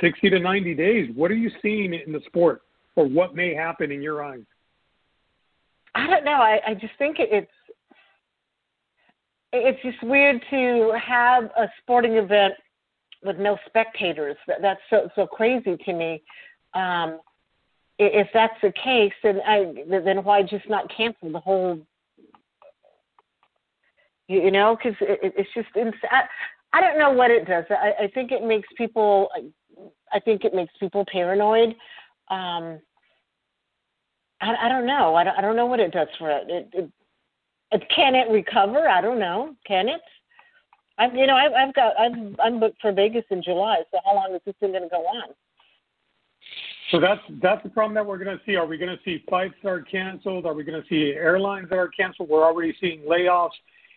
60 0.00 0.30
to 0.30 0.38
90 0.38 0.74
days, 0.74 1.10
what 1.14 1.30
are 1.30 1.36
you 1.36 1.50
seeing 1.62 1.94
in 1.94 2.12
the 2.12 2.20
sport, 2.26 2.62
or 2.94 3.06
what 3.06 3.34
may 3.34 3.54
happen 3.54 3.90
in 3.90 4.02
your 4.02 4.22
eyes? 4.22 4.44
I 5.94 6.06
don't 6.06 6.24
know. 6.24 6.32
I, 6.32 6.60
I 6.66 6.74
just 6.74 6.92
think 6.98 7.16
it's 7.18 7.50
it's 9.52 9.82
just 9.82 10.02
weird 10.02 10.42
to 10.50 10.92
have 11.02 11.44
a 11.44 11.66
sporting 11.80 12.14
event 12.14 12.54
with 13.22 13.38
no 13.38 13.58
spectators. 13.66 14.36
That, 14.46 14.62
that's 14.62 14.80
so 14.90 15.08
so 15.14 15.26
crazy 15.26 15.76
to 15.76 15.92
me. 15.92 16.22
Um, 16.74 17.20
if 17.98 18.28
that's 18.34 18.60
the 18.62 18.72
case, 18.72 19.12
then 19.22 19.40
I 19.46 19.72
then 19.88 20.22
why 20.24 20.42
just 20.42 20.68
not 20.68 20.94
cancel 20.94 21.32
the 21.32 21.40
whole? 21.40 21.80
You, 24.28 24.42
you 24.42 24.50
know, 24.50 24.76
because 24.76 24.96
it, 25.00 25.34
it's 25.36 25.50
just 25.54 25.68
insane. 25.74 26.10
I 26.72 26.80
don't 26.80 26.98
know 26.98 27.10
what 27.10 27.30
it 27.30 27.46
does. 27.46 27.64
I, 27.70 28.04
I 28.04 28.08
think 28.08 28.32
it 28.32 28.44
makes 28.44 28.68
people. 28.76 29.30
I 30.12 30.20
think 30.20 30.44
it 30.44 30.54
makes 30.54 30.72
people 30.78 31.04
paranoid. 31.10 31.70
Um, 32.28 32.80
I, 34.40 34.54
I 34.62 34.68
don't 34.68 34.86
know. 34.86 35.14
I 35.14 35.24
don't, 35.24 35.38
I 35.38 35.40
don't 35.40 35.56
know 35.56 35.66
what 35.66 35.80
it 35.80 35.92
does 35.92 36.08
for 36.18 36.30
it. 36.30 36.48
It, 36.48 36.68
it, 36.72 36.92
it. 37.72 37.82
Can 37.94 38.14
it 38.14 38.30
recover? 38.30 38.88
I 38.88 39.00
don't 39.00 39.18
know. 39.18 39.54
Can 39.66 39.88
it? 39.88 40.02
I've 40.98 41.14
you 41.14 41.26
know 41.26 41.36
I've, 41.36 41.52
I've 41.52 41.74
got 41.74 41.92
I've, 41.98 42.12
I'm 42.42 42.60
booked 42.60 42.80
for 42.80 42.92
Vegas 42.92 43.24
in 43.30 43.42
July. 43.42 43.78
So 43.90 43.98
how 44.04 44.14
long 44.14 44.34
is 44.34 44.40
this 44.44 44.54
thing 44.60 44.72
going 44.72 44.82
to 44.82 44.88
go 44.88 45.02
on? 45.02 45.34
So 46.90 47.00
that's 47.00 47.20
that's 47.42 47.62
the 47.62 47.68
problem 47.68 47.94
that 47.94 48.06
we're 48.06 48.22
going 48.22 48.36
to 48.36 48.42
see. 48.44 48.56
Are 48.56 48.66
we 48.66 48.78
going 48.78 48.96
to 48.96 49.02
see 49.04 49.22
flights 49.28 49.54
that 49.62 49.68
are 49.68 49.82
canceled? 49.82 50.46
Are 50.46 50.54
we 50.54 50.62
going 50.62 50.80
to 50.80 50.88
see 50.88 51.12
airlines 51.14 51.68
that 51.70 51.76
are 51.76 51.88
canceled? 51.88 52.28
We're 52.28 52.44
already 52.44 52.74
seeing 52.80 53.00
layoffs 53.00 53.50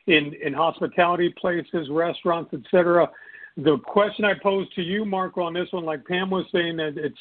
in 0.08 0.34
in 0.44 0.54
hospitality 0.54 1.34
places, 1.40 1.88
restaurants, 1.92 2.54
etc. 2.54 3.10
The 3.58 3.78
question 3.86 4.26
I 4.26 4.34
pose 4.42 4.68
to 4.76 4.82
you, 4.82 5.06
Marco, 5.06 5.42
on 5.42 5.54
this 5.54 5.68
one, 5.72 5.86
like 5.86 6.06
Pam 6.06 6.30
was 6.30 6.46
saying, 6.52 6.78
that 6.78 6.98
it's 6.98 7.18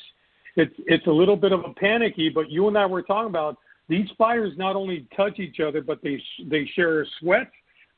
it's 0.56 0.74
it's 0.86 1.06
a 1.06 1.10
little 1.10 1.36
bit 1.36 1.52
of 1.52 1.60
a 1.60 1.74
panicky. 1.74 2.30
But 2.30 2.50
you 2.50 2.68
and 2.68 2.78
I 2.78 2.86
were 2.86 3.02
talking 3.02 3.28
about 3.28 3.58
these 3.88 4.08
fires 4.16 4.52
not 4.56 4.74
only 4.74 5.06
touch 5.14 5.38
each 5.38 5.60
other, 5.60 5.82
but 5.82 6.02
they 6.02 6.22
they 6.46 6.66
share 6.74 7.06
sweat, 7.20 7.50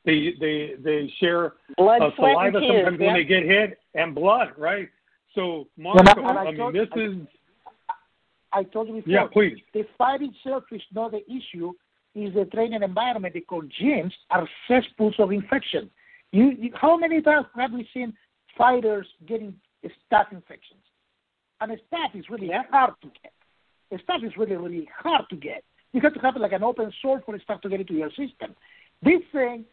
they 0.05 0.33
they 0.39 0.73
they 0.83 1.11
share 1.19 1.53
Blood, 1.77 2.01
uh, 2.01 2.09
saliva 2.15 2.39
and 2.39 2.53
tears. 2.53 2.65
sometimes 2.67 2.99
when 2.99 3.07
yeah. 3.09 3.13
they 3.13 3.23
get 3.23 3.43
hit 3.43 3.79
and 3.93 4.15
blood, 4.15 4.49
right? 4.57 4.89
So 5.35 5.67
Marco, 5.77 6.21
I- 6.23 6.33
I 6.33 6.41
I 6.41 6.45
mean, 6.45 6.57
told- 6.57 6.75
this 6.75 6.87
I- 6.95 6.99
is 6.99 7.15
I 8.53 8.63
told 8.63 8.87
you 8.89 8.95
before. 8.95 9.13
yeah, 9.13 9.27
please. 9.31 9.57
The 9.73 9.83
fight 9.97 10.21
itself 10.21 10.63
is 10.71 10.81
not 10.93 11.11
the 11.11 11.23
issue. 11.31 11.73
Is 12.13 12.33
the 12.33 12.43
training 12.45 12.83
environment 12.83 13.33
because 13.33 13.63
gyms 13.81 14.11
are 14.29 14.45
cesspools 14.67 15.15
of 15.19 15.31
infection. 15.31 15.89
You, 16.33 16.51
you, 16.59 16.71
how 16.75 16.97
many 16.97 17.21
times 17.21 17.45
have 17.55 17.71
we 17.71 17.87
seen 17.93 18.13
fighters 18.57 19.07
getting 19.25 19.55
staph 19.85 20.29
infections? 20.33 20.81
And 21.61 21.71
staph 21.71 22.13
is 22.13 22.29
really 22.29 22.51
hard 22.69 22.95
to 23.03 23.07
get. 23.23 23.31
The 23.91 23.97
staph 23.99 24.25
is 24.25 24.35
really, 24.35 24.57
really 24.57 24.89
hard 24.93 25.23
to 25.29 25.37
get. 25.37 25.63
You 25.93 26.01
have 26.01 26.13
to 26.15 26.19
have 26.19 26.35
like 26.35 26.51
an 26.51 26.63
open 26.63 26.91
source 27.01 27.23
for 27.25 27.39
stuff 27.39 27.61
to 27.61 27.69
get 27.69 27.79
into 27.79 27.93
your 27.93 28.09
system. 28.09 28.55
This 29.01 29.21
thing 29.31 29.63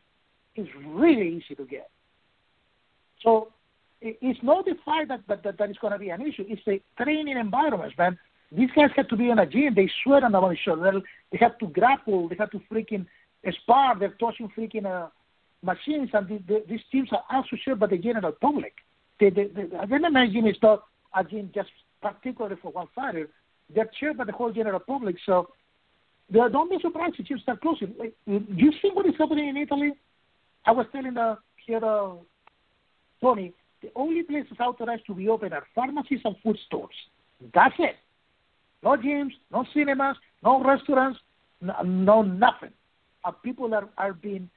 is 0.55 0.66
really 0.86 1.36
easy 1.36 1.55
to 1.55 1.64
get. 1.64 1.90
So 3.22 3.49
it's 4.01 4.42
not 4.42 4.64
the 4.64 4.76
fight 4.84 5.09
that, 5.09 5.26
that, 5.28 5.42
that, 5.42 5.59
that 5.59 5.70
is 5.70 5.76
going 5.78 5.92
to 5.92 5.99
be 5.99 6.11
an 6.11 6.22
issue. 6.22 6.44
It's 6.49 6.62
the 6.64 6.80
training 7.03 7.36
environments, 7.36 7.96
man. 7.99 8.18
These 8.51 8.70
guys 8.74 8.90
have 8.96 9.09
to 9.09 9.16
be 9.16 9.30
in 9.30 9.38
a 9.38 9.46
gym. 9.46 9.74
They 9.74 9.90
sweat 10.03 10.22
on 10.22 10.53
each 10.53 10.68
other. 10.68 11.03
They 11.32 11.38
have 11.38 11.59
to 11.59 11.66
grapple. 11.66 12.28
They 12.28 12.36
have 12.36 12.51
to 12.53 12.61
freaking 12.70 13.07
spar. 13.62 13.99
They're 13.99 14.16
touching 14.20 14.51
freaking 14.57 14.86
uh, 14.86 15.09
machines. 15.62 16.11
And 16.12 16.28
the, 16.28 16.38
the, 16.46 16.64
these 16.68 16.80
teams 16.90 17.09
are 17.12 17.24
also 17.30 17.57
shared 17.62 17.80
by 17.80 17.88
the 17.88 17.99
general 17.99 18.32
public. 18.32 18.74
The, 19.20 19.30
the, 19.30 19.68
MMA 19.86 20.32
gym 20.32 20.46
is 20.46 20.57
not 20.62 20.84
a 21.14 21.24
gym 21.24 21.51
just 21.55 21.70
particularly 22.01 22.57
for 22.62 22.70
one 22.72 22.86
fighter. 22.94 23.28
They're 23.74 23.90
shared 23.99 24.16
by 24.16 24.24
the 24.24 24.32
whole 24.32 24.53
general 24.53 24.80
public. 24.80 25.16
So 25.26 25.51
don't 26.32 26.70
be 26.70 26.78
surprised 26.80 27.16
if 27.18 27.28
you 27.28 27.38
start 27.38 27.61
closing. 27.61 27.94
You 28.26 28.72
see 28.80 28.90
what 28.92 29.07
is 29.07 29.14
happening 29.18 29.49
in 29.49 29.57
Italy? 29.57 29.92
I 30.69 30.73
was 30.73 30.85
telling 30.93 31.14
the 31.14 31.39
here, 31.64 31.83
uh, 31.83 32.16
Tony, 33.23 33.55
the 33.81 33.91
only 33.97 34.23
places 34.23 34.59
authorized 34.61 35.07
to 35.07 35.14
be 35.14 35.27
open 35.27 35.55
are 35.55 35.66
pharmacies 35.75 36.21
and 36.27 36.37
food 36.45 36.59
stores. 36.66 36.95
That's 37.55 37.75
it. 37.79 37.97
No 38.83 38.91
gyms, 38.91 39.31
no 39.51 39.64
cinemas, 39.73 40.16
no 40.45 40.62
restaurants, 40.62 41.19
no, 41.62 41.75
no 41.83 42.23
nothing. 42.23 42.73
Uh, 43.25 43.31
people 43.31 43.75
are, 43.75 43.89
are 43.97 44.12
being, 44.12 44.51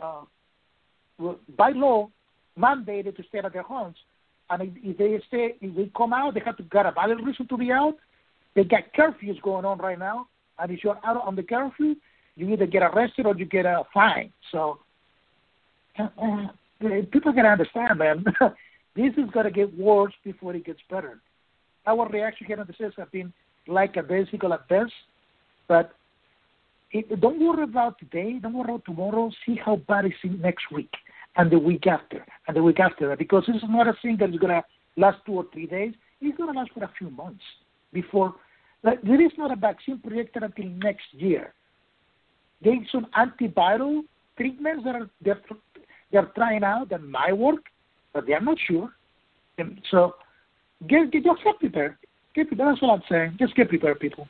uh, 0.00 0.22
by 1.56 1.70
law, 1.70 2.08
mandated 2.56 3.16
to 3.16 3.24
stay 3.24 3.38
at 3.38 3.52
their 3.52 3.62
homes. 3.62 3.96
And 4.50 4.72
if, 4.84 4.96
they 4.96 5.20
stay, 5.26 5.56
if 5.60 5.74
they 5.74 5.90
come 5.96 6.12
out, 6.12 6.34
they 6.34 6.42
have 6.44 6.56
to 6.58 6.62
get 6.62 6.86
a 6.86 6.92
valid 6.92 7.18
reason 7.24 7.48
to 7.48 7.56
be 7.56 7.72
out. 7.72 7.96
They 8.54 8.62
got 8.62 8.94
curfews 8.96 9.42
going 9.42 9.64
on 9.64 9.78
right 9.78 9.98
now, 9.98 10.28
and 10.60 10.70
if 10.70 10.84
you're 10.84 11.00
out 11.04 11.20
on 11.20 11.34
the 11.34 11.42
curfew, 11.42 11.96
you 12.36 12.48
either 12.48 12.66
get 12.66 12.84
arrested 12.84 13.26
or 13.26 13.36
you 13.36 13.44
get 13.44 13.66
a 13.66 13.82
fine. 13.92 14.32
So 14.52 14.78
Uh, 15.98 16.08
uh, 16.20 16.46
uh, 16.84 16.88
people 17.12 17.32
can 17.32 17.46
understand, 17.46 17.98
man. 17.98 18.24
this 18.96 19.12
is 19.16 19.30
going 19.32 19.44
to 19.44 19.50
get 19.50 19.76
worse 19.78 20.12
before 20.24 20.54
it 20.54 20.64
gets 20.64 20.80
better. 20.90 21.20
Our 21.86 22.08
reaction 22.08 22.46
here 22.46 22.60
in 22.60 22.66
the 22.66 22.72
States 22.72 22.94
have 22.98 23.10
been 23.10 23.32
like 23.66 23.96
a 23.96 24.02
basically 24.02 24.52
at 24.52 24.68
best, 24.68 24.92
but 25.66 25.92
it, 26.92 27.20
don't 27.20 27.40
worry 27.40 27.64
about 27.64 27.98
today. 27.98 28.38
Don't 28.40 28.54
worry 28.54 28.70
about 28.70 28.84
tomorrow. 28.84 29.30
See 29.44 29.56
how 29.62 29.76
bad 29.88 30.06
it 30.06 30.12
is 30.22 30.30
next 30.40 30.70
week 30.72 30.90
and 31.36 31.50
the 31.50 31.58
week 31.58 31.86
after 31.86 32.24
and 32.46 32.56
the 32.56 32.62
week 32.62 32.80
after 32.80 33.08
that, 33.08 33.18
because 33.18 33.44
this 33.46 33.56
is 33.56 33.62
not 33.68 33.88
a 33.88 33.94
thing 34.00 34.16
that 34.20 34.30
is 34.30 34.36
going 34.36 34.52
to 34.52 34.64
last 34.96 35.18
two 35.26 35.32
or 35.32 35.46
three 35.52 35.66
days. 35.66 35.92
It's 36.20 36.36
going 36.36 36.52
to 36.52 36.58
last 36.58 36.70
for 36.72 36.84
a 36.84 36.90
few 36.98 37.10
months 37.10 37.42
before. 37.92 38.34
Like, 38.82 39.02
there 39.02 39.20
is 39.20 39.32
not 39.36 39.52
a 39.52 39.56
vaccine 39.56 39.98
projected 39.98 40.42
until 40.42 40.66
next 40.66 41.06
year. 41.12 41.52
There's 42.62 42.86
some 42.90 43.06
antiviral 43.16 44.02
treatments 44.36 44.84
that 44.84 44.94
are 44.94 45.10
they're, 46.12 46.30
trying 46.34 46.64
out 46.64 46.88
that 46.90 47.02
might 47.02 47.36
work, 47.36 47.64
but 48.12 48.26
they 48.26 48.32
are 48.32 48.40
not 48.40 48.58
sure. 48.66 48.90
And 49.58 49.80
so 49.90 50.14
get, 50.88 51.10
get 51.10 51.24
get 51.24 51.58
prepared. 51.60 51.96
Get 52.34 52.48
prepared. 52.48 52.72
That's 52.72 52.82
what 52.82 52.94
I'm 52.94 53.02
saying. 53.10 53.36
Just 53.38 53.54
get 53.54 53.68
prepared, 53.68 54.00
people. 54.00 54.28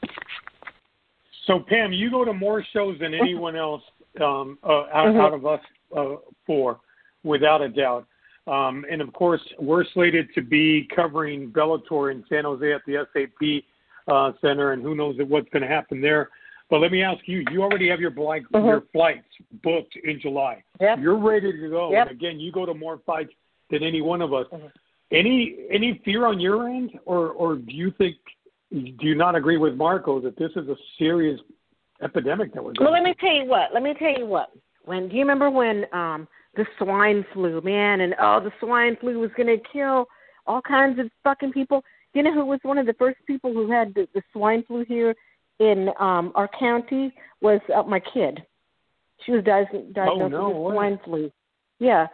So 1.47 1.61
Pam, 1.69 1.93
you 1.93 2.11
go 2.11 2.25
to 2.25 2.33
more 2.33 2.65
shows 2.73 2.99
than 3.01 3.15
anyone 3.15 3.57
else 3.57 3.83
um, 4.21 4.59
uh, 4.63 4.85
out, 4.93 5.15
Mhm. 5.15 5.21
out 5.21 5.35
of 5.35 5.47
us 5.47 5.61
uh, 5.97 6.17
four, 6.47 6.81
without 7.23 7.63
a 7.63 7.69
doubt. 7.69 8.07
Um, 8.47 8.85
and 8.91 9.01
of 9.01 9.13
course, 9.13 9.43
we're 9.59 9.85
slated 9.93 10.33
to 10.35 10.43
be 10.43 10.89
covering 10.95 11.51
Bellator 11.51 12.11
in 12.11 12.25
San 12.29 12.45
Jose 12.45 12.73
at 12.73 12.81
the 12.87 13.07
SAP 13.13 13.65
uh, 14.09 14.33
Center, 14.41 14.73
and 14.73 14.83
who 14.83 14.95
knows 14.95 15.17
what's 15.29 15.49
going 15.51 15.63
to 15.63 15.69
happen 15.69 16.01
there. 16.01 16.31
But 16.71 16.81
let 16.81 16.93
me 16.93 17.03
ask 17.03 17.27
you: 17.27 17.45
You 17.51 17.63
already 17.63 17.89
have 17.89 18.01
your 18.01 18.11
bli- 18.11 18.45
Mhm. 18.53 18.67
your 18.67 18.81
flights 18.93 19.27
booked 19.63 19.97
in 19.97 20.21
July. 20.21 20.63
Yep. 20.81 20.99
You're 21.01 21.17
ready 21.17 21.53
to 21.53 21.69
go. 21.71 21.91
Yep. 21.93 22.09
And 22.09 22.11
again, 22.11 22.41
you 22.41 22.53
go 22.53 22.67
to 22.67 22.75
more 22.75 22.99
fights 22.99 23.33
than 23.71 23.83
any 23.83 24.03
one 24.03 24.21
of 24.23 24.33
us. 24.35 24.47
Mhm. 24.49 24.71
Any 25.11 25.57
any 25.71 25.95
fear 26.05 26.27
on 26.27 26.39
your 26.39 26.69
end, 26.69 26.99
or 27.07 27.29
or 27.31 27.57
do 27.57 27.75
you 27.75 27.91
think 27.93 28.17
do 28.71 29.07
you 29.07 29.15
not 29.15 29.35
agree 29.35 29.57
with 29.57 29.77
Marco 29.77 30.21
that 30.21 30.37
this 30.37 30.53
is 30.57 30.69
a 30.69 30.77
serious 30.99 31.41
epidemic 32.03 32.53
that 32.53 32.63
we're 32.63 32.75
Well, 32.79 32.93
let 32.93 33.03
me 33.03 33.15
tell 33.15 33.33
you 33.33 33.47
what. 33.47 33.73
Let 33.73 33.83
me 33.83 33.95
tell 33.95 34.13
you 34.13 34.27
what. 34.27 34.51
When 34.85 35.09
do 35.09 35.15
you 35.15 35.23
remember 35.23 35.51
when 35.51 35.87
um 35.93 36.29
the 36.55 36.67
swine 36.77 37.25
flu, 37.33 37.61
man, 37.63 38.01
and 38.03 38.15
oh, 38.19 38.41
the 38.41 38.53
swine 38.61 38.97
flu 38.97 39.19
was 39.19 39.31
going 39.37 39.47
to 39.47 39.59
kill 39.73 40.09
all 40.47 40.61
kinds 40.61 40.99
of 40.99 41.11
fucking 41.23 41.53
people. 41.53 41.85
You 42.15 42.23
know 42.25 42.33
who 42.35 42.45
was 42.45 42.59
one 42.63 42.79
of 42.79 42.87
the 42.87 42.95
first 42.95 43.19
people 43.27 43.53
who 43.53 43.71
had 43.71 43.95
the, 43.95 44.09
the 44.13 44.23
swine 44.33 44.65
flu 44.65 44.85
here 44.85 45.15
in 45.59 45.89
um 45.99 46.33
our 46.35 46.49
county 46.59 47.13
was 47.41 47.61
uh, 47.75 47.83
my 47.83 48.01
kid. 48.01 48.43
She 49.25 49.33
was 49.33 49.45
diagnosed, 49.45 49.93
diagnosed 49.95 50.33
no 50.33 50.49
with 50.51 50.75
swine 50.75 51.01
flu. 51.05 51.31
Yeah, 51.79 52.07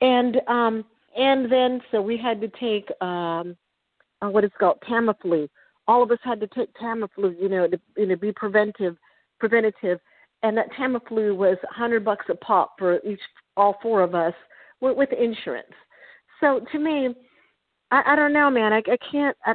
and 0.00 0.40
um 0.48 0.84
and 1.16 1.50
then 1.50 1.80
so 1.90 2.00
we 2.00 2.16
had 2.16 2.40
to 2.40 2.48
take 2.48 2.90
um 3.00 3.56
uh, 4.22 4.28
what 4.28 4.44
is 4.44 4.50
called 4.58 4.78
Tamiflu. 4.88 5.48
All 5.88 6.02
of 6.02 6.10
us 6.10 6.18
had 6.22 6.40
to 6.40 6.46
take 6.48 6.72
Tamiflu, 6.74 7.40
you 7.40 7.48
know, 7.48 7.66
to 7.66 7.80
you 7.96 8.06
know 8.06 8.16
be 8.16 8.32
preventive, 8.32 8.96
preventative, 9.38 9.98
and 10.42 10.56
that 10.56 10.70
Tamiflu 10.72 11.36
was 11.36 11.56
a 11.64 11.74
hundred 11.74 12.04
bucks 12.04 12.26
a 12.28 12.34
pop 12.34 12.74
for 12.78 13.00
each, 13.04 13.20
all 13.56 13.76
four 13.82 14.02
of 14.02 14.14
us, 14.14 14.34
with, 14.80 14.96
with 14.96 15.10
insurance. 15.12 15.72
So 16.40 16.64
to 16.72 16.78
me, 16.78 17.14
I, 17.90 18.02
I 18.06 18.16
don't 18.16 18.32
know, 18.32 18.50
man. 18.50 18.72
I, 18.72 18.78
I 18.78 18.96
can't. 19.10 19.36
I, 19.44 19.54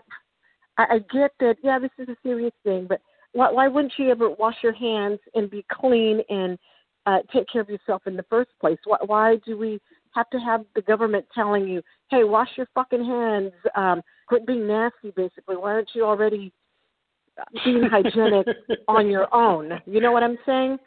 I 0.78 0.86
I 0.96 1.00
get 1.14 1.32
that. 1.40 1.56
Yeah, 1.64 1.80
this 1.80 1.92
is 1.98 2.10
a 2.10 2.18
serious 2.24 2.54
thing, 2.64 2.86
but 2.88 3.02
why, 3.36 3.52
why 3.52 3.68
wouldn't 3.68 3.94
you 3.98 4.10
ever 4.10 4.30
wash 4.30 4.56
your 4.64 4.74
hands 4.74 5.20
and 5.36 5.50
be 5.50 5.66
clean 5.70 6.22
and 6.30 6.58
uh, 7.06 7.18
take 7.34 7.46
care 7.52 7.62
of 7.62 7.70
yourself 7.70 8.02
in 8.08 8.16
the 8.16 8.26
first 8.30 8.50
place? 8.62 8.78
Why, 8.86 8.98
why 9.06 9.36
do 9.46 9.58
we 9.58 9.80
have 10.16 10.30
to 10.30 10.38
have 10.40 10.62
the 10.74 10.82
government 10.82 11.26
telling 11.36 11.68
you, 11.68 11.82
"Hey, 12.10 12.24
wash 12.24 12.48
your 12.56 12.68
fucking 12.74 13.04
hands, 13.04 13.52
um, 13.76 14.02
quit 14.28 14.48
being 14.48 14.66
nasty"? 14.66 15.12
Basically, 15.16 15.58
why 15.58 15.74
aren't 15.74 15.90
you 15.94 16.06
already 16.06 16.54
being 17.66 17.84
hygienic 17.84 18.48
on 18.88 19.10
your 19.10 19.34
own? 19.36 19.82
You 19.86 20.00
know 20.00 20.14
what 20.14 20.24
I'm 20.24 20.38
saying? 20.46 20.78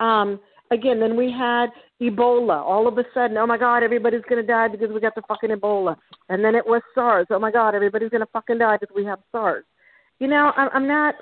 Um, 0.00 0.40
again, 0.72 0.98
then 0.98 1.16
we 1.16 1.30
had 1.30 1.68
Ebola. 2.02 2.60
All 2.60 2.88
of 2.88 2.98
a 2.98 3.04
sudden, 3.14 3.36
oh 3.36 3.46
my 3.46 3.58
God, 3.58 3.84
everybody's 3.84 4.22
going 4.28 4.42
to 4.42 4.46
die 4.46 4.66
because 4.68 4.90
we 4.92 5.00
got 5.00 5.14
the 5.14 5.22
fucking 5.28 5.50
Ebola. 5.50 5.96
And 6.28 6.44
then 6.44 6.56
it 6.56 6.66
was 6.66 6.82
SARS. 6.96 7.28
Oh 7.30 7.38
my 7.38 7.52
God, 7.52 7.76
everybody's 7.76 8.10
going 8.10 8.22
to 8.22 8.32
fucking 8.32 8.58
die 8.58 8.76
because 8.80 8.94
we 8.94 9.04
have 9.04 9.20
SARS. 9.30 9.64
You 10.18 10.26
know, 10.26 10.52
I'm, 10.56 10.68
I'm 10.74 10.88
not. 10.88 11.14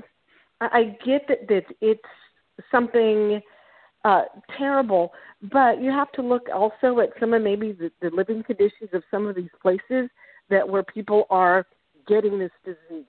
I 0.61 0.97
get 1.05 1.27
that 1.29 1.49
that 1.49 1.65
it's 1.81 2.01
something 2.71 3.41
uh, 4.05 4.23
terrible, 4.57 5.13
but 5.53 5.81
you 5.81 5.91
have 5.91 6.13
to 6.13 6.23
look 6.23 6.49
also 6.55 7.01
at 7.01 7.11
some 7.19 7.33
of 7.33 7.43
maybe 7.43 7.73
the, 7.73 7.91
the 8.01 8.11
living 8.15 8.43
conditions 8.43 8.91
of 8.93 9.03
some 9.11 9.27
of 9.27 9.35
these 9.35 9.51
places 9.61 10.09
that 10.51 10.69
where 10.69 10.83
people 10.83 11.25
are 11.31 11.67
getting 12.07 12.39
this 12.39 12.51
disease. 12.65 13.07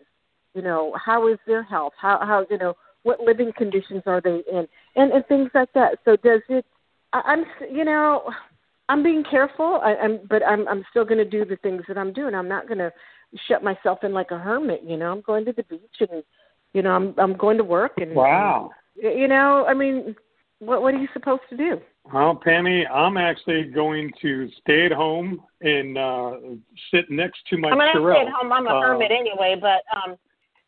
You 0.53 0.61
know, 0.61 0.95
how 1.03 1.27
is 1.27 1.37
their 1.45 1.63
health? 1.63 1.93
How 1.99 2.19
how 2.21 2.45
you 2.49 2.57
know 2.57 2.75
what 3.03 3.19
living 3.19 3.51
conditions 3.57 4.03
are 4.05 4.21
they 4.21 4.41
in, 4.51 4.67
and 4.95 5.11
and 5.11 5.25
things 5.27 5.49
like 5.53 5.71
that. 5.73 5.99
So 6.05 6.15
does 6.15 6.41
it? 6.49 6.65
I, 7.13 7.21
I'm 7.25 7.45
you 7.69 7.83
know, 7.83 8.31
I'm 8.87 9.03
being 9.03 9.23
careful. 9.29 9.81
I, 9.83 9.95
I'm, 9.95 10.19
but 10.29 10.41
I'm 10.47 10.67
I'm 10.67 10.85
still 10.89 11.05
going 11.05 11.17
to 11.17 11.29
do 11.29 11.43
the 11.43 11.57
things 11.57 11.83
that 11.87 11.97
I'm 11.97 12.13
doing. 12.13 12.33
I'm 12.33 12.47
not 12.47 12.67
going 12.67 12.77
to 12.77 12.91
shut 13.47 13.63
myself 13.63 13.99
in 14.03 14.13
like 14.13 14.31
a 14.31 14.37
hermit. 14.37 14.81
You 14.85 14.97
know, 14.97 15.11
I'm 15.11 15.21
going 15.21 15.43
to 15.45 15.51
the 15.51 15.63
beach 15.63 15.81
and 15.99 16.23
you 16.75 16.81
know 16.83 16.91
I'm 16.97 17.07
I'm 17.17 17.35
going 17.37 17.57
to 17.57 17.63
work 17.77 17.93
and 18.03 18.11
Wow. 18.13 18.71
and, 19.03 19.19
you 19.21 19.27
know, 19.27 19.65
I 19.71 19.73
mean, 19.73 20.15
what 20.59 20.81
what 20.83 20.93
are 20.93 21.01
you 21.05 21.07
supposed 21.13 21.45
to 21.51 21.57
do? 21.57 21.71
Well, 22.13 22.39
Pammy, 22.45 22.79
I'm 23.03 23.17
actually 23.17 23.63
going 23.63 24.11
to 24.21 24.31
stay 24.61 24.85
at 24.85 24.91
home 24.91 25.29
and 25.61 25.97
uh 25.97 26.31
sit 26.91 27.05
next 27.09 27.39
to 27.49 27.57
my 27.57 27.69
I 27.69 27.75
mean, 27.75 27.87
I 27.87 27.93
Shirelle. 27.93 28.15
stay 28.15 28.25
at 28.27 28.33
home. 28.37 28.51
I'm 28.57 28.67
a 28.67 28.75
Uh, 28.75 28.81
hermit 28.81 29.11
anyway, 29.11 29.55
but 29.69 29.81
um, 29.97 30.09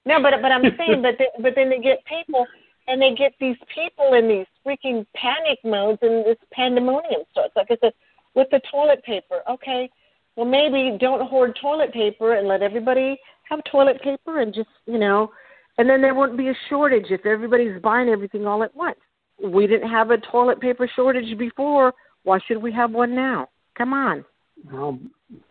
no, 0.05 0.15
but 0.23 0.33
but 0.41 0.51
I'm 0.51 0.63
saying, 0.79 1.01
but 1.01 1.15
they, 1.19 1.27
but 1.43 1.53
then 1.55 1.69
they 1.69 1.79
get 1.79 1.99
people, 2.05 2.47
and 2.87 3.01
they 3.01 3.13
get 3.23 3.33
these 3.39 3.57
people 3.75 4.07
in 4.13 4.27
these 4.33 4.47
freaking 4.65 5.05
panic 5.15 5.59
modes, 5.63 5.99
and 6.01 6.25
this 6.25 6.37
pandemonium 6.53 7.21
starts. 7.31 7.55
Like 7.55 7.67
I 7.69 7.77
said, 7.81 7.93
with 8.33 8.47
the 8.51 8.61
toilet 8.71 9.03
paper, 9.03 9.41
okay, 9.55 9.89
well 10.35 10.45
maybe 10.59 10.97
don't 10.99 11.27
hoard 11.31 11.57
toilet 11.61 11.91
paper 11.93 12.33
and 12.37 12.47
let 12.47 12.61
everybody 12.69 13.09
have 13.49 13.59
toilet 13.65 14.01
paper, 14.01 14.33
and 14.41 14.53
just 14.53 14.69
you 14.85 14.99
know, 15.05 15.31
and 15.77 15.89
then 15.89 16.01
there 16.01 16.15
wouldn't 16.15 16.37
be 16.37 16.49
a 16.49 16.57
shortage 16.69 17.05
if 17.09 17.25
everybody's 17.25 17.81
buying 17.81 18.09
everything 18.09 18.45
all 18.45 18.63
at 18.63 18.75
once. 18.75 18.99
We 19.43 19.67
didn't 19.67 19.89
have 19.89 20.11
a 20.11 20.17
toilet 20.17 20.59
paper 20.59 20.89
shortage 20.95 21.37
before. 21.37 21.93
Why 22.23 22.39
should 22.47 22.61
we 22.61 22.71
have 22.73 22.91
one 22.91 23.15
now? 23.15 23.47
Come 23.77 23.93
on. 23.93 24.25
Well, 24.71 24.99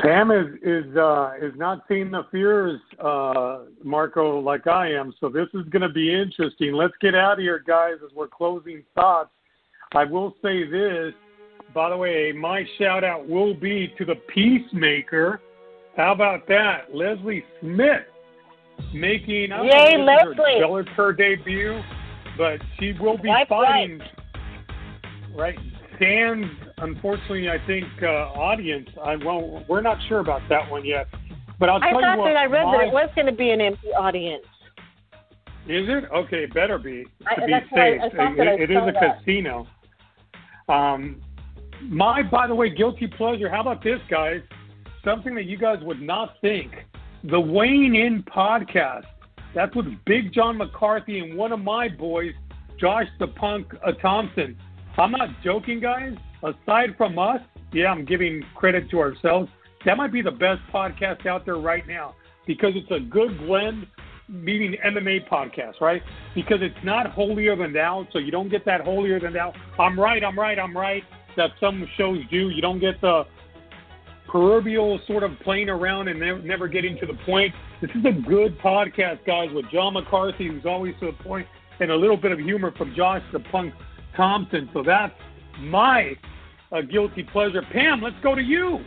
Pam 0.00 0.30
is 0.30 0.46
is 0.62 0.96
uh, 0.96 1.32
is 1.40 1.52
not 1.56 1.84
seeing 1.86 2.10
the 2.10 2.26
fears, 2.32 2.80
uh, 2.98 3.64
Marco, 3.84 4.40
like 4.40 4.66
I 4.66 4.90
am. 4.90 5.14
So 5.20 5.28
this 5.28 5.48
is 5.54 5.68
going 5.70 5.82
to 5.82 5.88
be 5.88 6.12
interesting. 6.12 6.72
Let's 6.72 6.94
get 7.00 7.14
out 7.14 7.34
of 7.34 7.38
here, 7.38 7.62
guys, 7.64 7.94
as 8.04 8.10
we're 8.14 8.26
closing 8.26 8.82
thoughts. 8.94 9.30
I 9.94 10.04
will 10.04 10.34
say 10.42 10.68
this. 10.68 11.12
By 11.74 11.90
the 11.90 11.96
way, 11.96 12.32
my 12.32 12.64
shout 12.78 13.04
out 13.04 13.28
will 13.28 13.54
be 13.54 13.92
to 13.98 14.04
the 14.04 14.14
Peacemaker. 14.32 15.40
How 15.96 16.12
about 16.12 16.46
that, 16.48 16.94
Leslie 16.94 17.44
Smith, 17.60 18.02
making 18.94 19.52
I 19.52 19.62
Yay, 19.62 19.96
know 19.96 20.12
if 20.20 20.28
this 20.28 20.32
is 20.32 20.38
Leslie. 20.38 20.86
her 20.96 21.12
Bellator 21.14 21.16
debut, 21.16 21.80
but 22.36 22.60
she 22.78 22.92
will 23.00 23.18
be 23.18 23.28
That's 23.28 23.48
fighting 23.48 24.00
right 25.34 25.58
Dan's 26.00 26.46
unfortunately 26.78 27.48
I 27.48 27.58
think 27.66 27.84
uh, 28.02 28.06
audience 28.06 28.88
I 29.02 29.16
well 29.16 29.64
we're 29.68 29.80
not 29.80 29.98
sure 30.08 30.20
about 30.20 30.42
that 30.48 30.70
one 30.70 30.84
yet. 30.84 31.06
But 31.58 31.70
I'll 31.70 31.76
I 31.82 31.92
thought 31.92 32.12
you 32.12 32.18
what 32.18 32.28
that 32.28 32.36
I 32.36 32.44
read 32.44 32.64
my, 32.64 32.76
that 32.78 32.86
it 32.88 32.92
was 32.92 33.10
going 33.14 33.26
to 33.26 33.32
be 33.32 33.50
an 33.50 33.62
empty 33.62 33.88
audience. 33.88 34.44
Is 35.66 35.88
it? 35.88 36.04
Okay, 36.14 36.44
it 36.44 36.54
better 36.54 36.78
be 36.78 37.04
to 37.04 37.42
I- 37.42 37.46
be 37.46 37.52
safe. 37.74 38.00
It, 38.14 38.60
it 38.60 38.70
is 38.70 38.76
a 38.76 38.92
that. 38.92 39.18
casino. 39.18 39.66
Um 40.68 41.22
my 41.82 42.22
by 42.22 42.46
the 42.46 42.54
way, 42.54 42.70
guilty 42.74 43.06
pleasure, 43.06 43.48
how 43.50 43.60
about 43.60 43.82
this 43.82 44.00
guys? 44.10 44.40
Something 45.04 45.34
that 45.36 45.44
you 45.44 45.56
guys 45.56 45.78
would 45.82 46.02
not 46.02 46.34
think. 46.40 46.72
The 47.28 47.40
Weighing 47.40 47.96
In 47.96 48.22
podcast. 48.22 49.06
That's 49.52 49.74
with 49.74 49.86
Big 50.04 50.32
John 50.32 50.58
McCarthy 50.58 51.18
and 51.18 51.36
one 51.36 51.50
of 51.50 51.58
my 51.58 51.88
boys, 51.88 52.32
Josh 52.78 53.08
the 53.18 53.26
Punk 53.26 53.66
uh, 53.84 53.90
Thompson. 54.00 54.56
I'm 54.96 55.10
not 55.10 55.30
joking, 55.42 55.80
guys. 55.80 56.14
Aside 56.44 56.94
from 56.96 57.18
us, 57.18 57.40
yeah, 57.72 57.90
I'm 57.90 58.04
giving 58.04 58.44
credit 58.54 58.88
to 58.90 59.00
ourselves. 59.00 59.50
That 59.84 59.96
might 59.96 60.12
be 60.12 60.22
the 60.22 60.30
best 60.30 60.60
podcast 60.72 61.26
out 61.26 61.44
there 61.44 61.56
right 61.56 61.84
now 61.88 62.14
because 62.46 62.74
it's 62.76 62.92
a 62.92 63.00
good 63.00 63.36
blend, 63.38 63.88
meaning 64.28 64.76
MMA 64.86 65.28
podcast, 65.28 65.80
right? 65.80 66.02
Because 66.32 66.58
it's 66.60 66.84
not 66.84 67.10
holier 67.10 67.56
than 67.56 67.72
thou, 67.72 68.06
so 68.12 68.20
you 68.20 68.30
don't 68.30 68.50
get 68.50 68.64
that 68.66 68.82
holier 68.82 69.18
than 69.18 69.32
thou. 69.32 69.52
I'm 69.80 69.98
right, 69.98 70.22
I'm 70.22 70.38
right, 70.38 70.60
I'm 70.60 70.76
right 70.76 71.02
that 71.36 71.50
some 71.60 71.86
shows 71.96 72.18
do. 72.30 72.50
You 72.50 72.62
don't 72.62 72.80
get 72.80 73.00
the 73.00 73.24
proverbial 74.28 75.00
sort 75.06 75.22
of 75.22 75.32
playing 75.40 75.68
around 75.68 76.08
and 76.08 76.20
never, 76.20 76.38
never 76.40 76.68
getting 76.68 76.98
to 76.98 77.06
the 77.06 77.14
point. 77.24 77.54
This 77.80 77.90
is 77.90 78.04
a 78.04 78.12
good 78.28 78.58
podcast, 78.58 79.24
guys, 79.26 79.48
with 79.52 79.66
John 79.70 79.94
McCarthy, 79.94 80.48
who's 80.48 80.66
always 80.66 80.94
to 81.00 81.06
the 81.06 81.24
point, 81.24 81.46
and 81.80 81.90
a 81.90 81.96
little 81.96 82.16
bit 82.16 82.32
of 82.32 82.38
humor 82.38 82.72
from 82.76 82.94
Josh 82.94 83.22
the 83.32 83.40
Punk 83.40 83.74
Thompson. 84.16 84.68
So 84.72 84.82
that's 84.82 85.14
my 85.60 86.16
uh, 86.72 86.82
guilty 86.82 87.22
pleasure. 87.22 87.62
Pam, 87.72 88.00
let's 88.02 88.16
go 88.22 88.34
to 88.34 88.42
you. 88.42 88.80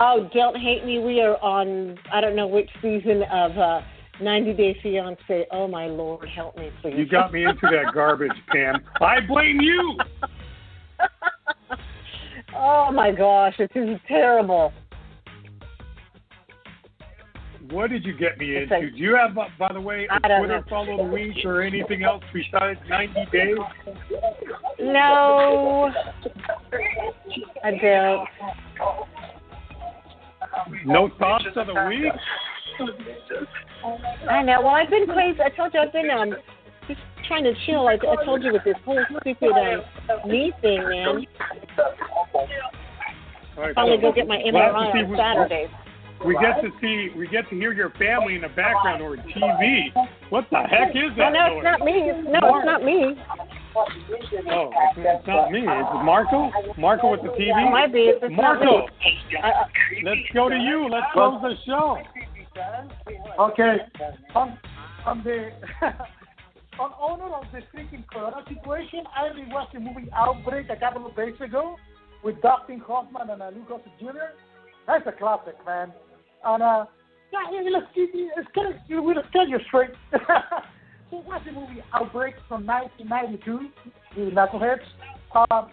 Oh, 0.00 0.28
don't 0.34 0.56
hate 0.56 0.84
me. 0.84 0.98
We 0.98 1.20
are 1.20 1.36
on 1.42 1.98
I 2.12 2.20
don't 2.20 2.34
know 2.34 2.46
which 2.46 2.68
season 2.80 3.22
of 3.30 3.56
uh 3.56 3.80
90 4.20 4.52
Day 4.54 4.76
Fiance. 4.82 5.46
Oh 5.50 5.68
my 5.68 5.86
lord, 5.86 6.28
help 6.28 6.56
me 6.56 6.70
please. 6.80 6.94
You 6.96 7.06
got 7.06 7.32
me 7.32 7.44
into 7.44 7.68
that 7.70 7.92
garbage, 7.94 8.32
Pam. 8.48 8.76
I 9.00 9.20
blame 9.20 9.60
you. 9.60 9.98
oh 12.62 12.90
my 12.92 13.10
gosh, 13.10 13.54
this 13.58 13.68
is 13.74 13.98
terrible. 14.06 14.72
What 17.70 17.90
did 17.90 18.04
you 18.04 18.16
get 18.16 18.38
me 18.38 18.56
into? 18.56 18.90
Do 18.90 18.96
you 18.96 19.16
have, 19.16 19.36
uh, 19.38 19.46
by 19.58 19.72
the 19.72 19.80
way, 19.80 20.06
a 20.10 20.20
Twitter 20.20 20.60
know. 20.60 20.64
follow 20.68 20.96
the 20.98 21.04
week 21.04 21.36
or 21.44 21.62
anything 21.62 22.02
else 22.02 22.22
besides 22.32 22.78
90 22.88 23.14
days? 23.32 23.56
No, 24.78 25.90
I 27.64 27.70
don't. 27.70 28.28
No 30.84 31.10
thoughts 31.18 31.44
of 31.56 31.66
the 31.66 31.86
week? 31.88 32.12
I 34.28 34.42
know. 34.42 34.60
Well, 34.60 34.74
I've 34.74 34.90
been 34.90 35.06
crazy. 35.06 35.40
I 35.40 35.48
told 35.50 35.72
you 35.72 35.80
I've 35.80 35.92
been 35.92 36.10
um 36.10 36.34
just 36.88 37.00
trying 37.26 37.44
to 37.44 37.52
chill. 37.66 37.88
I, 37.88 37.94
I 37.94 38.24
told 38.24 38.42
you 38.42 38.52
with 38.52 38.64
this 38.64 38.76
whole 38.84 39.00
stupid 39.20 39.52
um, 39.52 40.30
knee 40.30 40.52
thing, 40.60 40.82
man. 40.88 41.26
All 43.56 43.64
right, 43.64 43.74
Finally 43.74 43.98
so 43.98 44.02
go 44.02 44.12
get 44.12 44.26
my 44.26 44.40
we'll 44.44 44.54
MRI 44.54 44.74
on 44.74 45.16
Saturday. 45.16 45.68
We 46.24 46.34
get 46.34 46.62
to 46.62 46.70
see, 46.80 47.08
we 47.18 47.26
get 47.28 47.48
to 47.50 47.56
hear 47.56 47.72
your 47.72 47.90
family 47.90 48.36
in 48.36 48.42
the 48.42 48.48
background 48.48 49.02
or 49.02 49.16
TV. 49.16 49.90
What 50.30 50.46
the 50.50 50.58
heck 50.58 50.90
is 50.90 51.10
that? 51.18 51.32
no, 51.32 51.48
noise? 51.48 51.56
it's 51.56 51.64
not 51.64 51.80
me. 51.82 51.94
No, 52.30 52.40
it's 52.56 52.66
not 52.66 52.84
me. 52.84 53.14
Oh, 53.74 53.84
it's, 54.10 54.96
it's 54.96 55.26
not 55.26 55.50
me. 55.50 55.60
It's 55.60 56.04
Marco. 56.04 56.50
Marco 56.78 57.10
with 57.10 57.22
the 57.22 57.28
TV. 57.28 57.50
It 57.50 57.70
might 57.70 57.92
be. 57.92 58.12
It's 58.14 58.22
not 58.22 58.60
Marco, 58.60 58.86
me. 58.86 59.38
I, 59.42 59.48
I, 59.48 59.64
let's 60.04 60.20
go 60.32 60.48
to 60.48 60.56
you. 60.56 60.88
Let's 60.88 61.06
close 61.12 61.42
the 61.42 61.54
show. 61.66 61.98
Okay. 63.40 63.78
On, 64.34 64.58
on 65.06 65.24
the 65.24 65.50
on 66.78 66.92
honor 66.98 67.34
of 67.34 67.44
the 67.52 67.60
freaking 67.72 68.06
corona 68.08 68.42
situation, 68.48 69.04
I 69.14 69.28
rewatched 69.28 69.72
the 69.74 69.80
movie 69.80 70.08
Outbreak 70.14 70.68
a 70.70 70.76
couple 70.76 71.06
of 71.06 71.16
days 71.16 71.34
ago 71.40 71.76
with 72.24 72.40
Dustin 72.40 72.80
Hoffman 72.80 73.30
and 73.30 73.42
uh, 73.42 73.50
Gooding 73.50 73.92
Jr. 74.00 74.32
That's 74.86 75.06
a 75.06 75.12
classic, 75.12 75.54
man. 75.66 75.92
And 76.44 76.62
uh, 76.62 76.86
yeah, 77.32 77.40
let's 77.70 77.86
it's 77.94 78.48
kind 78.54 78.74
of 78.74 78.80
we'll 78.88 79.14
tell 79.32 79.48
you 79.48 79.58
straight. 79.66 79.90
so 80.12 81.22
watch 81.26 81.44
the 81.44 81.52
movie 81.52 81.82
Outbreak 81.94 82.34
from 82.48 82.66
1992 82.66 83.68
with 84.16 84.34
Knuckleheads. 84.34 84.84
Um, 85.34 85.70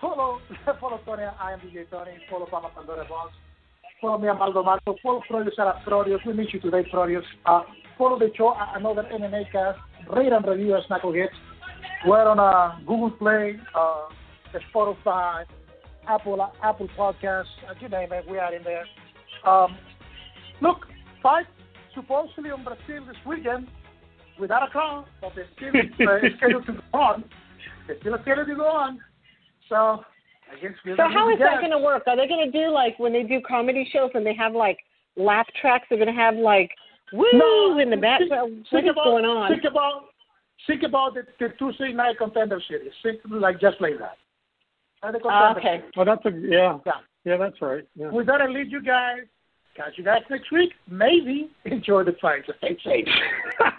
follow 0.00 0.40
follow 0.80 1.00
Tony. 1.04 1.24
I 1.24 1.52
am 1.52 1.60
DJ 1.60 1.88
Tony. 1.90 2.12
Follow 2.30 2.46
Pama 2.46 2.70
Pandora 2.74 3.06
Boss. 3.08 3.30
Follow 4.02 4.18
me, 4.18 4.26
Amaldo 4.26 4.64
Marco. 4.64 4.96
Follow 5.00 5.22
Prodius 5.28 5.54
at 5.60 5.84
Prodius. 5.84 6.20
We 6.26 6.32
meet 6.32 6.52
you 6.52 6.58
today, 6.58 6.82
Prodius. 6.90 7.22
Uh, 7.46 7.62
follow 7.96 8.18
the 8.18 8.32
show, 8.36 8.48
uh, 8.48 8.72
another 8.74 9.04
MMA 9.04 9.44
cast. 9.52 9.78
Rate 10.12 10.32
and 10.32 10.44
review 10.44 10.76
as 10.76 10.82
Knuckleheads. 10.90 11.28
We're 12.04 12.28
on 12.28 12.40
uh, 12.40 12.80
Google 12.80 13.12
Play, 13.12 13.60
uh, 13.76 14.08
Spotify, 14.74 15.44
Apple 16.08 16.50
Apple 16.64 16.88
Podcasts, 16.98 17.44
uh, 17.70 17.74
you 17.80 17.88
name 17.88 18.12
it. 18.12 18.24
We 18.28 18.38
are 18.38 18.52
in 18.52 18.64
there. 18.64 18.84
Um, 19.46 19.78
look, 20.60 20.86
fight 21.22 21.46
supposedly 21.94 22.50
on 22.50 22.64
Brazil 22.64 23.06
this 23.06 23.16
weekend 23.24 23.68
without 24.40 24.66
a 24.66 24.70
crown, 24.70 25.04
but 25.20 25.30
it's 25.36 25.48
still 25.56 26.08
uh, 26.08 26.18
scheduled 26.38 26.66
to 26.66 26.72
go 26.72 26.98
on. 26.98 27.24
It's 27.88 28.00
still 28.00 28.18
scheduled 28.22 28.48
to 28.48 28.56
go 28.56 28.66
on. 28.66 28.98
So, 29.68 30.04
I 30.52 30.60
guess 30.60 30.72
we're 30.84 30.92
so 30.92 31.04
gonna 31.04 31.14
how 31.14 31.26
be 31.28 31.34
is 31.34 31.38
that 31.40 31.60
going 31.60 31.70
to 31.72 31.78
work? 31.78 32.02
Are 32.06 32.16
they 32.16 32.28
going 32.28 32.50
to 32.50 32.52
do 32.52 32.70
like 32.70 32.98
when 32.98 33.12
they 33.12 33.22
do 33.22 33.40
comedy 33.46 33.88
shows 33.92 34.10
and 34.14 34.24
they 34.26 34.34
have 34.34 34.54
like 34.54 34.78
laugh 35.16 35.46
tracks? 35.60 35.86
They're 35.88 35.98
going 35.98 36.14
to 36.14 36.20
have 36.20 36.34
like 36.34 36.70
woo 37.12 37.26
No, 37.32 37.78
in 37.78 37.90
the 37.90 37.96
uh, 37.96 38.00
think- 38.00 38.30
background. 38.30 38.66
What 38.70 38.80
think 38.80 38.84
is 38.86 38.90
about, 38.92 39.04
going 39.04 39.24
on? 39.24 39.50
Think 39.50 39.64
about 39.64 40.04
think 40.66 40.82
about 40.82 41.14
the, 41.14 41.22
the 41.40 41.48
Tuesday 41.58 41.92
night 41.92 42.18
contender 42.18 42.60
series. 42.68 42.92
Think 43.02 43.20
like 43.28 43.60
just 43.60 43.80
like 43.80 43.98
that. 43.98 44.16
And 45.02 45.14
the 45.14 45.20
ah, 45.24 45.54
contender 45.54 45.60
okay. 45.60 45.80
series. 45.80 45.94
Oh, 45.96 46.04
that's 46.04 46.26
a 46.26 46.30
yeah, 46.30 46.78
Yeah. 46.86 46.92
yeah, 47.24 47.36
that's 47.36 47.60
right. 47.62 47.84
Yeah. 47.94 48.10
We're 48.10 48.24
gonna 48.24 48.48
leave 48.50 48.70
you 48.70 48.82
guys. 48.82 49.20
Catch 49.74 49.94
you 49.96 50.04
guys 50.04 50.20
next 50.28 50.52
week. 50.52 50.72
Maybe 50.90 51.50
enjoy 51.64 52.04
the 52.04 52.14
fight. 52.20 52.42
Stay 52.58 52.76
safe. 52.84 53.08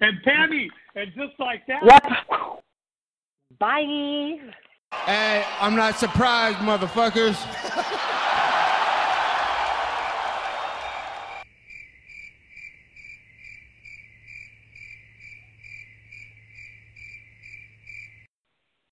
and 0.00 0.18
Pammy, 0.26 0.66
and 0.94 1.10
just 1.16 1.38
like 1.38 1.62
that. 1.66 1.80
Yep. 1.82 2.02
Bye. 3.58 4.36
Hey, 4.92 5.44
I'm 5.60 5.76
not 5.76 5.98
surprised, 5.98 6.58
motherfuckers. 6.58 7.86